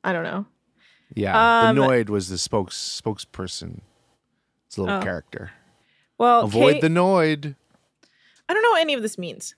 I 0.03 0.13
don't 0.13 0.25
know. 0.25 0.47
Yeah. 1.15 1.69
Um, 1.69 1.77
the 1.77 1.83
Noid 1.83 2.09
was 2.09 2.29
the 2.29 2.39
spokes 2.39 3.01
spokesperson. 3.05 3.81
It's 4.67 4.77
a 4.77 4.83
little 4.83 4.99
Oh. 4.99 5.03
character. 5.03 5.53
Well, 6.19 6.45
Avoid 6.45 6.75
Kate, 6.75 6.81
the 6.83 6.89
Noid. 6.89 7.55
I 8.49 8.55
don't 8.55 8.63
know 8.63 8.71
what 8.71 8.81
any 8.81 8.95
of 8.95 9.03
this 9.03 9.19
means. 9.19 9.55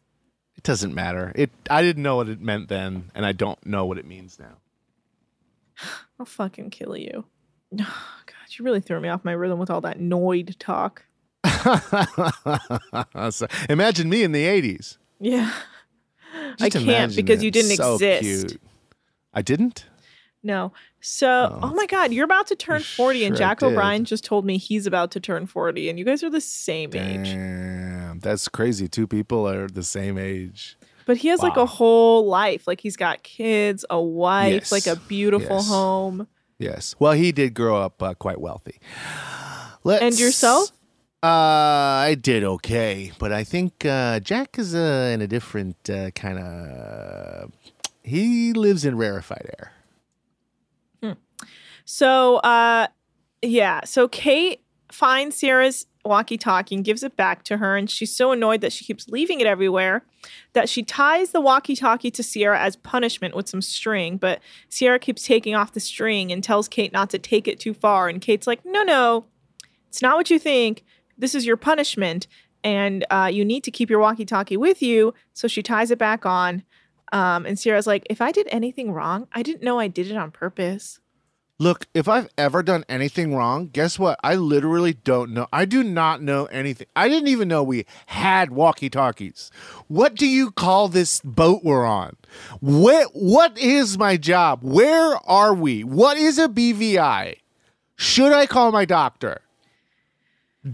It 0.56 0.64
doesn't 0.64 0.94
matter. 0.94 1.30
It 1.36 1.50
I 1.70 1.82
didn't 1.82 2.02
know 2.02 2.16
what 2.16 2.28
it 2.28 2.40
meant 2.40 2.68
then, 2.68 3.10
and 3.14 3.24
I 3.24 3.32
don't 3.32 3.64
know 3.64 3.86
what 3.86 3.98
it 3.98 4.06
means 4.06 4.38
now. 4.40 4.56
I'll 6.18 6.26
fucking 6.26 6.70
kill 6.70 6.96
you. 6.96 7.26
Oh, 7.72 7.76
God, 8.26 8.34
you 8.50 8.64
really 8.64 8.80
threw 8.80 8.98
me 9.00 9.08
off 9.08 9.24
my 9.24 9.32
rhythm 9.32 9.58
with 9.60 9.70
all 9.70 9.80
that 9.82 10.00
Noid 10.00 10.56
talk. 10.58 11.04
Imagine 13.68 14.08
me 14.08 14.22
in 14.24 14.32
the 14.32 14.44
80s. 14.44 14.96
Yeah, 15.20 15.52
I 16.60 16.68
can't 16.70 17.14
because 17.14 17.40
it. 17.42 17.44
you 17.44 17.50
didn't 17.50 17.76
So 17.76 17.94
exist. 17.94 18.22
cute. 18.48 18.60
I 19.34 19.42
didn't? 19.42 19.86
No. 20.42 20.72
So, 21.00 21.58
oh, 21.62 21.74
my 21.74 21.86
God, 21.86 22.12
you're 22.12 22.24
about 22.24 22.46
to 22.48 22.56
turn 22.56 22.82
40, 22.82 23.24
and 23.24 23.36
sure 23.36 23.44
I 23.44 23.48
Jack 23.50 23.58
did. 23.60 23.66
O'Brien 23.66 24.04
just 24.04 24.24
told 24.24 24.44
me 24.44 24.56
he's 24.58 24.86
about 24.86 25.10
to 25.12 25.20
turn 25.20 25.46
40, 25.46 25.88
and 25.88 25.98
you 25.98 26.04
guys 26.04 26.22
are 26.22 26.30
the 26.30 26.40
same 26.40 26.90
age. 26.94 27.28
Damn, 27.34 28.20
that's 28.20 28.48
crazy. 28.48 28.88
Two 28.88 29.06
people 29.06 29.48
are 29.48 29.66
the 29.68 29.82
same 29.82 30.16
age. 30.18 30.76
But 31.06 31.16
he 31.18 31.28
has 31.28 31.40
like 31.40 31.56
a 31.56 31.66
whole 31.66 32.26
life. 32.26 32.66
Like 32.66 32.80
he's 32.80 32.96
got 32.96 33.22
kids, 33.22 33.84
a 33.90 34.00
wife, 34.00 34.52
Yes. 34.54 34.72
like 34.72 34.86
a 34.86 34.96
beautiful 34.96 35.56
Yes. 35.56 35.68
home. 35.68 36.28
Yes. 36.58 36.94
Well, 36.98 37.12
he 37.12 37.32
did 37.32 37.54
grow 37.54 37.76
up 37.80 38.02
uh, 38.02 38.14
quite 38.14 38.40
wealthy. 38.40 38.78
Let's, 39.84 40.02
And 40.02 40.18
yourself? 40.20 40.70
Uh, 41.22 42.06
I 42.06 42.16
did 42.20 42.44
okay, 42.44 43.12
but 43.18 43.32
I 43.32 43.42
think 43.42 43.84
uh, 43.84 44.20
Jack 44.20 44.58
is 44.58 44.74
uh, 44.74 45.10
in 45.12 45.20
a 45.20 45.26
different 45.26 45.90
uh, 45.90 46.12
kind 46.12 46.38
of. 46.38 47.52
He 48.02 48.52
lives 48.52 48.84
in 48.84 48.96
rarefied 48.96 49.50
air. 49.58 49.72
So, 51.90 52.36
uh, 52.36 52.88
yeah. 53.40 53.80
So 53.84 54.08
Kate 54.08 54.60
finds 54.92 55.36
Sierra's 55.36 55.86
walkie-talkie 56.04 56.74
and 56.74 56.84
gives 56.84 57.02
it 57.02 57.16
back 57.16 57.44
to 57.44 57.56
her, 57.56 57.78
and 57.78 57.90
she's 57.90 58.14
so 58.14 58.30
annoyed 58.30 58.60
that 58.60 58.74
she 58.74 58.84
keeps 58.84 59.08
leaving 59.08 59.40
it 59.40 59.46
everywhere 59.46 60.04
that 60.52 60.68
she 60.68 60.82
ties 60.82 61.30
the 61.30 61.40
walkie-talkie 61.40 62.10
to 62.10 62.22
Sierra 62.22 62.60
as 62.60 62.76
punishment 62.76 63.34
with 63.34 63.48
some 63.48 63.62
string. 63.62 64.18
But 64.18 64.40
Sierra 64.68 64.98
keeps 64.98 65.24
taking 65.24 65.54
off 65.54 65.72
the 65.72 65.80
string 65.80 66.30
and 66.30 66.44
tells 66.44 66.68
Kate 66.68 66.92
not 66.92 67.08
to 67.08 67.18
take 67.18 67.48
it 67.48 67.58
too 67.58 67.72
far. 67.72 68.10
And 68.10 68.20
Kate's 68.20 68.46
like, 68.46 68.66
"No, 68.66 68.82
no, 68.82 69.24
it's 69.88 70.02
not 70.02 70.16
what 70.16 70.28
you 70.28 70.38
think. 70.38 70.84
This 71.18 71.34
is 71.34 71.44
your 71.44 71.56
punishment, 71.56 72.26
and 72.64 73.04
uh, 73.10 73.30
you 73.32 73.44
need 73.44 73.64
to 73.64 73.70
keep 73.70 73.90
your 73.90 74.00
walkie-talkie 74.00 74.56
with 74.56 74.82
you." 74.82 75.14
So 75.32 75.48
she 75.48 75.62
ties 75.62 75.90
it 75.90 75.98
back 75.98 76.24
on. 76.24 76.62
Um, 77.12 77.46
and 77.46 77.58
Sierra's 77.58 77.86
like, 77.86 78.06
"If 78.08 78.20
I 78.20 78.32
did 78.32 78.48
anything 78.50 78.92
wrong, 78.92 79.28
I 79.32 79.42
didn't 79.42 79.62
know 79.62 79.78
I 79.78 79.88
did 79.88 80.10
it 80.10 80.16
on 80.16 80.30
purpose." 80.30 81.00
Look, 81.60 81.86
if 81.92 82.06
I've 82.06 82.28
ever 82.38 82.62
done 82.62 82.84
anything 82.88 83.34
wrong, 83.34 83.66
guess 83.72 83.98
what? 83.98 84.20
I 84.22 84.36
literally 84.36 84.92
don't 84.92 85.32
know. 85.32 85.48
I 85.52 85.64
do 85.64 85.82
not 85.82 86.22
know 86.22 86.44
anything. 86.46 86.86
I 86.94 87.08
didn't 87.08 87.30
even 87.30 87.48
know 87.48 87.64
we 87.64 87.84
had 88.06 88.52
walkie-talkies. 88.52 89.50
What 89.88 90.14
do 90.14 90.24
you 90.24 90.52
call 90.52 90.86
this 90.86 91.20
boat 91.22 91.64
we're 91.64 91.84
on? 91.84 92.14
What 92.60 93.10
what 93.12 93.58
is 93.58 93.98
my 93.98 94.16
job? 94.16 94.60
Where 94.62 95.16
are 95.28 95.52
we? 95.52 95.82
What 95.82 96.16
is 96.16 96.38
a 96.38 96.48
BVI? 96.48 97.38
Should 97.96 98.32
I 98.32 98.46
call 98.46 98.70
my 98.70 98.84
doctor? 98.84 99.40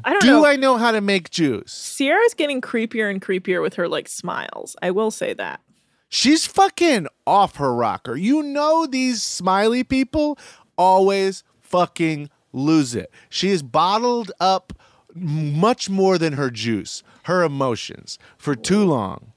I 0.05 0.13
don't 0.13 0.23
do 0.23 0.27
know. 0.29 0.47
I 0.47 0.57
know 0.57 0.77
how 0.77 0.91
to 0.91 1.01
make 1.01 1.31
juice? 1.31 1.73
Sierra's 1.73 2.35
getting 2.35 2.61
creepier 2.61 3.11
and 3.11 3.21
creepier 3.21 3.63
with 3.63 3.75
her 3.75 3.89
like 3.89 4.09
smiles. 4.09 4.77
I 4.83 4.91
will 4.91 5.11
say 5.11 5.35
that. 5.35 5.61
She's 6.09 6.47
fucking 6.47 7.09
off 7.27 7.57
her 7.57 7.75
rocker. 7.75 8.17
You 8.17 8.43
know 8.43 8.87
these 8.87 9.23
smiley 9.23 9.83
people 9.83 10.39
always 10.79 11.43
fucking 11.61 12.31
lose 12.53 12.95
it. 12.95 13.11
She 13.29 13.51
is 13.51 13.63
bottled 13.63 14.31
up 14.39 14.73
much 15.15 15.91
more 15.91 16.19
than 16.19 16.35
her 16.35 16.51
juice, 16.51 17.03
her 17.25 17.43
emotions 17.43 18.19
for 18.39 18.55
too 18.55 18.85
long. 18.85 19.33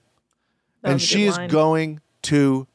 That 0.83 0.91
and 0.91 1.01
she 1.01 1.25
is 1.25 1.37
going 1.47 2.01
to 2.23 2.67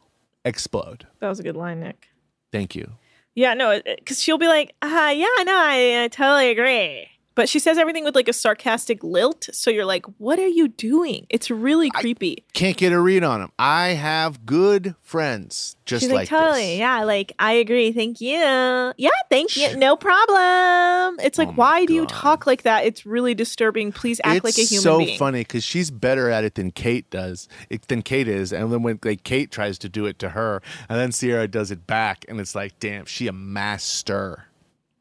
explode. 0.44 1.06
That 1.20 1.28
was 1.28 1.38
a 1.38 1.42
good 1.42 1.56
line, 1.56 1.80
Nick. 1.80 2.08
Thank 2.50 2.74
you. 2.74 2.92
Yeah, 3.34 3.54
no, 3.54 3.80
because 3.84 4.20
she'll 4.20 4.38
be 4.38 4.48
like, 4.48 4.74
uh, 4.82 5.12
yeah, 5.14 5.26
no, 5.44 5.54
I 5.56 6.04
uh, 6.04 6.08
totally 6.08 6.50
agree. 6.50 7.08
But 7.34 7.48
she 7.48 7.58
says 7.58 7.78
everything 7.78 8.04
with 8.04 8.14
like 8.14 8.28
a 8.28 8.32
sarcastic 8.32 9.02
lilt. 9.02 9.48
So 9.52 9.70
you're 9.70 9.86
like, 9.86 10.04
what 10.18 10.38
are 10.38 10.46
you 10.46 10.68
doing? 10.68 11.26
It's 11.30 11.50
really 11.50 11.90
creepy. 11.90 12.44
Can't 12.52 12.76
get 12.76 12.92
a 12.92 13.00
read 13.00 13.24
on 13.24 13.40
him. 13.40 13.52
I 13.58 13.88
have 13.88 14.44
good 14.44 14.94
friends 15.00 15.76
just 15.84 16.02
She's 16.02 16.10
like, 16.10 16.18
like, 16.20 16.28
totally. 16.28 16.60
this. 16.60 16.78
Yeah, 16.78 17.04
like, 17.04 17.32
I 17.38 17.52
agree. 17.52 17.92
Thank 17.92 18.20
you. 18.20 18.34
Yeah, 18.34 19.10
thank 19.30 19.56
you. 19.56 19.76
No 19.76 19.96
problem. 19.96 21.18
It's 21.24 21.38
Oh 21.38 21.42
like, 21.42 21.56
why 21.56 21.84
do 21.86 21.94
you 21.94 22.06
talk 22.06 22.46
like 22.46 22.62
that? 22.62 22.84
It's 22.84 23.04
really 23.04 23.34
disturbing. 23.34 23.92
Please 23.92 24.20
act 24.24 24.44
like 24.44 24.58
a 24.58 24.62
human 24.62 24.82
so 24.82 24.98
being. 24.98 25.18
funny 25.18 25.40
because 25.40 25.64
she's 25.64 25.90
better 25.90 26.30
at 26.30 26.44
it 26.44 26.54
than 26.54 26.70
Kate 26.70 27.08
does, 27.10 27.48
it, 27.70 27.88
than 27.88 28.02
Kate 28.02 28.28
is, 28.28 28.52
and 28.52 28.72
then 28.72 28.82
when 28.82 28.98
like 29.04 29.24
Kate 29.24 29.50
tries 29.50 29.78
to 29.78 29.88
do 29.88 30.06
it 30.06 30.18
to 30.20 30.30
her, 30.30 30.62
and 30.88 30.98
then 30.98 31.12
Sierra 31.12 31.48
does 31.48 31.70
it 31.70 31.86
back, 31.86 32.24
and 32.28 32.40
it's 32.40 32.54
like, 32.54 32.78
damn, 32.78 33.04
she 33.06 33.26
a 33.26 33.32
master. 33.32 34.46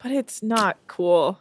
But 0.01 0.11
it's 0.11 0.41
not 0.41 0.77
cool. 0.87 1.39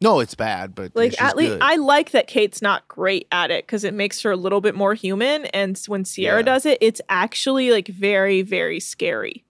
No, 0.00 0.20
it's 0.20 0.34
bad, 0.34 0.74
but 0.74 0.92
Like 0.94 1.12
she's 1.12 1.20
at 1.20 1.36
least. 1.36 1.56
I 1.62 1.76
like 1.76 2.10
that 2.10 2.26
Kate's 2.26 2.60
not 2.60 2.86
great 2.86 3.26
at 3.32 3.50
it 3.50 3.66
because 3.66 3.82
it 3.82 3.94
makes 3.94 4.20
her 4.22 4.30
a 4.30 4.36
little 4.36 4.60
bit 4.60 4.74
more 4.74 4.92
human. 4.94 5.46
And 5.46 5.78
when 5.86 6.04
Sierra 6.04 6.40
Yeah. 6.40 6.42
does 6.44 6.66
it, 6.66 6.78
it's 6.82 7.00
actually 7.08 7.70
like 7.70 7.88
very, 7.88 8.42
very 8.42 8.78
scary. 8.78 9.44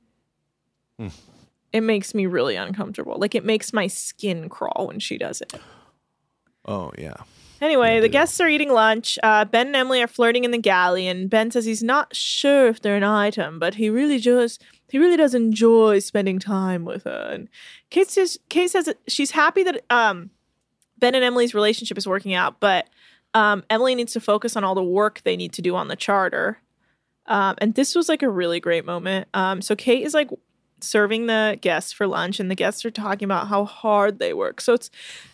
Hmm. 0.99 1.09
It 1.73 1.81
makes 1.81 2.15
me 2.15 2.27
really 2.27 2.55
uncomfortable. 2.57 3.17
Like 3.19 3.35
it 3.35 3.45
makes 3.45 3.73
my 3.73 3.87
skin 3.89 4.49
crawl 4.49 4.87
when 4.87 5.01
she 5.01 5.19
does 5.19 5.41
it. 5.41 5.53
oh 6.65 6.93
yeah. 6.97 7.15
Anyway, 7.61 8.01
the 8.01 8.09
guests 8.09 8.39
are 8.39 8.49
eating 8.49 8.69
lunch. 8.71 9.19
Uh, 9.23 9.45
ben 9.47 9.69
and 9.69 9.77
Emily 9.77 10.03
are 10.03 10.07
flirting 10.07 10.45
in 10.45 10.51
the 10.51 10.59
galley, 10.59 11.07
and 11.09 11.31
Ben 11.31 11.51
says 11.51 11.65
he's 11.65 11.83
not 11.83 12.15
sure 12.15 12.67
if 12.69 12.83
they're 12.83 12.97
an 12.97 13.03
item, 13.03 13.59
but 13.59 13.77
he 13.77 13.89
really 13.89 14.19
just 14.19 14.63
he 14.91 14.99
really 14.99 15.17
does 15.17 15.35
enjoy 15.35 15.99
spending 16.01 16.39
time 16.39 16.85
with 16.85 17.05
her. 17.05 17.31
And 17.33 17.49
Kate 17.89 18.11
says 18.11 18.39
Kate 18.51 18.71
says 18.71 18.93
she's 19.09 19.31
happy 19.31 19.63
that 19.63 19.83
um, 19.89 20.31
Ben 20.99 21.15
and 21.15 21.25
Emily's 21.25 21.55
relationship 21.55 21.99
is 21.99 22.07
working 22.07 22.35
out, 22.35 22.61
but 22.61 22.89
um, 23.35 23.65
Emily 23.69 23.95
needs 23.95 24.13
to 24.15 24.21
focus 24.21 24.57
on 24.57 24.65
all 24.65 24.75
the 24.75 24.83
work 24.83 25.21
they 25.25 25.37
need 25.37 25.53
to 25.55 25.63
do 25.63 25.77
on 25.77 25.89
the 25.89 25.97
charter. 25.97 26.59
Um, 27.27 27.57
and 27.59 27.75
this 27.75 27.95
was 27.95 28.09
like 28.09 28.23
a 28.23 28.31
really 28.31 28.61
great 28.61 28.85
moment. 28.85 29.29
Um, 29.35 29.61
so 29.61 29.77
Kate 29.77 30.05
is 30.05 30.15
like 30.15 30.31
serving 30.81 31.27
the 31.27 31.59
guests 31.61 31.93
for 31.93 32.07
lunch, 32.07 32.39
and 32.39 32.51
the 32.51 32.55
guests 32.55 32.85
are 32.85 32.91
talking 32.91 33.27
about 33.27 33.49
how 33.49 33.65
hard 33.65 34.19
they 34.19 34.33
work. 34.33 34.61
So 34.61 34.75
it's 34.75 34.91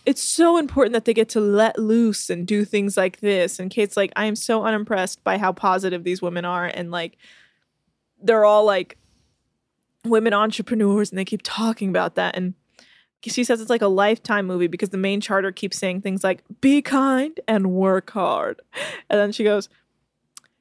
it's 0.07 0.23
so 0.23 0.57
important 0.57 0.95
that 0.95 1.05
they 1.05 1.15
get 1.15 1.29
to 1.31 1.41
let 1.41 1.79
loose 1.79 2.31
and 2.31 2.47
do 2.47 2.65
things 2.65 2.97
like 2.97 3.21
this. 3.21 3.59
And 3.59 3.71
Kate's 3.71 3.97
like, 3.97 4.13
I 4.17 4.25
am 4.25 4.37
so 4.37 4.65
unimpressed 4.65 5.23
by 5.23 5.39
how 5.39 5.53
positive 5.53 6.05
these 6.05 6.23
women 6.23 6.45
are, 6.45 6.65
and 6.65 6.91
like 6.91 7.19
they're 8.23 8.45
all 8.45 8.65
like 8.65 8.97
women 10.05 10.33
entrepreneurs, 10.33 11.11
and 11.11 11.19
they 11.19 11.25
keep 11.25 11.43
talking 11.45 11.89
about 11.89 12.15
that. 12.15 12.37
And 12.37 12.55
she 13.27 13.45
says 13.45 13.61
it's 13.61 13.71
like 13.71 13.83
a 13.83 13.89
lifetime 13.89 14.47
movie 14.47 14.67
because 14.67 14.91
the 14.91 14.97
main 14.97 15.21
charter 15.21 15.53
keeps 15.53 15.79
saying 15.79 16.01
things 16.01 16.25
like 16.25 16.43
"be 16.61 16.83
kind" 16.83 17.39
and 17.47 17.73
"work 17.73 18.11
hard," 18.11 18.61
and 19.11 19.19
then 19.19 19.33
she 19.33 19.45
goes, 19.45 19.69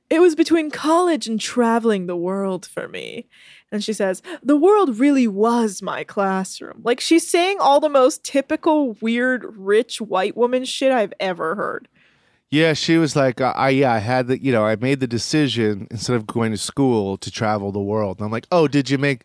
"It 0.09 0.19
was 0.19 0.35
between 0.35 0.71
college 0.71 1.27
and 1.27 1.39
traveling 1.39 2.07
the 2.07 2.15
world 2.15 2.65
for 2.65 2.87
me." 2.87 3.27
And 3.71 3.83
she 3.83 3.93
says, 3.93 4.21
The 4.43 4.57
world 4.57 4.99
really 4.99 5.27
was 5.27 5.81
my 5.81 6.03
classroom. 6.03 6.81
Like 6.83 6.99
she's 6.99 7.27
saying 7.27 7.57
all 7.59 7.79
the 7.79 7.89
most 7.89 8.23
typical, 8.23 8.93
weird, 8.99 9.45
rich 9.55 10.01
white 10.01 10.35
woman 10.35 10.65
shit 10.65 10.91
I've 10.91 11.13
ever 11.19 11.55
heard. 11.55 11.87
Yeah, 12.49 12.73
she 12.73 12.97
was 12.97 13.15
like, 13.15 13.39
I 13.39 13.69
yeah, 13.69 13.93
I 13.93 13.99
had 13.99 14.27
the, 14.27 14.43
you 14.43 14.51
know, 14.51 14.65
I 14.65 14.75
made 14.75 14.99
the 14.99 15.07
decision 15.07 15.87
instead 15.89 16.17
of 16.17 16.27
going 16.27 16.51
to 16.51 16.57
school 16.57 17.17
to 17.17 17.31
travel 17.31 17.71
the 17.71 17.79
world. 17.79 18.19
And 18.19 18.25
I'm 18.25 18.31
like, 18.31 18.47
oh, 18.51 18.67
did 18.67 18.89
you 18.89 18.97
make 18.97 19.23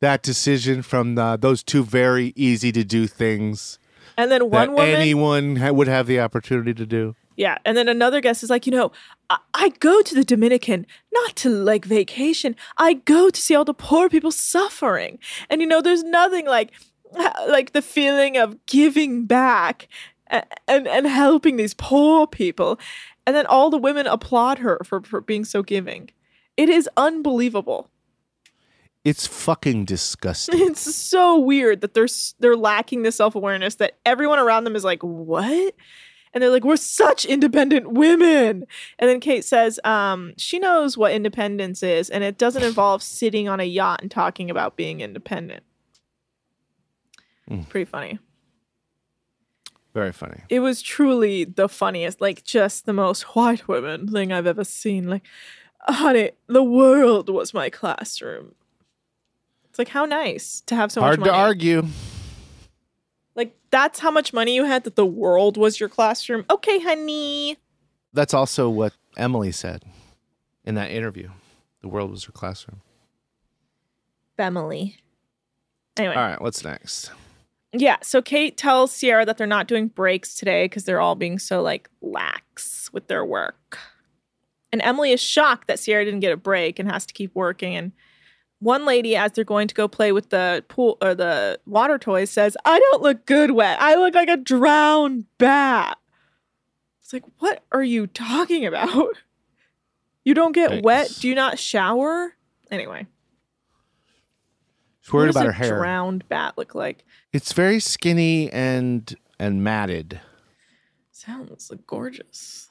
that 0.00 0.22
decision 0.22 0.82
from 0.82 1.14
the, 1.14 1.36
those 1.36 1.62
two 1.62 1.84
very 1.84 2.32
easy 2.36 2.72
to 2.72 2.84
do 2.84 3.06
things 3.06 3.78
And 4.16 4.30
then 4.30 4.40
that 4.40 4.46
one 4.46 4.72
woman 4.72 4.94
anyone 4.94 5.56
ha- 5.56 5.72
would 5.72 5.88
have 5.88 6.06
the 6.06 6.20
opportunity 6.20 6.74
to 6.74 6.86
do? 6.86 7.14
Yeah. 7.36 7.58
And 7.64 7.76
then 7.76 7.88
another 7.88 8.20
guest 8.20 8.42
is 8.42 8.50
like, 8.50 8.66
you 8.66 8.72
know, 8.72 8.92
I, 9.28 9.38
I 9.54 9.68
go 9.80 10.00
to 10.02 10.14
the 10.14 10.24
Dominican 10.24 10.86
not 11.12 11.36
to 11.36 11.50
like 11.50 11.84
vacation. 11.84 12.56
I 12.78 12.94
go 12.94 13.30
to 13.30 13.40
see 13.40 13.54
all 13.54 13.64
the 13.64 13.74
poor 13.74 14.08
people 14.08 14.32
suffering. 14.32 15.18
And 15.50 15.60
you 15.60 15.66
know, 15.66 15.82
there's 15.82 16.02
nothing 16.02 16.46
like 16.46 16.72
like 17.48 17.72
the 17.72 17.82
feeling 17.82 18.36
of 18.36 18.64
giving 18.66 19.26
back 19.26 19.88
and 20.28 20.44
and, 20.66 20.88
and 20.88 21.06
helping 21.06 21.56
these 21.56 21.74
poor 21.74 22.26
people. 22.26 22.78
And 23.26 23.34
then 23.34 23.46
all 23.46 23.70
the 23.70 23.78
women 23.78 24.06
applaud 24.06 24.58
her 24.58 24.80
for, 24.84 25.00
for 25.02 25.20
being 25.20 25.44
so 25.44 25.62
giving. 25.62 26.10
It 26.56 26.68
is 26.68 26.88
unbelievable. 26.96 27.90
It's 29.06 29.24
fucking 29.24 29.84
disgusting. 29.84 30.60
It's 30.60 30.92
so 30.92 31.38
weird 31.38 31.80
that 31.82 31.94
they're 31.94 32.08
they're 32.40 32.56
lacking 32.56 33.04
the 33.04 33.12
self 33.12 33.36
awareness 33.36 33.76
that 33.76 33.98
everyone 34.04 34.40
around 34.40 34.64
them 34.64 34.74
is 34.74 34.82
like, 34.82 35.00
what? 35.00 35.74
And 36.34 36.42
they're 36.42 36.50
like, 36.50 36.64
we're 36.64 36.76
such 36.76 37.24
independent 37.24 37.92
women. 37.92 38.66
And 38.98 39.08
then 39.08 39.20
Kate 39.20 39.44
says, 39.44 39.78
um, 39.84 40.34
she 40.38 40.58
knows 40.58 40.98
what 40.98 41.12
independence 41.12 41.84
is, 41.84 42.10
and 42.10 42.24
it 42.24 42.36
doesn't 42.36 42.62
involve 42.64 43.00
sitting 43.00 43.48
on 43.48 43.60
a 43.60 43.64
yacht 43.64 44.02
and 44.02 44.10
talking 44.10 44.50
about 44.50 44.76
being 44.76 45.00
independent. 45.00 45.62
Mm. 47.48 47.68
Pretty 47.68 47.84
funny. 47.84 48.18
Very 49.94 50.10
funny. 50.10 50.40
It 50.48 50.58
was 50.60 50.82
truly 50.82 51.44
the 51.44 51.68
funniest, 51.68 52.20
like 52.20 52.42
just 52.42 52.86
the 52.86 52.92
most 52.92 53.36
white 53.36 53.68
women 53.68 54.08
thing 54.08 54.32
I've 54.32 54.48
ever 54.48 54.64
seen. 54.64 55.08
Like, 55.08 55.24
honey, 55.82 56.32
the 56.48 56.64
world 56.64 57.30
was 57.30 57.54
my 57.54 57.70
classroom. 57.70 58.55
It's 59.76 59.78
like 59.78 59.88
how 59.88 60.06
nice 60.06 60.62
to 60.68 60.74
have 60.74 60.90
so 60.90 61.02
Hard 61.02 61.20
much 61.20 61.26
money. 61.26 61.38
to 61.38 61.44
argue. 61.44 61.82
Like 63.34 63.54
that's 63.68 63.98
how 63.98 64.10
much 64.10 64.32
money 64.32 64.54
you 64.54 64.64
had 64.64 64.84
that 64.84 64.96
the 64.96 65.04
world 65.04 65.58
was 65.58 65.78
your 65.78 65.90
classroom. 65.90 66.46
Okay, 66.48 66.80
honey. 66.80 67.58
That's 68.14 68.32
also 68.32 68.70
what 68.70 68.94
Emily 69.18 69.52
said 69.52 69.84
in 70.64 70.76
that 70.76 70.90
interview. 70.90 71.28
The 71.82 71.88
world 71.88 72.10
was 72.10 72.24
her 72.24 72.32
classroom. 72.32 72.80
Emily. 74.38 74.96
Anyway. 75.98 76.14
All 76.14 76.22
right, 76.22 76.40
what's 76.40 76.64
next? 76.64 77.10
Yeah, 77.74 77.98
so 78.00 78.22
Kate 78.22 78.56
tells 78.56 78.92
Sierra 78.92 79.26
that 79.26 79.36
they're 79.36 79.46
not 79.46 79.68
doing 79.68 79.88
breaks 79.88 80.36
today 80.36 80.64
because 80.64 80.84
they're 80.84 81.02
all 81.02 81.16
being 81.16 81.38
so 81.38 81.60
like 81.60 81.90
lax 82.00 82.90
with 82.94 83.08
their 83.08 83.26
work. 83.26 83.78
And 84.72 84.80
Emily 84.80 85.12
is 85.12 85.20
shocked 85.20 85.68
that 85.68 85.78
Sierra 85.78 86.06
didn't 86.06 86.20
get 86.20 86.32
a 86.32 86.38
break 86.38 86.78
and 86.78 86.90
has 86.90 87.04
to 87.04 87.12
keep 87.12 87.34
working. 87.34 87.76
And 87.76 87.92
one 88.60 88.84
lady, 88.84 89.16
as 89.16 89.32
they're 89.32 89.44
going 89.44 89.68
to 89.68 89.74
go 89.74 89.86
play 89.88 90.12
with 90.12 90.30
the 90.30 90.64
pool 90.68 90.96
or 91.02 91.14
the 91.14 91.58
water 91.66 91.98
toys, 91.98 92.30
says, 92.30 92.56
I 92.64 92.78
don't 92.78 93.02
look 93.02 93.26
good 93.26 93.50
wet. 93.52 93.80
I 93.80 93.96
look 93.96 94.14
like 94.14 94.28
a 94.28 94.36
drowned 94.36 95.26
bat. 95.38 95.98
It's 97.02 97.12
like, 97.12 97.24
what 97.38 97.62
are 97.70 97.84
you 97.84 98.06
talking 98.06 98.66
about? 98.66 99.08
You 100.24 100.34
don't 100.34 100.50
get 100.50 100.82
wet? 100.82 101.08
Do 101.20 101.28
you 101.28 101.36
not 101.36 101.56
shower? 101.56 102.34
Anyway. 102.68 103.06
She's 105.00 105.12
worried 105.12 105.26
what 105.28 105.34
does 105.34 105.36
about 105.36 105.48
a 105.50 105.52
her 105.52 105.64
hair. 105.64 105.78
drowned 105.78 106.28
bat 106.28 106.54
look 106.58 106.74
like? 106.74 107.04
It's 107.32 107.52
very 107.52 107.78
skinny 107.78 108.50
and 108.50 109.14
and 109.38 109.62
matted. 109.62 110.20
Sounds 111.12 111.70
like 111.70 111.86
gorgeous. 111.86 112.70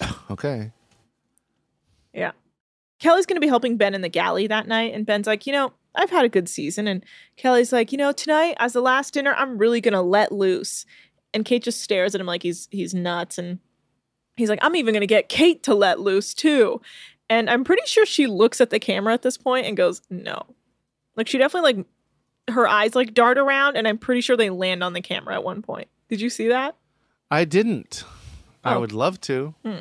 Okay. 0.32 0.72
Yeah. 2.12 2.32
Kelly's 3.00 3.26
going 3.26 3.36
to 3.36 3.40
be 3.40 3.48
helping 3.48 3.76
Ben 3.76 3.94
in 3.94 4.02
the 4.02 4.08
galley 4.08 4.46
that 4.46 4.68
night. 4.68 4.94
And 4.94 5.04
Ben's 5.04 5.26
like, 5.26 5.46
you 5.46 5.52
know, 5.52 5.72
I've 5.94 6.10
had 6.10 6.24
a 6.24 6.28
good 6.28 6.48
season. 6.48 6.86
And 6.86 7.04
Kelly's 7.36 7.72
like, 7.72 7.90
you 7.92 7.98
know, 7.98 8.12
tonight 8.12 8.56
as 8.60 8.72
the 8.74 8.80
last 8.80 9.14
dinner, 9.14 9.34
I'm 9.36 9.58
really 9.58 9.80
going 9.80 9.94
to 9.94 10.00
let 10.02 10.30
loose. 10.30 10.86
And 11.34 11.44
Kate 11.44 11.62
just 11.64 11.80
stares 11.80 12.14
at 12.14 12.20
him 12.20 12.26
like 12.26 12.42
he's 12.42 12.68
he's 12.70 12.94
nuts. 12.94 13.38
And 13.38 13.58
he's 14.36 14.48
like, 14.50 14.58
I'm 14.62 14.76
even 14.76 14.92
going 14.94 15.00
to 15.00 15.06
get 15.06 15.28
Kate 15.28 15.62
to 15.64 15.74
let 15.74 15.98
loose 16.00 16.34
too. 16.34 16.80
And 17.28 17.48
I'm 17.48 17.64
pretty 17.64 17.82
sure 17.86 18.04
she 18.04 18.26
looks 18.26 18.60
at 18.60 18.70
the 18.70 18.78
camera 18.80 19.14
at 19.14 19.22
this 19.22 19.36
point 19.38 19.66
and 19.66 19.76
goes, 19.76 20.02
no. 20.10 20.42
Like 21.16 21.28
she 21.28 21.38
definitely 21.38 21.74
like 21.74 21.86
her 22.54 22.66
eyes 22.68 22.94
like 22.94 23.14
dart 23.14 23.38
around. 23.38 23.76
And 23.76 23.86
I'm 23.88 23.98
pretty 23.98 24.20
sure 24.20 24.36
they 24.36 24.50
land 24.50 24.82
on 24.84 24.92
the 24.92 25.00
camera 25.00 25.34
at 25.34 25.44
one 25.44 25.62
point. 25.62 25.88
Did 26.08 26.20
you 26.20 26.28
see 26.30 26.48
that? 26.48 26.76
I 27.30 27.44
didn't. 27.44 28.04
I 28.64 28.74
Oh. 28.74 28.80
would 28.80 28.92
love 28.92 29.20
to. 29.22 29.54
Hmm. 29.64 29.80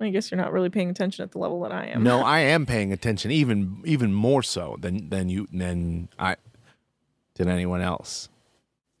I 0.00 0.10
guess 0.10 0.30
you're 0.30 0.40
not 0.40 0.52
really 0.52 0.70
paying 0.70 0.90
attention 0.90 1.24
at 1.24 1.32
the 1.32 1.38
level 1.38 1.60
that 1.62 1.72
I 1.72 1.86
am. 1.86 2.04
No, 2.04 2.20
I 2.24 2.40
am 2.40 2.66
paying 2.66 2.92
attention 2.92 3.30
even 3.30 3.82
even 3.84 4.12
more 4.12 4.42
so 4.42 4.76
than 4.80 5.08
than 5.08 5.28
you 5.28 5.48
than 5.52 6.08
I 6.18 6.36
than 7.34 7.48
anyone 7.48 7.80
else. 7.80 8.28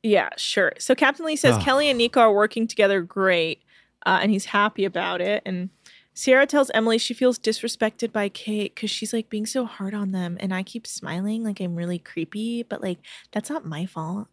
Yeah, 0.02 0.30
sure. 0.36 0.72
So 0.78 0.94
Captain 0.94 1.26
Lee 1.26 1.36
says 1.36 1.56
Ugh. 1.56 1.62
Kelly 1.62 1.88
and 1.88 1.98
Nico 1.98 2.20
are 2.20 2.32
working 2.32 2.66
together 2.66 3.00
great, 3.02 3.62
uh, 4.06 4.18
and 4.22 4.30
he's 4.30 4.46
happy 4.46 4.84
about 4.84 5.20
it. 5.20 5.42
And 5.44 5.70
Sierra 6.14 6.46
tells 6.46 6.70
Emily 6.70 6.98
she 6.98 7.14
feels 7.14 7.38
disrespected 7.38 8.12
by 8.12 8.28
Kate 8.28 8.74
because 8.74 8.90
she's 8.90 9.12
like 9.12 9.28
being 9.28 9.46
so 9.46 9.66
hard 9.66 9.94
on 9.94 10.12
them, 10.12 10.36
and 10.40 10.52
I 10.54 10.62
keep 10.62 10.86
smiling 10.86 11.44
like 11.44 11.60
I'm 11.60 11.76
really 11.76 11.98
creepy, 11.98 12.62
but 12.64 12.82
like 12.82 12.98
that's 13.32 13.50
not 13.50 13.64
my 13.64 13.86
fault. 13.86 14.28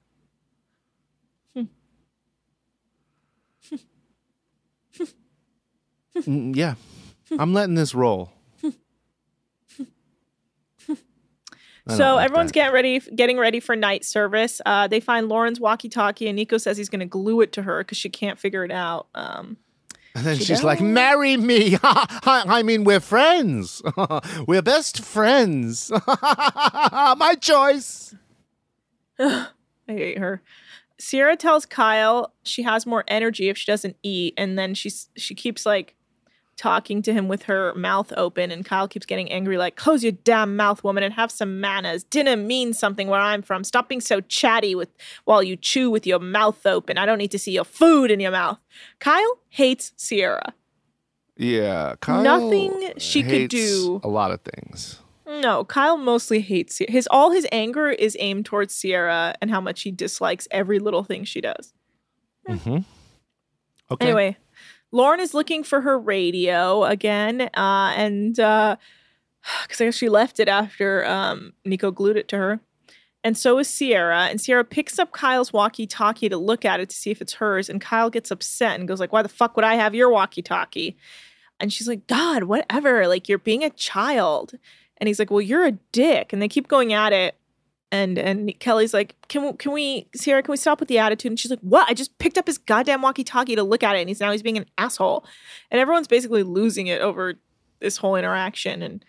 Mm, 1.56 1.68
yeah. 6.26 6.76
I'm 7.38 7.54
letting 7.54 7.76
this 7.76 7.94
roll. 7.96 8.32
So 11.88 12.16
like 12.16 12.26
everyone's 12.26 12.50
that. 12.50 12.54
getting 12.56 12.74
ready, 12.74 13.00
getting 13.00 13.38
ready 13.38 13.60
for 13.60 13.76
night 13.76 14.04
service. 14.04 14.60
Uh, 14.66 14.88
they 14.88 15.00
find 15.00 15.30
Lauren's 15.30 15.60
walkie-talkie, 15.60 16.28
and 16.28 16.36
Nico 16.36 16.58
says 16.58 16.78
he's 16.78 16.90
going 16.90 17.02
to 17.02 17.06
glue 17.06 17.42
it 17.42 17.52
to 17.54 17.62
her 17.62 17.84
because 17.84 18.00
she 18.00 18.10
can't 18.10 18.40
figure 18.40 18.64
it 18.66 18.72
out. 18.72 19.06
Um, 19.14 19.58
And 20.16 20.26
then 20.26 20.38
She 20.38 20.46
she's 20.46 20.64
like, 20.64 20.82
"Marry 20.82 21.38
me." 21.38 21.78
I 21.84 22.64
mean, 22.64 22.86
we're 22.86 23.00
friends. 23.02 23.84
we're 24.48 24.64
best 24.64 25.04
friends. 25.04 25.92
My 26.08 27.36
choice. 27.40 28.16
I 29.20 29.48
hate 29.86 30.18
her. 30.18 30.42
Sierra 30.98 31.36
tells 31.36 31.68
Kyle 31.68 32.34
she 32.42 32.64
has 32.64 32.88
more 32.88 33.04
energy 33.08 33.50
if 33.50 33.60
she 33.60 33.72
doesn't 33.72 33.98
eat, 34.02 34.34
and 34.38 34.58
then 34.58 34.74
she's 34.74 35.10
she 35.16 35.36
keeps 35.36 35.68
like 35.68 35.94
talking 36.58 37.02
to 37.02 37.14
him 37.14 37.28
with 37.28 37.44
her 37.44 37.74
mouth 37.76 38.14
open, 38.16 38.52
and 38.52 38.66
Kyle 38.66 38.88
keeps 38.88 39.06
getting 39.06 39.32
angry, 39.32 39.58
like, 39.58 39.76
close 39.76 40.04
your 40.04 40.14
damn 40.14 40.56
mouth, 40.56 40.84
woman, 40.84 41.04
and 41.04 41.14
have 41.14 41.32
some 41.32 41.60
manners. 41.60 42.04
Dinner 42.04 42.36
means 42.36 42.80
something 42.80 43.08
where 43.08 43.20
I'm 43.20 43.42
from. 43.42 43.64
Stop 43.64 43.90
being 43.90 44.02
so 44.02 44.22
chatty 44.22 44.76
with 44.76 44.90
while 45.26 45.44
you 45.44 45.56
chew 45.56 45.90
with 45.90 46.08
your 46.08 46.20
mouth 46.20 46.66
open. 46.66 46.98
I 46.98 47.06
don't 47.06 47.18
need 47.18 47.32
to 47.32 47.40
see 47.40 47.52
your 47.52 47.66
food 47.66 48.12
in 48.12 48.20
your 48.20 48.32
mouth. 48.32 48.60
Kyle 49.00 49.40
hates 49.50 49.92
Sierra. 49.98 50.54
Yeah, 51.38 51.96
Kyle 52.00 52.24
Nothing 52.24 52.94
she 52.98 53.22
could 53.24 53.50
do. 53.50 54.00
A 54.04 54.08
lot 54.08 54.32
of 54.32 54.42
things. 54.42 55.00
No, 55.28 55.66
Kyle 55.66 55.98
mostly 55.98 56.40
hates 56.40 56.82
his 56.88 57.08
all 57.08 57.32
his 57.32 57.48
anger 57.52 57.90
is 57.90 58.16
aimed 58.20 58.46
towards 58.46 58.74
Sierra 58.74 59.36
and 59.42 59.50
how 59.50 59.60
much 59.60 59.82
he 59.82 59.92
dislikes 59.92 60.48
every 60.52 60.80
little 60.80 61.04
thing 61.04 61.26
she 61.26 61.42
does. 61.42 61.74
Mm-hmm. 62.48 62.78
Okay. 63.92 64.06
Anyway, 64.06 64.38
Lauren 64.96 65.20
is 65.20 65.34
looking 65.34 65.62
for 65.62 65.82
her 65.82 66.00
radio 66.00 66.86
again, 66.86 67.42
uh, 67.42 67.94
and 67.98 68.34
because 68.36 68.80
I 69.82 69.86
guess 69.86 69.96
she 69.96 70.08
left 70.08 70.40
it 70.40 70.48
after 70.48 71.06
um, 71.06 71.52
Nico 71.66 71.92
glued 71.92 72.16
it 72.16 72.30
to 72.30 72.38
her. 72.38 72.62
And 73.22 73.38
so 73.38 73.58
is 73.58 73.68
Sierra. 73.68 74.28
And 74.28 74.40
Sierra 74.40 74.64
picks 74.64 74.98
up 74.98 75.12
Kyle's 75.12 75.52
walkie-talkie 75.52 76.30
to 76.30 76.38
look 76.38 76.64
at 76.64 76.80
it 76.80 76.88
to 76.90 76.96
see 76.96 77.12
if 77.12 77.22
it's 77.22 77.34
hers. 77.34 77.70
And 77.70 77.82
Kyle 77.82 78.10
gets 78.10 78.32
upset 78.32 78.80
and 78.80 78.88
goes 78.88 79.02
like, 79.02 79.12
"Why 79.12 79.22
the 79.22 79.28
fuck 79.28 79.58
would 79.58 79.66
I 79.66 79.76
have 79.76 79.94
your 79.94 80.10
walkie-talkie?" 80.10 80.96
And 81.60 81.74
she's 81.74 81.90
like, 81.90 82.08
"God, 82.08 82.44
whatever. 82.44 83.06
Like 83.10 83.28
you're 83.28 83.38
being 83.38 83.66
a 83.66 83.72
child." 83.72 84.54
And 84.98 85.10
he's 85.10 85.20
like, 85.20 85.30
"Well, 85.30 85.42
you're 85.42 85.66
a 85.66 85.74
dick." 85.92 86.32
And 86.32 86.42
they 86.42 86.48
keep 86.48 86.70
going 86.70 86.94
at 86.94 87.12
it. 87.12 87.36
And 87.96 88.18
and 88.18 88.60
Kelly's 88.60 88.94
like, 88.94 89.16
"Can 89.28 89.44
we, 89.46 89.54
can 89.54 89.72
we, 89.72 90.08
Sierra? 90.16 90.42
Can 90.44 90.52
we 90.52 90.58
stop 90.58 90.80
with 90.80 90.90
the 90.90 91.00
attitude?" 91.00 91.32
And 91.32 91.40
she's 91.40 91.52
like, 91.52 91.60
"What? 91.62 91.88
I 91.90 91.94
just 91.94 92.18
picked 92.18 92.38
up 92.38 92.48
his 92.48 92.58
goddamn 92.58 93.02
walkie-talkie 93.02 93.56
to 93.56 93.64
look 93.64 93.84
at 93.84 93.96
it, 93.96 94.00
and 94.00 94.10
he's 94.10 94.20
now 94.20 94.32
he's 94.32 94.44
being 94.44 94.58
an 94.58 94.66
asshole." 94.78 95.26
And 95.72 95.80
everyone's 95.80 96.08
basically 96.08 96.44
losing 96.44 96.88
it 96.88 97.02
over 97.02 97.36
this 97.80 97.98
whole 97.98 98.16
interaction. 98.16 98.82
And 98.82 99.04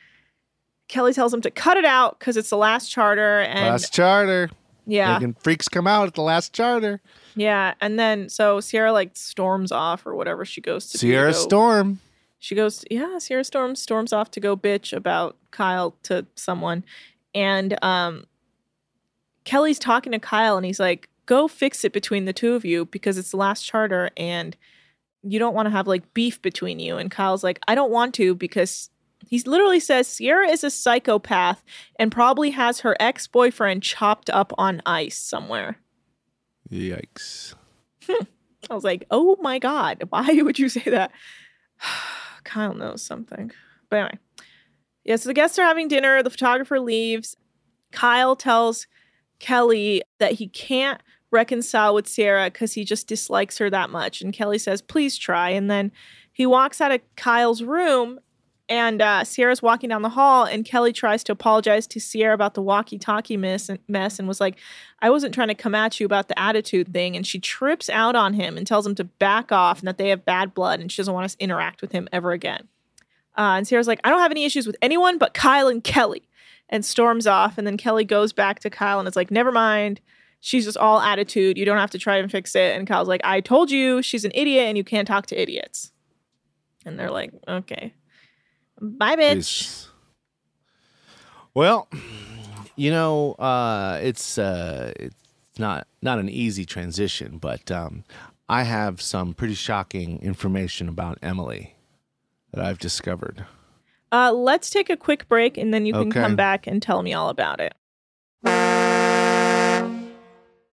Kelly 0.89 1.13
tells 1.13 1.33
him 1.35 1.41
to 1.43 1.51
cut 1.51 1.77
it 1.77 1.85
out 1.85 2.19
because 2.19 2.37
it's 2.37 2.51
the 2.51 2.57
last 2.57 2.89
charter. 2.91 3.41
And 3.41 3.67
last 3.67 3.93
charter. 3.93 4.51
yeah, 4.87 5.15
Making 5.19 5.35
freaks 5.41 5.69
come 5.69 5.87
out 5.87 6.07
at 6.07 6.15
the 6.15 6.23
last 6.23 6.53
charter. 6.53 7.01
yeah. 7.35 7.75
And 7.81 7.99
then 7.99 8.29
so 8.29 8.61
Sierra 8.61 8.93
like 8.93 9.11
storms 9.17 9.73
off 9.73 10.07
or 10.07 10.15
whatever 10.15 10.45
she 10.45 10.61
goes 10.61 10.89
to. 10.91 10.99
Sierra 10.99 11.33
go- 11.33 11.39
Storm. 11.39 12.01
She 12.39 12.55
goes, 12.55 12.85
yeah, 12.91 13.19
Sierra 13.19 13.43
Storm 13.43 13.75
storms 13.75 14.13
off 14.13 14.31
to 14.33 14.41
go 14.41 14.57
bitch 14.57 14.93
about 14.93 15.37
Kyle 15.51 15.97
to 16.05 16.27
someone. 16.37 16.85
And 17.35 17.77
um 17.83 18.27
Kelly's 19.47 19.79
talking 19.79 20.13
to 20.13 20.19
Kyle 20.19 20.57
and 20.59 20.67
he's 20.67 20.81
like, 20.81 21.09
go 21.25 21.49
fix 21.49 21.85
it 21.85 21.93
between 21.93 22.27
the 22.27 22.33
two 22.33 22.55
of 22.55 22.65
you 22.65 22.85
because 22.85 23.17
it's 23.17 23.31
the 23.31 23.37
last 23.37 23.63
charter 23.63 24.11
and 24.17 24.57
you 25.23 25.39
don't 25.39 25.55
want 25.55 25.67
to 25.67 25.71
have 25.71 25.87
like 25.87 26.13
beef 26.13 26.43
between 26.43 26.79
you. 26.79 26.99
And 26.99 27.11
Kyle's 27.11 27.45
like, 27.45 27.61
I 27.67 27.75
don't 27.75 27.91
want 27.91 28.13
to 28.17 28.35
because 28.35 28.91
he 29.25 29.41
literally 29.41 29.81
says 29.81 30.09
Sierra 30.09 30.49
is 30.49 30.65
a 30.65 30.71
psychopath 30.71 31.63
and 31.97 32.13
probably 32.13 32.51
has 32.51 32.81
her 32.81 32.97
ex 33.01 33.29
boyfriend 33.29 33.83
chopped 33.85 34.29
up 34.31 34.53
on 34.59 34.83
ice 34.85 35.17
somewhere. 35.17 35.79
Yikes. 36.71 37.55
I 38.09 38.75
was 38.75 38.85
like, 38.85 39.05
oh 39.13 39.37
my 39.41 39.61
God, 39.61 40.03
why 40.11 40.27
would 40.43 40.59
you 40.59 40.69
say 40.69 40.83
that? 40.87 41.13
Kyle 42.45 42.75
knows 42.75 43.01
something. 43.01 43.53
But 43.91 43.97
anyway. 43.97 44.19
Yeah, 45.05 45.17
so 45.17 45.29
the 45.29 45.35
guests 45.35 45.57
are 45.61 45.65
having 45.65 45.87
dinner. 45.87 46.21
The 46.25 46.31
photographer 46.31 46.81
leaves. 46.81 47.37
Kyle 47.93 48.35
tells 48.35 48.89
Kelly 49.39 50.03
that 50.19 50.33
he 50.33 50.49
can't 50.49 51.01
reconcile 51.31 51.95
with 51.95 52.09
Sierra 52.09 52.47
because 52.47 52.75
he 52.75 52.85
just 52.85 53.07
dislikes 53.09 53.59
her 53.59 53.69
that 53.71 53.91
much. 53.91 54.23
And 54.23 54.33
Kelly 54.33 54.59
says, 54.59 54.81
please 54.81 55.19
try. 55.19 55.51
And 55.51 55.71
then 55.71 55.93
he 56.33 56.47
walks 56.47 56.81
out 56.81 56.93
of 56.93 57.01
Kyle's 57.17 57.63
room 57.63 58.21
and 58.69 59.01
uh, 59.01 59.25
Sierra's 59.25 59.63
walking 59.63 59.91
down 59.91 60.03
the 60.03 60.09
hall, 60.09 60.45
and 60.45 60.65
Kelly 60.65 60.93
tries 60.93 61.23
to 61.25 61.33
apologize 61.33 61.87
to 61.87 62.01
Sierra 62.01 62.35
about 62.35 62.55
the 62.55 62.63
walkie-talkie 62.63 63.37
mess 63.37 63.69
and, 63.69 63.79
mess, 63.87 64.19
and 64.19 64.27
was 64.27 64.41
like, 64.41 64.59
"I 65.01 65.09
wasn't 65.09 65.35
trying 65.35 65.49
to 65.49 65.55
come 65.55 65.75
at 65.75 66.01
you 66.01 66.07
about 66.07 66.27
the 66.27 66.37
attitude 66.39 66.93
thing." 66.93 67.15
And 67.15 67.25
she 67.25 67.39
trips 67.39 67.89
out 67.89 68.17
on 68.17 68.35
him 68.35 68.57
and 68.57 68.67
tells 68.67 68.85
him 68.85 68.97
to 68.97 69.05
back 69.05 69.53
off 69.53 69.79
and 69.79 69.87
that 69.87 69.99
they 69.99 70.09
have 70.09 70.25
bad 70.25 70.53
blood, 70.53 70.81
and 70.81 70.91
she 70.91 71.01
doesn't 71.01 71.15
want 71.15 71.31
to 71.31 71.37
interact 71.39 71.81
with 71.81 71.93
him 71.93 72.09
ever 72.13 72.33
again. 72.33 72.67
Uh, 73.39 73.55
and 73.57 73.69
Sierra's 73.69 73.87
like, 73.87 74.01
"I 74.03 74.11
don't 74.11 74.21
have 74.21 74.33
any 74.33 74.45
issues 74.45 74.67
with 74.67 74.77
anyone 74.83 75.17
but 75.19 75.33
Kyle 75.33 75.69
and 75.69 75.85
Kelly," 75.85 76.29
and 76.69 76.85
storms 76.85 77.27
off. 77.27 77.59
And 77.59 77.67
then 77.67 77.77
Kelly 77.77 78.05
goes 78.05 78.33
back 78.33 78.61
to 78.61 78.71
Kyle 78.71 78.99
and 78.99 79.09
is 79.09 79.17
like, 79.17 79.31
"Never 79.31 79.53
mind." 79.53 80.01
She's 80.41 80.65
just 80.65 80.77
all 80.77 81.01
attitude. 81.01 81.59
You 81.59 81.65
don't 81.65 81.79
have 81.79 81.91
to 81.91 81.99
try 81.99 82.19
and 82.19 82.31
fix 82.31 82.55
it. 82.55 82.77
And 82.77 82.87
Kyle's 82.87 83.09
like, 83.09 83.23
I 83.25 83.41
told 83.41 83.71
you 83.71 84.01
she's 84.03 84.25
an 84.25 84.31
idiot 84.35 84.67
and 84.69 84.77
you 84.77 84.85
can't 84.85 85.09
talk 85.09 85.27
to 85.27 85.41
idiots. 85.41 85.93
And 86.85 86.99
they're 86.99 87.11
like, 87.11 87.33
okay. 87.49 87.95
Bye, 88.81 89.17
bitch. 89.17 89.89
Well, 91.55 91.89
you 92.77 92.91
know, 92.91 93.33
uh, 93.33 93.99
it's 94.03 94.37
uh, 94.37 94.93
it's 94.97 95.17
not 95.59 95.89
not 96.03 96.19
an 96.19 96.29
easy 96.29 96.67
transition, 96.67 97.39
but 97.39 97.71
um, 97.71 98.05
I 98.49 98.65
have 98.65 99.01
some 99.01 99.33
pretty 99.33 99.55
shocking 99.55 100.21
information 100.21 100.89
about 100.89 101.19
Emily 101.23 101.75
that 102.53 102.63
I've 102.65 102.79
discovered. 102.79 103.47
Uh, 104.17 104.33
let's 104.33 104.71
take 104.71 104.89
a 104.89 104.97
quick 104.97 105.29
break 105.29 105.59
and 105.59 105.75
then 105.75 105.85
you 105.85 105.93
can 105.93 106.09
Okay. 106.09 106.21
come 106.23 106.37
back 106.37 106.67
and 106.67 106.81
tell 106.81 107.03
me 107.03 107.13
all 107.13 107.29
about 107.29 107.61
it. 107.61 107.75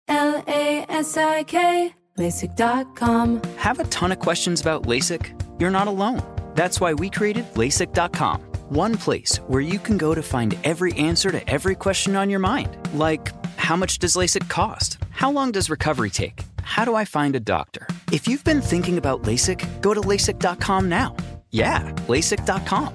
L 0.07 0.43
A 0.47 0.85
S 0.89 1.17
I 1.17 1.43
K, 1.43 1.93
LASIK.com. 2.19 3.41
Have 3.57 3.79
a 3.79 3.83
ton 3.85 4.11
of 4.11 4.19
questions 4.19 4.61
about 4.61 4.83
LASIK? 4.83 5.23
You're 5.59 5.71
not 5.71 5.87
alone. 5.87 6.21
That's 6.53 6.79
why 6.79 6.93
we 6.93 7.09
created 7.09 7.45
LASIK.com, 7.55 8.41
one 8.69 8.95
place 8.97 9.37
where 9.47 9.61
you 9.61 9.79
can 9.79 9.97
go 9.97 10.13
to 10.13 10.21
find 10.21 10.55
every 10.63 10.93
answer 10.93 11.31
to 11.31 11.41
every 11.49 11.73
question 11.75 12.15
on 12.15 12.29
your 12.29 12.39
mind. 12.39 12.77
Like, 12.93 13.31
how 13.57 13.75
much 13.75 13.97
does 13.99 14.15
LASIK 14.15 14.49
cost? 14.49 14.97
How 15.09 15.31
long 15.31 15.51
does 15.51 15.69
recovery 15.69 16.09
take? 16.11 16.43
How 16.61 16.85
do 16.85 16.93
I 16.93 17.05
find 17.05 17.35
a 17.35 17.39
doctor? 17.39 17.87
If 18.11 18.27
you've 18.27 18.43
been 18.43 18.61
thinking 18.61 18.97
about 18.99 19.23
LASIK, 19.23 19.81
go 19.81 19.93
to 19.95 20.01
LASIK.com 20.01 20.87
now. 20.89 21.15
Yeah, 21.51 21.91
LASIK.com. 22.07 22.93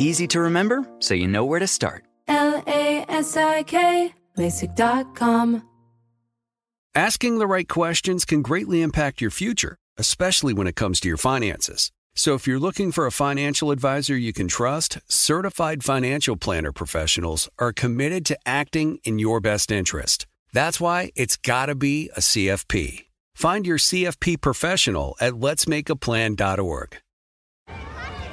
Easy 0.00 0.26
to 0.28 0.40
remember, 0.40 0.86
so 0.98 1.12
you 1.12 1.28
know 1.28 1.44
where 1.44 1.60
to 1.60 1.66
start. 1.66 2.04
L 2.26 2.62
A 2.66 3.04
S 3.06 3.36
I 3.36 3.62
K, 3.64 4.14
LASIK.com. 4.38 5.62
Asking 6.94 7.38
the 7.38 7.46
right 7.46 7.68
questions 7.68 8.24
can 8.24 8.40
greatly 8.40 8.80
impact 8.80 9.20
your 9.20 9.30
future, 9.30 9.76
especially 9.98 10.54
when 10.54 10.66
it 10.66 10.74
comes 10.74 11.00
to 11.00 11.08
your 11.08 11.18
finances. 11.18 11.92
So 12.14 12.34
if 12.34 12.46
you're 12.46 12.58
looking 12.58 12.92
for 12.92 13.06
a 13.06 13.12
financial 13.12 13.70
advisor 13.70 14.16
you 14.16 14.32
can 14.32 14.48
trust, 14.48 14.98
certified 15.06 15.84
financial 15.84 16.36
planner 16.36 16.72
professionals 16.72 17.50
are 17.58 17.72
committed 17.72 18.24
to 18.26 18.38
acting 18.46 19.00
in 19.04 19.18
your 19.18 19.38
best 19.40 19.70
interest. 19.70 20.26
That's 20.54 20.80
why 20.80 21.12
it's 21.14 21.36
got 21.36 21.66
to 21.66 21.74
be 21.74 22.10
a 22.16 22.20
CFP. 22.20 23.04
Find 23.34 23.66
your 23.66 23.78
CFP 23.78 24.40
professional 24.40 25.14
at 25.20 25.34
letsmakeaplan.org. 25.34 26.96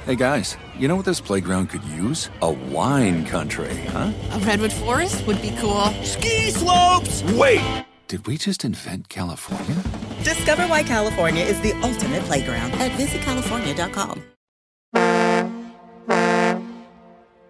Hey 0.08 0.16
guys, 0.16 0.56
you 0.78 0.88
know 0.88 0.96
what 0.96 1.04
this 1.04 1.20
playground 1.20 1.66
could 1.66 1.84
use? 1.84 2.30
A 2.40 2.50
wine 2.50 3.26
country, 3.26 3.76
huh? 3.88 4.10
A 4.30 4.38
redwood 4.38 4.72
forest 4.72 5.26
would 5.26 5.42
be 5.42 5.54
cool. 5.58 5.84
Ski 6.02 6.50
slopes! 6.50 7.22
Wait! 7.34 7.84
Did 8.06 8.26
we 8.26 8.38
just 8.38 8.64
invent 8.64 9.10
California? 9.10 9.76
Discover 10.24 10.62
why 10.62 10.82
California 10.82 11.44
is 11.44 11.60
the 11.60 11.74
ultimate 11.82 12.22
playground 12.22 12.72
at 12.76 12.90
visitcalifornia.com. 12.92 14.24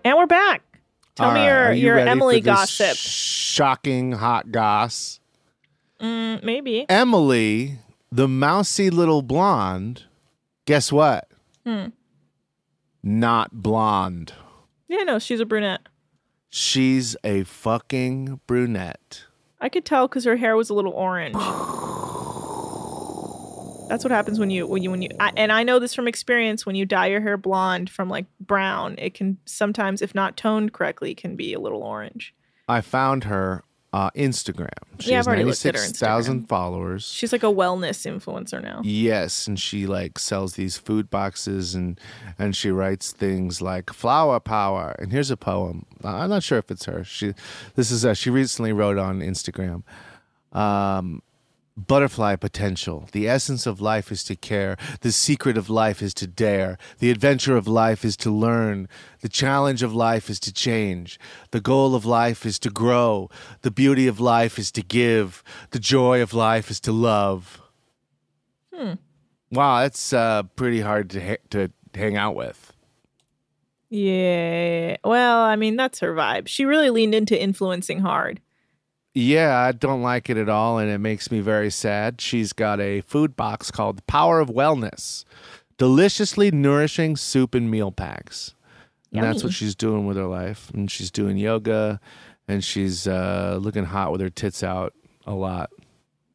And 0.05 0.19
we're 0.19 0.27
back. 0.27 0.63
Tell 1.15 1.29
All 1.29 1.35
me 1.35 1.47
right, 1.47 1.47
your, 1.47 1.73
you 1.75 1.87
your 1.87 1.99
Emily 2.01 2.41
gossip. 2.41 2.97
Shocking 2.97 4.11
hot 4.11 4.51
goss. 4.51 5.21
Mm, 6.01 6.43
maybe. 6.43 6.87
Emily, 6.89 7.79
the 8.11 8.27
mousy 8.27 8.91
little 8.91 9.23
blonde, 9.23 10.07
guess 10.67 10.91
what? 10.91 11.29
Hmm. 11.65 11.91
Not 13.03 13.63
blonde. 13.63 14.33
Yeah, 14.89 15.05
no, 15.05 15.19
she's 15.19 15.41
a 15.41 15.47
brunette. 15.47 15.83
She's 16.51 17.17
a 17.23 17.45
fucking 17.45 18.41
brunette. 18.47 19.25
I 19.61 19.69
could 19.69 19.85
tell 19.85 20.09
because 20.09 20.25
her 20.25 20.37
hair 20.37 20.57
was 20.57 20.71
a 20.71 20.75
little 20.75 20.93
orange. 20.93 21.35
That's 23.89 24.05
what 24.05 24.11
happens 24.11 24.39
when 24.39 24.51
you 24.51 24.67
when 24.67 24.83
you 24.83 24.91
when 24.91 25.03
you 25.03 25.09
I, 25.19 25.33
and 25.37 25.51
I 25.51 25.63
know 25.63 25.79
this 25.79 25.95
from 25.95 26.07
experience. 26.07 26.67
When 26.67 26.77
you 26.77 26.85
dye 26.85 27.07
your 27.07 27.21
hair 27.21 27.37
blonde 27.37 27.89
from 27.89 28.09
like 28.09 28.27
brown, 28.39 28.97
it 28.99 29.15
can 29.15 29.39
sometimes, 29.47 30.03
if 30.03 30.15
not 30.15 30.37
toned 30.37 30.73
correctly, 30.73 31.15
can 31.15 31.37
be 31.37 31.55
a 31.55 31.61
little 31.61 31.83
orange. 31.83 32.35
I 32.69 32.83
found 32.83 33.25
her 33.25 33.65
uh, 33.93 34.11
Instagram. 34.11 34.69
She 35.01 35.11
Yeah, 35.11 35.17
has 35.17 35.27
I've 35.27 35.29
already 35.33 35.45
looked 35.45 35.65
at 35.65 35.75
her 35.75 35.81
96,000 35.81 36.47
followers. 36.49 37.11
She's 37.11 37.33
like 37.33 37.43
a 37.43 37.47
wellness 37.47 38.07
influencer 38.07 38.63
now. 38.63 38.81
Yes, 38.85 39.47
and 39.47 39.59
she 39.59 39.87
like 39.87 40.19
sells 40.19 40.55
these 40.55 40.77
food 40.77 41.09
boxes 41.11 41.75
and 41.75 41.99
and 42.39 42.55
she 42.55 42.71
writes 42.71 43.13
things 43.13 43.63
like 43.63 43.91
flower 43.93 44.41
power. 44.41 44.95
And 44.99 45.11
here's 45.13 45.31
a 45.31 45.37
poem. 45.37 45.87
I'm 46.05 46.29
not 46.31 46.43
sure 46.43 46.59
if 46.59 46.71
it's 46.71 46.85
her. 46.85 47.03
She 47.05 47.35
this 47.77 47.91
is 47.91 48.05
uh, 48.05 48.15
she 48.15 48.29
recently 48.31 48.73
wrote 48.73 48.99
on 48.99 49.21
Instagram. 49.21 49.83
Um 50.53 51.23
Butterfly 51.87 52.35
potential. 52.35 53.09
The 53.13 53.29
essence 53.29 53.65
of 53.65 53.81
life 53.81 54.11
is 54.11 54.25
to 54.25 54.35
care. 54.35 54.77
The 55.03 55.13
secret 55.13 55.57
of 55.57 55.71
life 55.71 56.03
is 56.03 56.13
to 56.15 56.27
dare. 56.27 56.77
The 56.99 57.11
adventure 57.11 57.57
of 57.57 57.69
life 57.69 58.05
is 58.05 58.17
to 58.19 58.33
learn. 58.33 58.89
The 59.21 59.29
challenge 59.29 59.85
of 59.85 59.95
life 59.95 60.29
is 60.29 60.41
to 60.41 60.53
change. 60.53 61.21
The 61.53 61.61
goal 61.61 61.95
of 61.95 62.05
life 62.05 62.45
is 62.45 62.59
to 62.61 62.71
grow. 62.71 63.31
The 63.63 63.71
beauty 63.71 64.09
of 64.09 64.19
life 64.19 64.59
is 64.59 64.73
to 64.73 64.83
give. 64.83 65.45
The 65.71 65.79
joy 65.79 66.21
of 66.21 66.35
life 66.35 66.69
is 66.69 66.81
to 66.81 66.91
love. 66.91 67.63
Hmm. 68.75 68.95
Wow, 69.53 69.81
that's 69.83 70.13
uh, 70.13 70.43
pretty 70.57 70.81
hard 70.81 71.11
to 71.11 71.25
ha- 71.25 71.45
to 71.51 71.71
hang 71.95 72.17
out 72.17 72.35
with. 72.35 72.73
Yeah. 73.89 74.97
Well, 75.05 75.39
I 75.39 75.55
mean, 75.55 75.77
that's 75.77 76.01
her 76.01 76.13
vibe. 76.13 76.49
She 76.49 76.65
really 76.65 76.91
leaned 76.91 77.15
into 77.15 77.41
influencing 77.41 78.01
hard. 78.01 78.41
Yeah, 79.19 79.59
I 79.59 79.73
don't 79.73 80.01
like 80.01 80.31
it 80.31 80.37
at 80.37 80.49
all, 80.49 80.79
and 80.79 80.89
it 80.89 80.99
makes 80.99 81.33
me 81.33 81.41
very 81.41 81.73
sad. 81.73 82.21
She's 82.21 82.53
got 82.53 82.79
a 82.79 83.01
food 83.01 83.35
box 83.35 83.73
called 83.73 84.07
Power 84.07 84.39
of 84.39 84.49
Wellness, 84.49 85.25
deliciously 85.77 86.53
nourishing 86.53 87.17
soup 87.17 87.53
and 87.53 87.69
meal 87.69 87.91
packs. 87.91 88.55
And 89.13 89.25
that's 89.25 89.43
what 89.43 89.53
she's 89.53 89.75
doing 89.75 90.07
with 90.07 90.17
her 90.19 90.27
life. 90.27 90.71
And 90.73 90.89
she's 90.89 91.11
doing 91.11 91.37
yoga, 91.37 91.99
and 92.47 92.63
she's 92.63 93.09
uh, 93.09 93.59
looking 93.61 93.87
hot 93.87 94.13
with 94.13 94.21
her 94.21 94.31
tits 94.31 94.63
out 94.63 94.95
a 95.27 95.35
lot. 95.35 95.71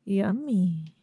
Yummy. 0.03 0.93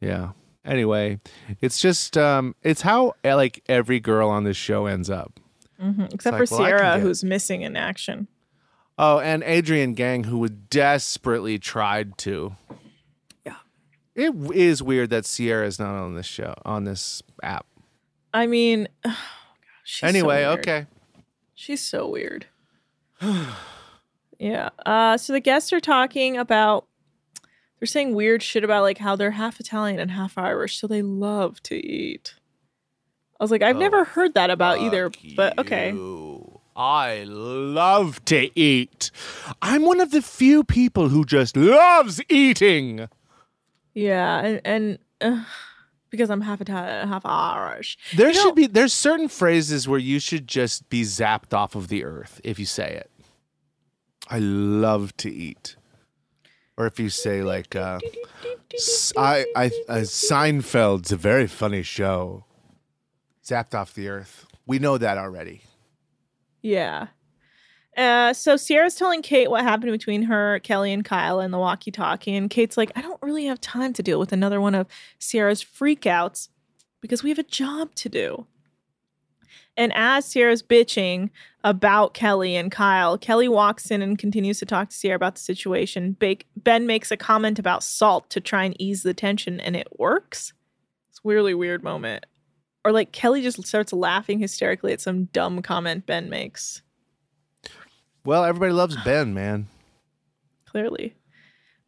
Yeah. 0.00 0.30
Anyway, 0.64 1.20
it's 1.60 1.82
just 1.82 2.16
um, 2.16 2.54
it's 2.62 2.80
how 2.80 3.12
uh, 3.22 3.36
like 3.36 3.62
every 3.68 4.00
girl 4.00 4.30
on 4.30 4.44
this 4.44 4.56
show 4.56 4.86
ends 4.86 5.10
up. 5.10 5.38
hmm 5.78 6.04
Except 6.04 6.38
like, 6.38 6.48
for 6.48 6.56
well, 6.56 6.64
Sierra, 6.64 6.98
who's 6.98 7.22
missing 7.22 7.60
in 7.60 7.76
action. 7.76 8.26
Oh, 8.98 9.18
and 9.18 9.42
Adrienne 9.42 9.94
Gang, 9.94 10.24
who 10.24 10.38
would 10.38 10.68
desperately 10.68 11.58
tried 11.58 12.18
to. 12.18 12.56
Yeah. 13.44 13.56
It 14.14 14.34
is 14.54 14.82
weird 14.82 15.10
that 15.10 15.24
Sierra 15.24 15.66
is 15.66 15.78
not 15.78 15.94
on 15.94 16.14
this 16.14 16.26
show, 16.26 16.54
on 16.64 16.84
this 16.84 17.22
app. 17.42 17.66
I 18.34 18.46
mean, 18.46 18.88
oh, 19.04 19.10
God, 19.10 19.16
she's 19.84 20.00
so 20.00 20.06
anyway, 20.06 20.44
weird. 20.44 20.58
okay. 20.60 20.86
She's 21.54 21.80
so 21.80 22.08
weird. 22.08 22.46
yeah. 24.38 24.70
Uh, 24.84 25.16
so 25.16 25.32
the 25.32 25.40
guests 25.40 25.72
are 25.72 25.80
talking 25.80 26.36
about, 26.36 26.86
they're 27.78 27.86
saying 27.86 28.14
weird 28.14 28.42
shit 28.42 28.64
about 28.64 28.82
like 28.82 28.98
how 28.98 29.16
they're 29.16 29.32
half 29.32 29.58
Italian 29.58 29.98
and 29.98 30.10
half 30.10 30.36
Irish, 30.36 30.78
so 30.78 30.86
they 30.86 31.02
love 31.02 31.62
to 31.64 31.74
eat. 31.74 32.34
I 33.40 33.44
was 33.44 33.50
like, 33.50 33.62
I've 33.62 33.76
never 33.76 34.04
heard 34.04 34.34
that 34.34 34.50
about 34.50 34.78
either, 34.80 35.10
but 35.34 35.58
okay. 35.58 35.90
I 36.84 37.22
love 37.28 38.24
to 38.24 38.50
eat. 38.58 39.12
I'm 39.62 39.82
one 39.82 40.00
of 40.00 40.10
the 40.10 40.20
few 40.20 40.64
people 40.64 41.08
who 41.10 41.24
just 41.24 41.56
loves 41.56 42.20
eating. 42.28 43.08
Yeah, 43.94 44.40
and, 44.40 44.60
and 44.64 44.98
uh, 45.20 45.44
because 46.10 46.28
I'm 46.28 46.40
half 46.40 46.60
Italian 46.60 47.06
half 47.08 47.24
Irish. 47.24 47.96
There 48.16 48.28
You 48.30 48.34
know- 48.34 48.42
should 48.42 48.54
be 48.56 48.66
there's 48.66 48.92
certain 48.92 49.28
phrases 49.28 49.86
where 49.86 50.00
you 50.00 50.18
should 50.18 50.48
just 50.48 50.88
be 50.88 51.02
zapped 51.02 51.54
off 51.54 51.76
of 51.76 51.86
the 51.86 52.02
earth 52.04 52.40
if 52.42 52.58
you 52.58 52.66
say 52.66 52.90
it. 52.90 53.10
I 54.28 54.40
love 54.40 55.16
to 55.18 55.30
eat. 55.30 55.76
Or 56.76 56.86
if 56.86 56.98
you 56.98 57.10
say 57.10 57.42
like 57.42 57.76
uh 57.76 58.00
S- 58.74 59.12
I, 59.16 59.44
I, 59.54 59.66
uh, 59.88 59.96
Seinfeld's 60.04 61.12
a 61.12 61.16
very 61.16 61.46
funny 61.46 61.82
show. 61.82 62.44
Zapped 63.44 63.74
off 63.74 63.92
the 63.94 64.08
earth. 64.08 64.46
We 64.66 64.78
know 64.80 64.96
that 64.98 65.16
already. 65.18 65.62
Yeah. 66.62 67.08
Uh, 67.96 68.32
so 68.32 68.56
Sierra's 68.56 68.94
telling 68.94 69.20
Kate 69.20 69.50
what 69.50 69.62
happened 69.64 69.92
between 69.92 70.22
her, 70.22 70.60
Kelly, 70.60 70.92
and 70.92 71.04
Kyle 71.04 71.40
in 71.40 71.50
the 71.50 71.58
walkie-talkie, 71.58 72.34
and 72.34 72.48
Kate's 72.48 72.78
like, 72.78 72.90
"I 72.96 73.02
don't 73.02 73.20
really 73.20 73.44
have 73.44 73.60
time 73.60 73.92
to 73.92 74.02
deal 74.02 74.18
with 74.18 74.32
another 74.32 74.60
one 74.60 74.74
of 74.74 74.86
Sierra's 75.18 75.62
freakouts 75.62 76.48
because 77.02 77.22
we 77.22 77.28
have 77.28 77.38
a 77.38 77.42
job 77.42 77.94
to 77.96 78.08
do." 78.08 78.46
And 79.76 79.92
as 79.94 80.24
Sierra's 80.24 80.62
bitching 80.62 81.30
about 81.64 82.14
Kelly 82.14 82.56
and 82.56 82.70
Kyle, 82.70 83.18
Kelly 83.18 83.48
walks 83.48 83.90
in 83.90 84.02
and 84.02 84.18
continues 84.18 84.58
to 84.58 84.66
talk 84.66 84.90
to 84.90 84.96
Sierra 84.96 85.16
about 85.16 85.34
the 85.34 85.40
situation. 85.40 86.16
Ben 86.56 86.86
makes 86.86 87.10
a 87.10 87.16
comment 87.16 87.58
about 87.58 87.82
salt 87.82 88.30
to 88.30 88.40
try 88.40 88.64
and 88.64 88.80
ease 88.80 89.02
the 89.02 89.14
tension, 89.14 89.60
and 89.60 89.76
it 89.76 89.88
works. 89.98 90.52
It's 91.10 91.20
a 91.24 91.28
really 91.28 91.54
weird 91.54 91.82
moment. 91.82 92.26
Or 92.84 92.92
like 92.92 93.12
Kelly 93.12 93.42
just 93.42 93.64
starts 93.66 93.92
laughing 93.92 94.38
hysterically 94.40 94.92
at 94.92 95.00
some 95.00 95.24
dumb 95.26 95.62
comment 95.62 96.04
Ben 96.06 96.28
makes. 96.28 96.82
Well, 98.24 98.44
everybody 98.44 98.72
loves 98.72 98.96
Ben, 99.04 99.34
man. 99.34 99.68
Clearly. 100.66 101.14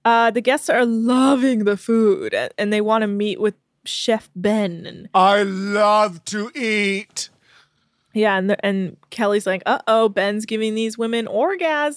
Uh, 0.05 0.30
the 0.30 0.40
guests 0.40 0.68
are 0.68 0.84
loving 0.84 1.64
the 1.64 1.76
food 1.76 2.34
and 2.59 2.72
they 2.72 2.80
want 2.80 3.03
to 3.03 3.07
meet 3.09 3.40
with 3.40 3.55
Chef 3.84 4.28
Ben. 4.36 4.84
And 4.86 5.09
I 5.14 5.42
love 5.42 6.24
to 6.26 6.51
eat. 6.55 7.30
yeah, 8.12 8.36
and, 8.36 8.51
the, 8.51 8.64
and 8.64 8.97
Kelly's 9.11 9.47
like, 9.47 9.62
uh 9.66 9.78
oh, 9.86 10.09
Ben's 10.09 10.45
giving 10.47 10.74
these 10.74 10.99
women 10.99 11.26
orgasms. 11.26 11.97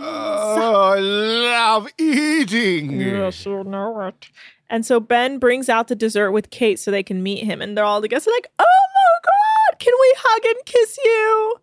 Oh, 0.00 0.94
I 0.94 0.98
love 0.98 1.88
eating. 1.98 3.00
Yes, 3.00 3.44
you 3.44 3.62
know 3.64 4.00
it. 4.08 4.28
And 4.68 4.84
so 4.84 4.98
Ben 5.00 5.38
brings 5.38 5.68
out 5.68 5.88
the 5.88 5.94
dessert 5.94 6.32
with 6.32 6.50
Kate 6.50 6.78
so 6.78 6.90
they 6.90 7.02
can 7.02 7.22
meet 7.22 7.44
him. 7.44 7.62
And 7.62 7.76
they're 7.76 7.84
all 7.84 8.00
the 8.00 8.08
guests 8.08 8.26
are 8.26 8.32
like, 8.32 8.50
oh 8.58 8.64
my 8.64 9.20
God, 9.22 9.78
can 9.78 9.92
we 10.00 10.14
hug 10.18 10.44
and 10.44 10.66
kiss 10.66 10.98
you? 11.04 11.54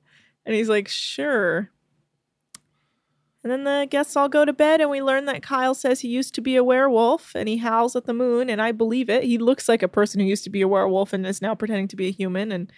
And 0.46 0.56
he's 0.56 0.70
like, 0.70 0.88
sure. 0.88 1.70
And 3.44 3.52
then 3.52 3.66
the 3.66 3.88
guests 3.90 4.16
all 4.16 4.30
go 4.30 4.46
to 4.46 4.54
bed, 4.54 4.80
and 4.80 4.90
we 4.90 5.02
learn 5.02 5.26
that 5.26 5.44
Kyle 5.44 5.76
says 5.76 6.00
he 6.00 6.08
used 6.08 6.34
to 6.36 6.42
be 6.42 6.56
a 6.56 6.64
werewolf 6.64 7.36
and 7.36 7.50
he 7.50 7.58
howls 7.58 7.94
at 7.94 8.06
the 8.06 8.14
moon. 8.14 8.50
And 8.50 8.62
I 8.62 8.72
believe 8.72 9.10
it. 9.10 9.26
He 9.26 9.38
looks 9.38 9.68
like 9.68 9.84
a 9.84 9.90
person 9.90 10.22
who 10.22 10.26
used 10.26 10.46
to 10.46 10.50
be 10.50 10.62
a 10.62 10.68
werewolf 10.68 11.12
and 11.12 11.28
is 11.28 11.42
now 11.42 11.54
pretending 11.54 11.90
to 11.90 11.98
be 11.98 12.08
a 12.08 12.12
human. 12.12 12.54
And 12.54 12.72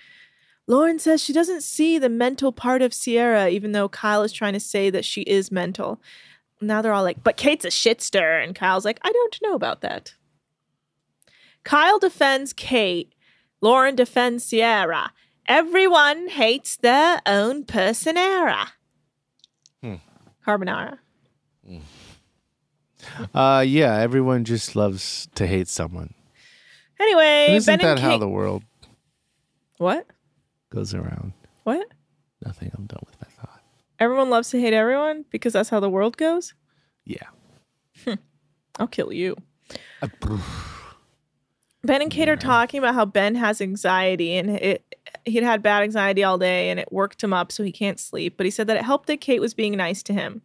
Lauren 0.65 0.97
says 0.97 1.21
she 1.21 1.33
doesn't 1.33 1.61
see 1.61 1.99
the 1.99 2.09
mental 2.09 2.51
part 2.51 2.81
of 2.81 2.95
Sierra, 2.95 3.47
even 3.49 3.73
though 3.73 3.87
Kyle 3.87 4.23
is 4.23 4.31
trying 4.31 4.53
to 4.53 4.59
say 4.59 4.89
that 4.89 5.05
she 5.05 5.21
is 5.21 5.51
mental. 5.51 6.01
Now 6.61 6.81
they're 6.81 6.93
all 6.93 7.03
like, 7.03 7.23
but 7.23 7.37
Kate's 7.37 7.65
a 7.65 7.69
shitster. 7.69 8.43
And 8.43 8.55
Kyle's 8.55 8.85
like, 8.85 8.99
I 9.03 9.11
don't 9.11 9.39
know 9.43 9.53
about 9.55 9.81
that. 9.81 10.13
Kyle 11.63 11.99
defends 11.99 12.53
Kate. 12.53 13.13
Lauren 13.61 13.95
defends 13.95 14.43
Sierra. 14.45 15.11
Everyone 15.47 16.27
hates 16.29 16.77
their 16.77 17.21
own 17.25 17.65
personera. 17.65 18.67
Hmm. 19.81 19.95
Carbonara. 20.45 20.99
Uh, 23.33 23.63
yeah, 23.67 23.95
everyone 23.97 24.43
just 24.43 24.75
loves 24.75 25.27
to 25.35 25.45
hate 25.45 25.67
someone. 25.67 26.13
Anyway, 26.99 27.45
And 27.49 27.55
isn't 27.57 27.77
Ben 27.81 27.95
that 27.97 27.99
how 28.01 28.17
the 28.17 28.27
world 28.29 28.63
What? 29.77 30.07
goes 30.69 30.93
around? 30.93 31.33
What? 31.63 31.87
Nothing. 32.43 32.71
I'm 32.75 32.85
done 32.85 33.01
with. 33.05 33.14
Everyone 33.99 34.29
loves 34.29 34.49
to 34.49 34.59
hate 34.59 34.73
everyone 34.73 35.25
because 35.29 35.53
that's 35.53 35.69
how 35.69 35.79
the 35.79 35.89
world 35.89 36.17
goes? 36.17 36.53
Yeah. 37.05 37.27
Hmm. 38.03 38.15
I'll 38.79 38.87
kill 38.87 39.13
you. 39.13 39.35
Uh, 40.01 40.07
ben 41.83 42.01
and 42.01 42.11
Kate 42.11 42.29
are 42.29 42.35
talking 42.35 42.77
about 42.77 42.95
how 42.95 43.05
Ben 43.05 43.35
has 43.35 43.61
anxiety 43.61 44.37
and 44.37 44.49
it 44.49 44.95
he'd 45.25 45.43
had 45.43 45.63
bad 45.63 45.83
anxiety 45.83 46.23
all 46.23 46.37
day 46.37 46.69
and 46.69 46.79
it 46.79 46.91
worked 46.91 47.23
him 47.23 47.33
up 47.33 47.51
so 47.51 47.63
he 47.63 47.71
can't 47.71 47.99
sleep. 47.99 48.35
But 48.37 48.45
he 48.45 48.51
said 48.51 48.67
that 48.67 48.77
it 48.77 48.83
helped 48.83 49.07
that 49.07 49.21
Kate 49.21 49.41
was 49.41 49.53
being 49.53 49.75
nice 49.75 50.03
to 50.03 50.13
him. 50.13 50.41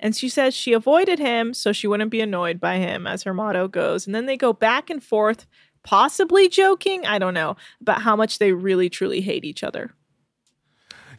And 0.00 0.16
she 0.16 0.28
says 0.28 0.54
she 0.54 0.72
avoided 0.72 1.18
him 1.18 1.54
so 1.54 1.72
she 1.72 1.86
wouldn't 1.86 2.10
be 2.10 2.20
annoyed 2.20 2.58
by 2.58 2.76
him, 2.78 3.06
as 3.06 3.22
her 3.22 3.34
motto 3.34 3.68
goes. 3.68 4.04
And 4.04 4.14
then 4.14 4.26
they 4.26 4.36
go 4.36 4.52
back 4.52 4.90
and 4.90 5.02
forth, 5.02 5.46
possibly 5.84 6.48
joking, 6.48 7.06
I 7.06 7.18
don't 7.18 7.34
know, 7.34 7.56
about 7.80 8.02
how 8.02 8.16
much 8.16 8.38
they 8.38 8.52
really 8.52 8.90
truly 8.90 9.20
hate 9.20 9.44
each 9.44 9.62
other. 9.62 9.94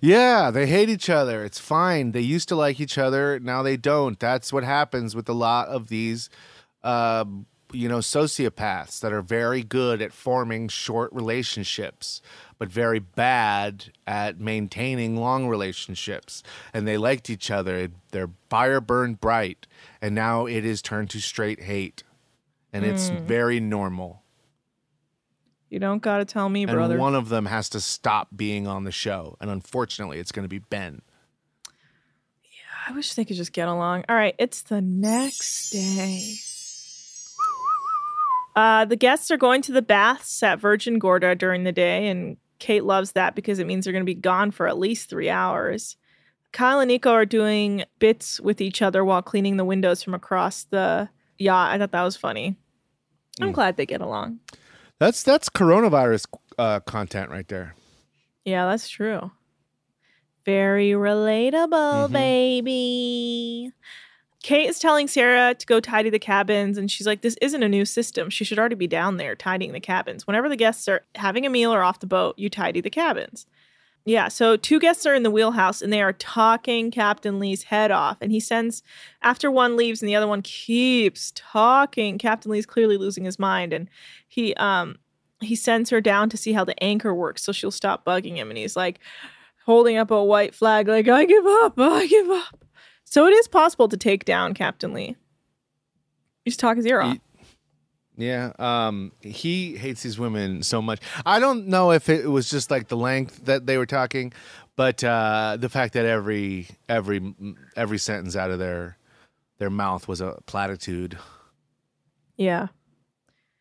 Yeah, 0.06 0.51
they 0.51 0.68
hate 0.68 0.89
each 0.89 1.10
other. 1.10 1.45
It's 1.45 1.60
fine. 1.60 2.12
They 2.12 2.20
used 2.20 2.49
to 2.49 2.58
like 2.58 2.82
each 2.82 2.97
other. 2.97 3.39
Now 3.39 3.64
they 3.64 3.78
don't. 3.78 4.20
That's 4.20 4.51
what 4.51 4.66
happens 4.66 5.16
with 5.16 5.30
a 5.30 5.34
lot 5.34 5.70
of 5.70 5.88
these, 5.88 6.30
uh, 6.84 7.24
you 7.72 7.88
know, 7.88 7.99
sociopaths 7.99 8.99
that 8.99 9.14
are 9.14 9.22
very 9.22 9.64
good 9.64 10.01
at 10.01 10.12
forming 10.12 10.68
short 10.68 11.14
relationships, 11.14 12.22
but 12.60 12.68
very 12.68 12.99
bad 12.99 13.93
at 14.06 14.41
maintaining 14.41 15.16
long 15.16 15.47
relationships. 15.47 16.43
And 16.74 16.86
they 16.86 16.97
liked 16.97 17.30
each 17.30 17.49
other. 17.49 17.88
Their 18.12 18.30
fire 18.49 18.82
burned 18.82 19.22
bright. 19.22 19.68
And 20.01 20.14
now 20.14 20.47
it 20.47 20.66
is 20.66 20.82
turned 20.82 21.12
to 21.12 21.22
straight 21.22 21.64
hate. 21.64 22.04
And 22.74 22.84
it's 22.84 23.10
Mm. 23.10 23.22
very 23.22 23.60
normal. 23.62 24.22
You 25.74 25.80
don't 25.80 26.03
gotta 26.03 26.24
tell 26.24 26.49
me, 26.49 26.63
And 26.63 26.71
brother. 26.71 26.99
one 26.99 27.15
of 27.15 27.30
them 27.30 27.47
has 27.47 27.67
to 27.69 27.82
stop 27.82 28.28
being 28.36 28.67
on 28.67 28.84
the 28.84 28.91
show. 28.91 29.36
And 29.41 29.49
unfortunately, 29.49 30.19
it's 30.19 30.32
going 30.32 30.43
to 30.43 30.47
be 30.49 30.59
Ben. 30.59 31.01
Yeah, 32.43 32.89
I 32.89 32.91
wish 32.91 33.15
they 33.15 33.26
could 33.26 33.38
just 33.38 33.53
get 33.53 33.67
along. 33.67 34.03
All 34.07 34.15
right, 34.15 34.36
it's 34.38 34.61
the 34.61 34.82
next 34.82 35.71
day. 35.71 36.36
Uh, 38.55 38.86
the 38.86 38.95
guests 38.95 39.32
are 39.32 39.38
going 39.38 39.63
to 39.63 39.71
the 39.71 39.82
baths 39.82 40.43
at 40.43 40.59
Virgin 40.59 40.99
Gorda 40.99 41.34
during 41.34 41.63
the 41.63 41.71
day, 41.71 42.07
and 42.07 42.38
Kate 42.59 42.84
loves 42.84 43.13
that 43.13 43.34
because 43.34 43.57
it 43.57 43.65
means 43.65 43.84
they're 43.84 43.93
going 43.93 44.03
to 44.03 44.05
be 44.05 44.13
gone 44.13 44.51
for 44.51 44.67
at 44.67 44.78
least 44.78 45.09
three 45.09 45.30
hours. 45.32 45.97
Kyle 46.51 46.80
and 46.82 46.88
Nico 46.89 47.09
are 47.13 47.26
doing 47.26 47.84
bits 47.97 48.39
with 48.39 48.61
each 48.61 48.84
other 48.84 49.03
while 49.03 49.24
cleaning 49.24 49.57
the 49.57 49.65
windows 49.65 50.03
from 50.03 50.13
across 50.13 50.65
the 50.65 51.09
yacht. 51.39 51.71
I 51.71 51.80
thought 51.80 51.91
that 51.93 52.03
was 52.03 52.15
funny. 52.15 52.57
I'm 53.41 53.53
glad 53.53 53.76
they 53.76 53.88
get 53.88 54.01
along. 54.01 54.39
That's 55.04 55.22
that's 55.22 55.49
coronavirus 55.49 56.28
uh, 56.58 56.80
content 56.80 57.30
right 57.30 57.45
there. 57.49 57.76
Yeah, 58.45 58.68
that's 58.68 58.88
true. 58.88 59.32
Very 60.45 60.91
relatable, 60.91 62.10
baby. 62.10 63.74
Kate 64.43 64.70
is 64.70 64.80
telling 64.80 65.10
Sierra 65.10 65.56
to 65.56 65.66
go 65.66 65.82
tidy 65.82 66.10
the 66.10 66.20
cabins, 66.20 66.78
and 66.78 66.89
she's 66.89 67.06
like, 67.06 67.22
This 67.22 67.36
isn't 67.41 67.62
a 67.62 67.68
new 67.68 67.84
system. 67.84 68.30
She 68.30 68.45
should 68.45 68.58
already 68.58 68.76
be 68.76 68.88
down 68.88 69.18
there 69.18 69.36
tidying 69.36 69.74
the 69.74 69.82
cabins. 69.82 70.26
Whenever 70.26 70.47
the 70.47 70.56
guests 70.56 70.88
are 70.88 71.01
having 71.16 71.45
a 71.45 71.49
meal 71.49 71.74
or 71.74 71.84
off 71.84 71.99
the 71.99 72.08
boat, 72.08 72.39
you 72.39 72.49
tidy 72.49 72.80
the 72.80 72.89
cabins. 72.89 73.45
Yeah, 74.06 74.28
so 74.28 74.58
two 74.58 74.80
guests 74.80 75.06
are 75.06 75.16
in 75.16 75.24
the 75.24 75.32
wheelhouse 75.32 75.82
and 75.82 75.91
they 75.91 76.01
are 76.01 76.12
talking 76.12 76.91
Captain 76.91 77.39
Lee's 77.39 77.64
head 77.64 77.89
off. 77.89 78.18
And 78.20 78.34
he 78.34 78.39
sends, 78.39 78.84
after 79.22 79.49
one 79.49 79.78
leaves 79.78 80.01
and 80.01 80.10
the 80.10 80.16
other 80.16 80.28
one 80.28 80.41
keeps 80.41 81.32
talking, 81.36 82.18
Captain 82.18 82.51
Lee's 82.51 82.66
clearly 82.66 82.97
losing 82.97 83.24
his 83.24 83.39
mind. 83.39 83.72
And 83.72 83.89
he, 84.28 84.54
um, 84.56 84.97
he 85.39 85.56
sends 85.56 85.89
her 85.89 86.01
down 86.01 86.30
to 86.30 86.38
see 86.38 86.51
how 86.51 86.66
the 86.66 86.82
anchor 86.84 87.16
works 87.16 87.43
so 87.43 87.54
she'll 87.54 87.72
stop 87.72 88.04
bugging 88.04 88.36
him. 88.36 88.49
And 88.49 88.58
he's 88.58 88.76
like 88.76 88.99
holding 89.66 89.95
up 89.95 90.12
a 90.12 90.22
white 90.22 90.54
flag, 90.54 90.89
like, 90.89 91.08
I 91.08 91.24
give 91.24 91.45
up, 91.45 91.80
I 91.80 92.06
give 92.06 92.30
up. 92.30 92.66
So 93.06 93.26
it 93.28 93.32
is 93.32 93.47
possible 93.47 93.88
to 93.88 93.95
take 93.95 94.26
down 94.26 94.54
Captain 94.54 94.91
Lee. 94.93 95.16
You 96.43 96.49
just 96.49 96.60
talk 96.60 96.76
his 96.76 96.86
ear 96.86 96.99
off. 96.99 97.18
Yeah, 98.16 98.53
um, 98.59 99.11
he 99.22 99.76
hates 99.76 100.03
these 100.03 100.20
women 100.20 100.61
so 100.61 100.82
much. 100.82 100.99
I 101.26 101.39
don't 101.39 101.68
know 101.68 101.91
if 101.91 102.09
it 102.09 102.30
was 102.30 102.49
just 102.49 102.70
like 102.70 102.88
the 102.88 102.97
length 102.97 103.45
that 103.45 103.66
they 103.66 103.78
were 103.78 103.88
talking, 103.88 104.34
but 104.76 105.03
uh, 105.03 105.57
the 105.59 105.70
fact 105.70 105.93
that 105.93 106.05
every 106.05 106.68
every 106.88 107.34
every 107.76 107.97
sentence 107.97 108.36
out 108.36 108.51
of 108.51 108.59
their 108.59 108.97
their 109.57 109.72
mouth 109.72 110.07
was 110.07 110.22
a 110.22 110.39
platitude. 110.45 111.18
Yeah. 112.38 112.68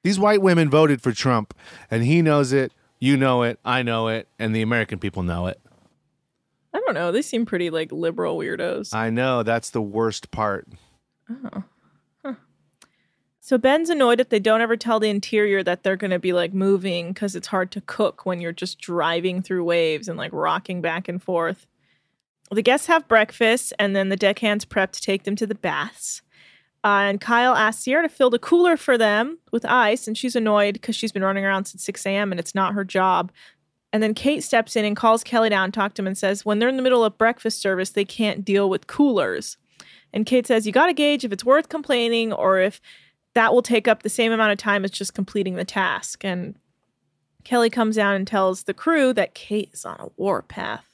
These 0.03 0.19
white 0.19 0.43
women 0.43 0.69
voted 0.69 1.01
for 1.01 1.13
Trump, 1.13 1.55
and 1.91 2.03
he 2.03 2.23
knows 2.23 2.53
it. 2.53 2.73
You 2.99 3.17
know 3.17 3.43
it. 3.43 3.59
I 3.65 3.83
know 3.83 4.09
it, 4.09 4.29
and 4.39 4.55
the 4.55 4.63
American 4.63 4.99
people 4.99 5.23
know 5.23 5.47
it. 5.47 5.61
I 6.75 6.81
don't 6.81 6.95
know. 6.95 7.13
They 7.13 7.23
seem 7.23 7.47
pretty 7.47 7.71
like 7.71 7.93
liberal 7.93 8.37
weirdos. 8.39 8.95
I 8.95 9.11
know 9.11 9.43
that's 9.43 9.71
the 9.71 9.83
worst 9.83 10.31
part. 10.31 10.67
Oh. 11.31 11.65
So 13.45 13.59
Ben's 13.59 13.91
annoyed 13.91 14.21
that 14.21 14.31
they 14.31 14.39
don't 14.39 14.61
ever 14.61 14.77
tell 14.77 15.01
the 15.01 15.09
interior 15.09 15.65
that 15.65 15.83
they're 15.83 15.97
going 15.97 16.13
to 16.13 16.21
be 16.21 16.33
like 16.33 16.55
moving 16.55 17.09
because 17.09 17.35
it's 17.35 17.49
hard 17.49 17.73
to 17.73 17.81
cook 17.81 18.25
when 18.25 18.41
you're 18.41 18.53
just 18.53 18.81
driving 18.81 19.43
through 19.43 19.65
waves 19.65 20.07
and 20.07 20.17
like 20.17 20.33
rocking 20.33 20.81
back 20.81 21.09
and 21.09 21.21
forth. 21.21 21.67
The 22.53 22.63
guests 22.63 22.87
have 22.87 23.09
breakfast 23.09 23.73
and 23.81 23.97
then 23.97 24.11
the 24.11 24.17
deckhands 24.17 24.65
prep 24.65 24.93
to 24.93 25.01
take 25.01 25.25
them 25.25 25.35
to 25.35 25.47
the 25.49 25.57
baths. 25.57 26.23
Uh, 26.85 27.11
and 27.11 27.21
Kyle 27.21 27.57
asks 27.57 27.83
Sierra 27.83 28.05
to 28.05 28.09
fill 28.09 28.31
the 28.31 28.39
cooler 28.39 28.77
for 28.77 28.97
them 28.97 29.39
with 29.51 29.65
ice, 29.65 30.07
and 30.07 30.17
she's 30.17 30.37
annoyed 30.37 30.75
because 30.75 30.95
she's 30.95 31.13
been 31.13 31.25
running 31.25 31.45
around 31.45 31.65
since 31.65 31.83
6 31.83 32.07
a.m. 32.07 32.31
and 32.31 32.39
it's 32.39 32.55
not 32.55 32.75
her 32.75 32.85
job. 32.85 33.33
And 33.93 34.05
then 34.05 34.15
Kate 34.15 34.45
steps 34.45 34.77
in 34.77 34.85
and 34.85 34.97
calls 34.97 35.25
Kelly 35.25 35.49
down, 35.49 35.73
talks 35.73 35.95
to 35.95 36.03
him, 36.03 36.07
and 36.07 36.17
says, 36.17 36.45
when 36.45 36.61
they're 36.61 36.69
in 36.69 36.77
the 36.77 36.83
middle 36.83 37.05
of 37.05 37.19
breakfast 37.19 37.61
service, 37.61 37.91
they 37.91 38.05
can't 38.05 38.45
deal 38.45 38.71
with 38.71 38.87
coolers. 38.87 39.57
And 40.13 40.27
Kate 40.27 40.47
says, 40.47 40.65
You 40.65 40.73
got 40.73 40.87
to 40.87 40.93
gauge 40.93 41.25
if 41.25 41.33
it's 41.33 41.45
worth 41.45 41.69
complaining 41.69 42.33
or 42.33 42.61
if 42.61 42.81
that 43.35 43.53
will 43.53 43.63
take 43.63 43.89
up 43.89 44.03
the 44.03 44.09
same 44.09 44.33
amount 44.33 44.53
of 44.53 44.59
time 44.59 44.85
as 44.85 44.91
just 44.91 45.15
completing 45.15 45.55
the 45.55 45.65
task. 45.65 46.25
And 46.25 46.57
Kelly 47.45 47.71
comes 47.71 47.97
down 47.97 48.15
and 48.15 48.27
tells 48.27 48.65
the 48.65 48.75
crew 48.75 49.13
that 49.15 49.35
Kate 49.35 49.71
is 49.73 49.85
on 49.85 49.97
a 49.99 50.09
warpath. 50.17 50.85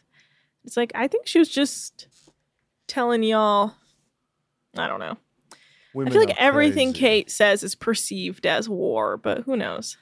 It's 0.64 0.76
like, 0.76 0.92
I 0.94 1.08
think 1.08 1.26
she 1.26 1.38
was 1.38 1.48
just 1.48 2.08
telling 2.86 3.22
y'all, 3.22 3.74
I 4.76 4.86
don't 4.86 5.00
know. 5.00 5.16
Women 5.94 6.12
I 6.12 6.14
feel 6.14 6.24
like 6.24 6.40
everything 6.40 6.92
crazy. 6.92 6.98
Kate 7.00 7.30
says 7.30 7.62
is 7.62 7.74
perceived 7.74 8.46
as 8.46 8.68
war, 8.68 9.16
but 9.16 9.42
who 9.44 9.56
knows? 9.56 9.96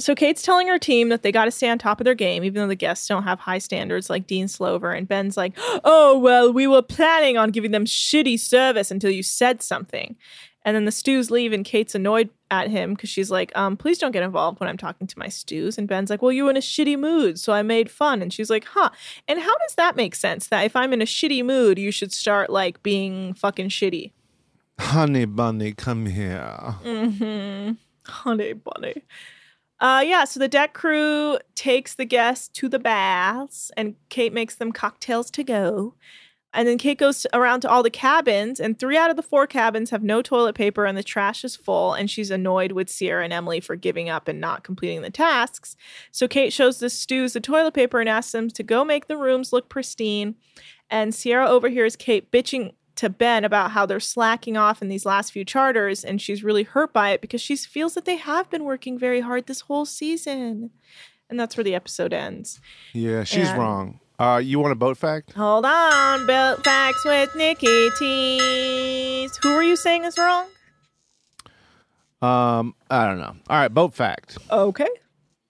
So 0.00 0.14
Kate's 0.14 0.42
telling 0.42 0.66
her 0.66 0.78
team 0.78 1.08
that 1.10 1.22
they 1.22 1.30
got 1.30 1.44
to 1.44 1.52
stay 1.52 1.68
on 1.68 1.78
top 1.78 2.00
of 2.00 2.04
their 2.04 2.16
game, 2.16 2.42
even 2.42 2.60
though 2.60 2.68
the 2.68 2.74
guests 2.74 3.06
don't 3.06 3.22
have 3.22 3.38
high 3.38 3.58
standards 3.58 4.10
like 4.10 4.26
Dean 4.26 4.48
Slover. 4.48 4.90
And 4.90 5.06
Ben's 5.06 5.36
like, 5.36 5.52
"Oh 5.84 6.18
well, 6.18 6.52
we 6.52 6.66
were 6.66 6.82
planning 6.82 7.36
on 7.36 7.50
giving 7.50 7.70
them 7.70 7.84
shitty 7.84 8.40
service 8.40 8.90
until 8.90 9.10
you 9.10 9.22
said 9.22 9.62
something." 9.62 10.16
And 10.64 10.74
then 10.74 10.86
the 10.86 10.92
stews 10.92 11.30
leave, 11.30 11.52
and 11.52 11.64
Kate's 11.64 11.94
annoyed 11.94 12.30
at 12.50 12.70
him 12.70 12.94
because 12.94 13.10
she's 13.10 13.30
like, 13.30 13.52
um, 13.54 13.76
please 13.76 13.98
don't 13.98 14.12
get 14.12 14.22
involved 14.22 14.60
when 14.60 14.68
I'm 14.68 14.78
talking 14.78 15.06
to 15.06 15.18
my 15.18 15.28
stews. 15.28 15.76
And 15.76 15.86
Ben's 15.86 16.08
like, 16.08 16.22
well, 16.22 16.32
you 16.32 16.44
were 16.44 16.50
in 16.50 16.56
a 16.56 16.60
shitty 16.60 16.98
mood, 16.98 17.38
so 17.38 17.52
I 17.52 17.62
made 17.62 17.90
fun. 17.90 18.22
And 18.22 18.32
she's 18.32 18.48
like, 18.48 18.64
huh. 18.64 18.90
And 19.28 19.40
how 19.40 19.54
does 19.58 19.74
that 19.76 19.96
make 19.96 20.14
sense? 20.14 20.48
That 20.48 20.64
if 20.64 20.74
I'm 20.74 20.92
in 20.92 21.02
a 21.02 21.06
shitty 21.06 21.44
mood, 21.44 21.78
you 21.78 21.90
should 21.90 22.12
start 22.12 22.48
like 22.48 22.82
being 22.82 23.34
fucking 23.34 23.68
shitty. 23.68 24.12
Honey 24.80 25.24
bunny, 25.24 25.72
come 25.72 26.06
here. 26.06 26.76
Mm-hmm. 26.82 27.72
Honey 28.10 28.52
bunny. 28.54 29.02
Uh 29.80 30.02
yeah, 30.04 30.24
so 30.24 30.40
the 30.40 30.48
deck 30.48 30.72
crew 30.72 31.38
takes 31.54 31.94
the 31.94 32.04
guests 32.04 32.48
to 32.48 32.68
the 32.68 32.78
baths 32.78 33.70
and 33.76 33.96
Kate 34.08 34.32
makes 34.32 34.56
them 34.56 34.72
cocktails 34.72 35.30
to 35.32 35.44
go. 35.44 35.94
And 36.54 36.68
then 36.68 36.78
Kate 36.78 36.96
goes 36.98 37.26
around 37.34 37.60
to 37.62 37.68
all 37.68 37.82
the 37.82 37.90
cabins, 37.90 38.60
and 38.60 38.78
three 38.78 38.96
out 38.96 39.10
of 39.10 39.16
the 39.16 39.22
four 39.22 39.46
cabins 39.46 39.90
have 39.90 40.02
no 40.02 40.22
toilet 40.22 40.54
paper 40.54 40.86
and 40.86 40.96
the 40.96 41.02
trash 41.02 41.44
is 41.44 41.56
full. 41.56 41.92
And 41.94 42.08
she's 42.08 42.30
annoyed 42.30 42.72
with 42.72 42.88
Sierra 42.88 43.24
and 43.24 43.32
Emily 43.32 43.58
for 43.60 43.74
giving 43.76 44.08
up 44.08 44.28
and 44.28 44.40
not 44.40 44.62
completing 44.64 45.02
the 45.02 45.10
tasks. 45.10 45.76
So 46.12 46.28
Kate 46.28 46.52
shows 46.52 46.78
the 46.78 46.88
stews 46.88 47.32
the 47.32 47.40
toilet 47.40 47.74
paper 47.74 47.98
and 48.00 48.08
asks 48.08 48.32
them 48.32 48.48
to 48.50 48.62
go 48.62 48.84
make 48.84 49.08
the 49.08 49.16
rooms 49.16 49.52
look 49.52 49.68
pristine. 49.68 50.36
And 50.88 51.14
Sierra 51.14 51.48
overhears 51.48 51.96
Kate 51.96 52.30
bitching 52.30 52.74
to 52.96 53.10
Ben 53.10 53.44
about 53.44 53.72
how 53.72 53.84
they're 53.86 53.98
slacking 53.98 54.56
off 54.56 54.80
in 54.80 54.88
these 54.88 55.04
last 55.04 55.32
few 55.32 55.44
charters, 55.44 56.04
and 56.04 56.22
she's 56.22 56.44
really 56.44 56.62
hurt 56.62 56.92
by 56.92 57.10
it 57.10 57.20
because 57.20 57.40
she 57.40 57.56
feels 57.56 57.94
that 57.94 58.04
they 58.04 58.14
have 58.16 58.48
been 58.50 58.62
working 58.62 58.96
very 58.96 59.20
hard 59.20 59.46
this 59.48 59.62
whole 59.62 59.84
season. 59.84 60.70
And 61.28 61.40
that's 61.40 61.56
where 61.56 61.64
the 61.64 61.74
episode 61.74 62.12
ends. 62.12 62.60
Yeah, 62.92 63.24
she's 63.24 63.48
And- 63.48 63.58
wrong. 63.58 64.00
Uh, 64.18 64.40
you 64.42 64.58
want 64.60 64.72
a 64.72 64.76
boat 64.76 64.96
fact? 64.96 65.32
Hold 65.32 65.64
on, 65.64 66.26
boat 66.26 66.64
Facts 66.64 67.04
with 67.04 67.34
Nikki 67.34 67.90
Tees. 67.98 69.36
Who 69.42 69.50
are 69.50 69.62
you 69.62 69.76
saying 69.76 70.04
is 70.04 70.16
wrong? 70.16 70.46
Um, 72.22 72.74
I 72.90 73.06
don't 73.06 73.18
know. 73.18 73.34
All 73.48 73.58
right, 73.58 73.72
boat 73.72 73.92
fact. 73.92 74.38
Okay. 74.50 74.88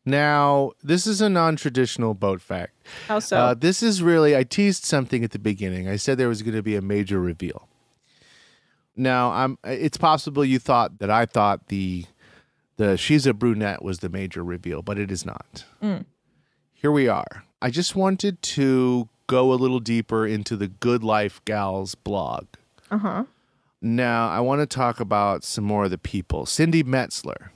Now, 0.06 0.72
this 0.82 1.06
is 1.06 1.20
a 1.20 1.28
non-traditional 1.28 2.14
boat 2.14 2.40
fact. 2.40 2.72
How 3.06 3.18
so? 3.20 3.36
Uh, 3.36 3.54
this 3.54 3.82
is 3.82 4.02
really 4.02 4.36
I 4.36 4.44
teased 4.44 4.84
something 4.84 5.24
at 5.24 5.30
the 5.30 5.38
beginning. 5.38 5.88
I 5.88 5.96
said 5.96 6.18
there 6.18 6.28
was 6.28 6.42
going 6.42 6.56
to 6.56 6.62
be 6.62 6.76
a 6.76 6.82
major 6.82 7.20
reveal. 7.20 7.68
Now, 8.96 9.30
I'm 9.30 9.58
it's 9.64 9.96
possible 9.96 10.44
you 10.44 10.58
thought 10.58 10.98
that 10.98 11.10
I 11.10 11.26
thought 11.26 11.68
the 11.68 12.04
the 12.76 12.96
she's 12.96 13.26
a 13.26 13.34
brunette 13.34 13.82
was 13.82 14.00
the 14.00 14.08
major 14.08 14.44
reveal, 14.44 14.82
but 14.82 14.98
it 14.98 15.10
is 15.10 15.24
not. 15.24 15.64
Mm. 15.82 16.04
Here 16.84 16.92
we 16.92 17.08
are. 17.08 17.44
I 17.62 17.70
just 17.70 17.96
wanted 17.96 18.42
to 18.42 19.08
go 19.26 19.54
a 19.54 19.56
little 19.56 19.80
deeper 19.80 20.26
into 20.26 20.54
the 20.54 20.68
Good 20.68 21.02
Life 21.02 21.42
Gals 21.46 21.94
blog. 21.94 22.44
Uh 22.90 22.98
huh. 22.98 23.24
Now, 23.80 24.28
I 24.28 24.40
want 24.40 24.60
to 24.60 24.66
talk 24.66 25.00
about 25.00 25.44
some 25.44 25.64
more 25.64 25.86
of 25.86 25.90
the 25.90 25.96
people. 25.96 26.44
Cindy 26.44 26.84
Metzler. 26.84 27.48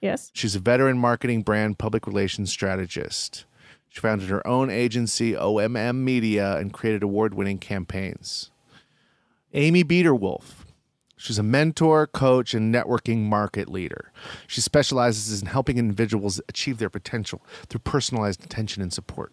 Yes. 0.00 0.30
She's 0.32 0.54
a 0.54 0.60
veteran 0.60 0.96
marketing 0.96 1.42
brand 1.42 1.78
public 1.78 2.06
relations 2.06 2.52
strategist. 2.52 3.46
She 3.88 3.98
founded 3.98 4.28
her 4.28 4.46
own 4.46 4.70
agency, 4.70 5.32
OMM 5.32 5.96
Media, 5.96 6.56
and 6.56 6.72
created 6.72 7.02
award 7.02 7.34
winning 7.34 7.58
campaigns. 7.58 8.52
Amy 9.54 9.82
Beaterwolf. 9.82 10.67
She's 11.18 11.38
a 11.38 11.42
mentor, 11.42 12.06
coach, 12.06 12.54
and 12.54 12.74
networking 12.74 13.24
market 13.24 13.68
leader. 13.68 14.12
She 14.46 14.60
specializes 14.60 15.42
in 15.42 15.48
helping 15.48 15.76
individuals 15.76 16.40
achieve 16.48 16.78
their 16.78 16.88
potential 16.88 17.42
through 17.68 17.80
personalized 17.80 18.44
attention 18.44 18.82
and 18.82 18.92
support. 18.92 19.32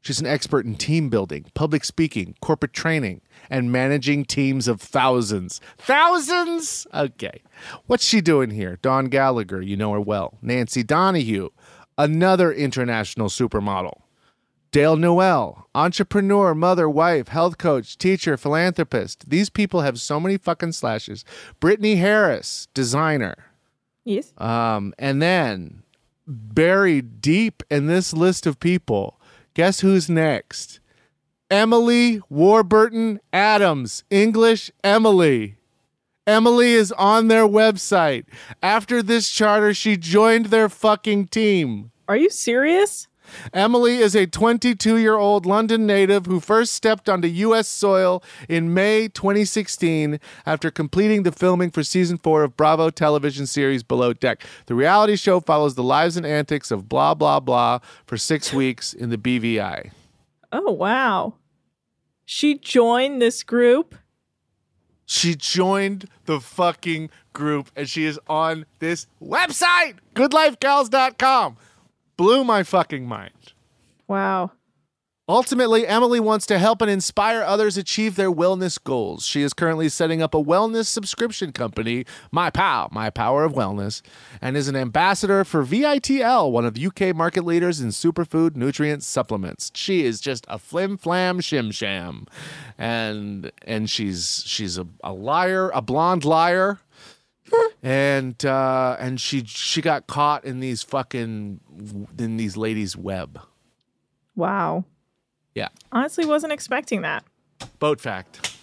She's 0.00 0.20
an 0.20 0.26
expert 0.26 0.66
in 0.66 0.76
team 0.76 1.08
building, 1.08 1.46
public 1.54 1.82
speaking, 1.84 2.36
corporate 2.42 2.74
training, 2.74 3.22
and 3.48 3.72
managing 3.72 4.26
teams 4.26 4.68
of 4.68 4.80
thousands. 4.80 5.62
Thousands? 5.78 6.86
Okay. 6.92 7.42
What's 7.86 8.04
she 8.04 8.20
doing 8.20 8.50
here? 8.50 8.78
Dawn 8.82 9.06
Gallagher, 9.06 9.62
you 9.62 9.76
know 9.78 9.92
her 9.94 10.00
well. 10.00 10.36
Nancy 10.42 10.82
Donahue, 10.82 11.48
another 11.96 12.52
international 12.52 13.28
supermodel. 13.28 14.03
Dale 14.74 14.96
Noel, 14.96 15.68
entrepreneur, 15.72 16.52
mother, 16.52 16.90
wife, 16.90 17.28
health 17.28 17.58
coach, 17.58 17.96
teacher, 17.96 18.36
philanthropist. 18.36 19.30
These 19.30 19.48
people 19.48 19.82
have 19.82 20.00
so 20.00 20.18
many 20.18 20.36
fucking 20.36 20.72
slashes. 20.72 21.24
Brittany 21.60 21.94
Harris, 21.94 22.66
designer. 22.74 23.36
Yes. 24.02 24.32
Um, 24.36 24.92
and 24.98 25.22
then 25.22 25.84
buried 26.26 27.20
deep 27.20 27.62
in 27.70 27.86
this 27.86 28.12
list 28.12 28.48
of 28.48 28.58
people, 28.58 29.20
guess 29.54 29.78
who's 29.78 30.10
next? 30.10 30.80
Emily 31.48 32.20
Warburton 32.28 33.20
Adams, 33.32 34.02
English 34.10 34.72
Emily. 34.82 35.56
Emily 36.26 36.72
is 36.72 36.90
on 36.90 37.28
their 37.28 37.46
website. 37.46 38.24
After 38.60 39.04
this 39.04 39.30
charter, 39.30 39.72
she 39.72 39.96
joined 39.96 40.46
their 40.46 40.68
fucking 40.68 41.28
team. 41.28 41.92
Are 42.08 42.16
you 42.16 42.28
serious? 42.28 43.06
Emily 43.52 43.98
is 43.98 44.14
a 44.14 44.26
22 44.26 44.96
year 44.96 45.16
old 45.16 45.46
London 45.46 45.86
native 45.86 46.26
who 46.26 46.40
first 46.40 46.72
stepped 46.74 47.08
onto 47.08 47.28
U.S. 47.28 47.68
soil 47.68 48.22
in 48.48 48.74
May 48.74 49.08
2016 49.08 50.18
after 50.46 50.70
completing 50.70 51.22
the 51.22 51.32
filming 51.32 51.70
for 51.70 51.82
season 51.82 52.18
four 52.18 52.42
of 52.42 52.56
Bravo 52.56 52.90
television 52.90 53.46
series 53.46 53.82
Below 53.82 54.12
Deck. 54.12 54.44
The 54.66 54.74
reality 54.74 55.16
show 55.16 55.40
follows 55.40 55.74
the 55.74 55.82
lives 55.82 56.16
and 56.16 56.26
antics 56.26 56.70
of 56.70 56.88
blah, 56.88 57.14
blah, 57.14 57.40
blah 57.40 57.80
for 58.06 58.16
six 58.16 58.52
weeks 58.52 58.92
in 58.92 59.10
the 59.10 59.18
BVI. 59.18 59.90
Oh, 60.52 60.72
wow. 60.72 61.34
She 62.24 62.58
joined 62.58 63.20
this 63.20 63.42
group. 63.42 63.94
She 65.06 65.34
joined 65.34 66.08
the 66.24 66.40
fucking 66.40 67.10
group 67.32 67.70
and 67.76 67.88
she 67.88 68.04
is 68.04 68.18
on 68.28 68.64
this 68.78 69.06
website, 69.22 69.96
goodlifegals.com. 70.14 71.56
Blew 72.16 72.44
my 72.44 72.62
fucking 72.62 73.06
mind. 73.06 73.52
Wow. 74.06 74.52
Ultimately, 75.26 75.86
Emily 75.86 76.20
wants 76.20 76.44
to 76.46 76.58
help 76.58 76.82
and 76.82 76.90
inspire 76.90 77.40
others 77.40 77.78
achieve 77.78 78.14
their 78.14 78.30
wellness 78.30 78.82
goals. 78.82 79.24
She 79.24 79.40
is 79.40 79.54
currently 79.54 79.88
setting 79.88 80.20
up 80.20 80.34
a 80.34 80.42
wellness 80.42 80.84
subscription 80.84 81.50
company, 81.50 82.04
My 82.30 82.50
Pow, 82.50 82.90
My 82.92 83.08
Power 83.08 83.42
of 83.42 83.54
Wellness, 83.54 84.02
and 84.42 84.54
is 84.54 84.68
an 84.68 84.76
ambassador 84.76 85.42
for 85.42 85.64
VITL, 85.64 86.52
one 86.52 86.66
of 86.66 86.74
the 86.74 86.86
UK 86.86 87.16
market 87.16 87.46
leaders 87.46 87.80
in 87.80 87.88
superfood 87.88 88.54
nutrient 88.54 89.02
supplements. 89.02 89.72
She 89.74 90.04
is 90.04 90.20
just 90.20 90.44
a 90.46 90.58
flim 90.58 90.98
flam 90.98 91.40
shim 91.40 91.72
sham, 91.72 92.26
and 92.76 93.50
and 93.62 93.88
she's 93.88 94.42
she's 94.44 94.76
a, 94.76 94.86
a 95.02 95.14
liar, 95.14 95.70
a 95.70 95.80
blonde 95.80 96.26
liar. 96.26 96.80
And 97.82 98.44
uh, 98.44 98.96
and 98.98 99.20
she 99.20 99.44
she 99.44 99.82
got 99.82 100.06
caught 100.06 100.44
in 100.44 100.60
these 100.60 100.82
fucking 100.82 101.60
in 102.18 102.36
these 102.36 102.56
ladies' 102.56 102.96
web. 102.96 103.40
Wow. 104.34 104.84
Yeah. 105.54 105.68
Honestly, 105.92 106.24
wasn't 106.24 106.52
expecting 106.52 107.02
that. 107.02 107.24
Boat 107.78 108.00
fact. 108.00 108.56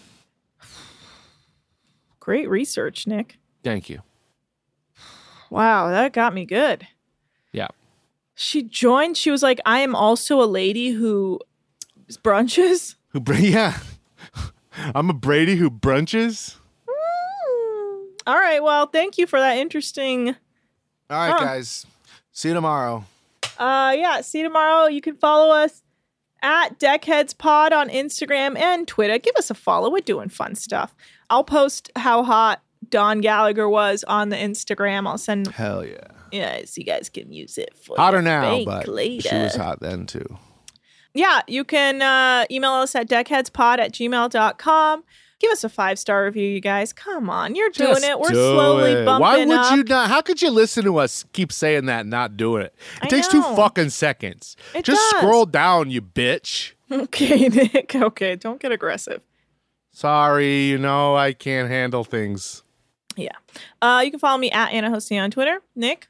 Great 2.20 2.50
research, 2.50 3.08
Nick. 3.08 3.38
Thank 3.64 3.90
you. 3.90 4.02
Wow, 5.50 5.90
that 5.90 6.14
got 6.14 6.34
me 6.34 6.46
good. 6.46 6.88
Yeah. 7.52 7.68
She 8.36 8.64
joined, 8.64 9.18
she 9.18 9.32
was 9.32 9.44
like, 9.44 9.60
I 9.66 9.80
am 9.80 9.96
also 9.96 10.42
a 10.42 10.46
lady 10.46 10.92
who 10.92 11.40
brunches. 12.24 12.96
Who 13.10 13.20
br- 13.20 13.34
yeah. 13.40 13.80
I'm 14.96 15.10
a 15.10 15.14
Brady 15.14 15.56
who 15.56 15.70
brunches. 15.70 16.56
All 18.28 18.36
right, 18.36 18.62
well, 18.62 18.86
thank 18.88 19.18
you 19.18 19.26
for 19.28 19.40
that 19.40 19.58
interesting. 19.58 20.30
All 21.10 21.18
right, 21.18 21.32
Huh. 21.32 21.40
guys. 21.46 21.86
See 22.32 22.50
you 22.50 22.54
tomorrow. 22.54 23.06
Uh 23.58 23.94
yeah, 23.98 24.22
see 24.22 24.40
you 24.40 24.44
tomorrow. 24.46 24.88
You 24.88 25.02
can 25.02 25.16
follow 25.18 25.54
us 25.54 25.84
at 26.42 26.80
Deckheads 26.80 27.38
Pod 27.38 27.74
on 27.74 27.90
Instagram 27.90 28.58
and 28.58 28.88
Twitter. 28.88 29.18
Give 29.20 29.36
us 29.36 29.50
a 29.50 29.54
follow. 29.54 29.92
We're 29.92 30.00
doing 30.00 30.30
fun 30.30 30.56
stuff. 30.56 30.96
I'll 31.30 31.44
post 31.44 31.92
how 31.96 32.24
hot 32.24 32.62
Dawn 32.90 33.22
Gallagher 33.22 33.70
was 33.70 34.04
on 34.06 34.30
the 34.30 34.38
Instagram. 34.38 35.08
I'll 35.08 35.18
send 35.20 35.48
Hell 35.50 35.86
yeah. 35.86 36.08
yeah, 36.32 36.62
so 36.66 36.74
you 36.80 36.86
guys 36.86 37.10
can 37.10 37.32
use 37.32 37.58
it 37.58 37.76
for 37.78 37.96
Hotter 37.98 38.22
now, 38.22 38.64
but 38.66 38.88
later. 38.88 39.30
she 39.30 39.36
was 39.36 39.56
hot 39.56 39.80
then 39.82 40.06
too. 40.08 40.38
yeah, 41.14 41.42
you 41.48 41.64
can 41.64 42.02
uh, 42.02 42.46
email 42.50 42.72
us 42.72 42.96
at 42.96 43.08
deckheadspod 43.10 43.78
at 43.80 43.92
gmail.com. 43.92 45.04
Give 45.42 45.50
us 45.52 45.64
a 45.64 45.70
five 45.70 45.98
star 45.98 46.26
review, 46.26 46.48
you 46.48 46.62
guys. 46.62 46.94
Come 46.94 47.28
on, 47.28 47.56
you're 47.56 47.72
doing 47.72 47.96
Just 47.96 48.04
it. 48.06 48.20
We're 48.20 48.30
do 48.30 48.36
slowly 48.36 48.92
it. 48.92 49.06
bumping 49.06 49.22
Why 49.22 49.44
would 49.44 49.58
up. 49.58 49.76
you 49.76 49.84
not? 49.86 50.08
How 50.08 50.22
could 50.22 50.39
you 50.39 50.52
listen 50.52 50.84
to 50.84 50.98
us 51.00 51.26
keep 51.34 51.52
saying 51.52 51.88
that 51.88 52.02
and 52.02 52.12
not 52.12 52.38
doing 52.38 52.62
it? 52.62 52.76
It 52.98 53.06
I 53.06 53.08
takes 53.08 53.28
two 53.28 53.42
fucking 53.42 53.89
seconds. 53.89 54.56
It 54.76 54.86
Just 54.86 55.02
does. 55.14 55.20
scroll 55.22 55.48
down, 55.48 55.89
you 55.89 56.02
bitch. 56.02 56.74
Okay, 56.92 57.48
Nick. 57.48 57.96
Okay, 57.96 58.36
don't 58.36 58.60
get 58.60 58.74
aggressive. 58.74 59.22
Sorry, 59.94 60.66
you 60.66 60.78
know 60.78 61.16
I 61.16 61.32
can't 61.32 61.70
handle 61.70 62.04
things. 62.04 62.64
Yeah. 63.16 63.32
Uh, 63.82 64.02
you 64.04 64.12
can 64.12 64.20
follow 64.20 64.38
me 64.38 64.52
at 64.52 64.74
Anna 64.74 64.89
Hossnieh 64.89 65.24
on 65.24 65.32
Twitter. 65.32 65.62
Nick. 65.74 66.10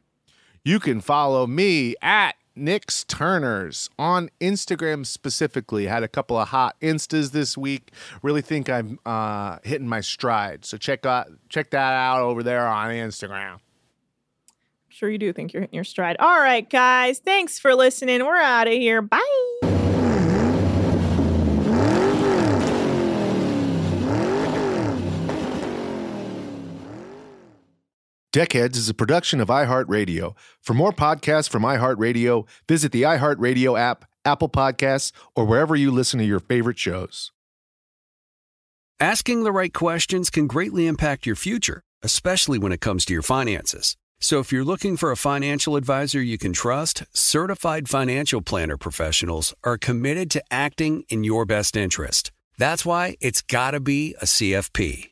You 0.65 0.79
can 0.79 0.99
follow 0.99 1.45
me 1.45 1.95
at 2.01 2.35
Nick's 2.55 3.03
Turners 3.03 3.89
on 3.97 4.29
Instagram 4.39 5.05
specifically. 5.05 5.87
Had 5.87 6.03
a 6.03 6.07
couple 6.07 6.37
of 6.37 6.49
hot 6.49 6.75
instas 6.81 7.31
this 7.31 7.57
week. 7.57 7.91
Really 8.21 8.41
think 8.41 8.69
I'm 8.69 8.99
uh, 9.05 9.57
hitting 9.63 9.87
my 9.87 10.01
stride. 10.01 10.65
So 10.65 10.77
check 10.77 11.05
out 11.05 11.27
check 11.49 11.71
that 11.71 11.93
out 11.93 12.21
over 12.21 12.43
there 12.43 12.67
on 12.67 12.89
Instagram. 12.91 13.59
Sure, 14.89 15.09
you 15.09 15.17
do 15.17 15.31
think 15.31 15.53
you're 15.53 15.61
hitting 15.61 15.75
your 15.75 15.83
stride. 15.83 16.17
All 16.19 16.39
right, 16.39 16.69
guys. 16.69 17.19
Thanks 17.19 17.57
for 17.57 17.73
listening. 17.73 18.25
We're 18.25 18.35
out 18.35 18.67
of 18.67 18.73
here. 18.73 19.01
Bye. 19.01 19.80
Deckheads 28.33 28.77
is 28.77 28.87
a 28.87 28.93
production 28.93 29.41
of 29.41 29.49
iHeartRadio. 29.49 30.35
For 30.61 30.73
more 30.73 30.93
podcasts 30.93 31.49
from 31.49 31.63
iHeartRadio, 31.63 32.47
visit 32.67 32.93
the 32.93 33.01
iHeartRadio 33.01 33.77
app, 33.77 34.05
Apple 34.23 34.47
Podcasts, 34.47 35.11
or 35.35 35.43
wherever 35.43 35.75
you 35.75 35.91
listen 35.91 36.17
to 36.19 36.25
your 36.25 36.39
favorite 36.39 36.79
shows. 36.79 37.33
Asking 39.01 39.43
the 39.43 39.51
right 39.51 39.73
questions 39.73 40.29
can 40.29 40.47
greatly 40.47 40.87
impact 40.87 41.25
your 41.25 41.35
future, 41.35 41.81
especially 42.03 42.57
when 42.57 42.71
it 42.71 42.79
comes 42.79 43.03
to 43.05 43.13
your 43.13 43.21
finances. 43.21 43.97
So 44.21 44.39
if 44.39 44.49
you're 44.49 44.63
looking 44.63 44.95
for 44.95 45.11
a 45.11 45.17
financial 45.17 45.75
advisor 45.75 46.21
you 46.21 46.37
can 46.37 46.53
trust, 46.53 47.03
certified 47.11 47.89
financial 47.89 48.41
planner 48.41 48.77
professionals 48.77 49.53
are 49.65 49.77
committed 49.77 50.31
to 50.31 50.43
acting 50.49 51.03
in 51.09 51.25
your 51.25 51.45
best 51.45 51.75
interest. 51.75 52.31
That's 52.57 52.85
why 52.85 53.17
it's 53.19 53.41
got 53.41 53.71
to 53.71 53.81
be 53.81 54.15
a 54.21 54.25
CFP. 54.25 55.11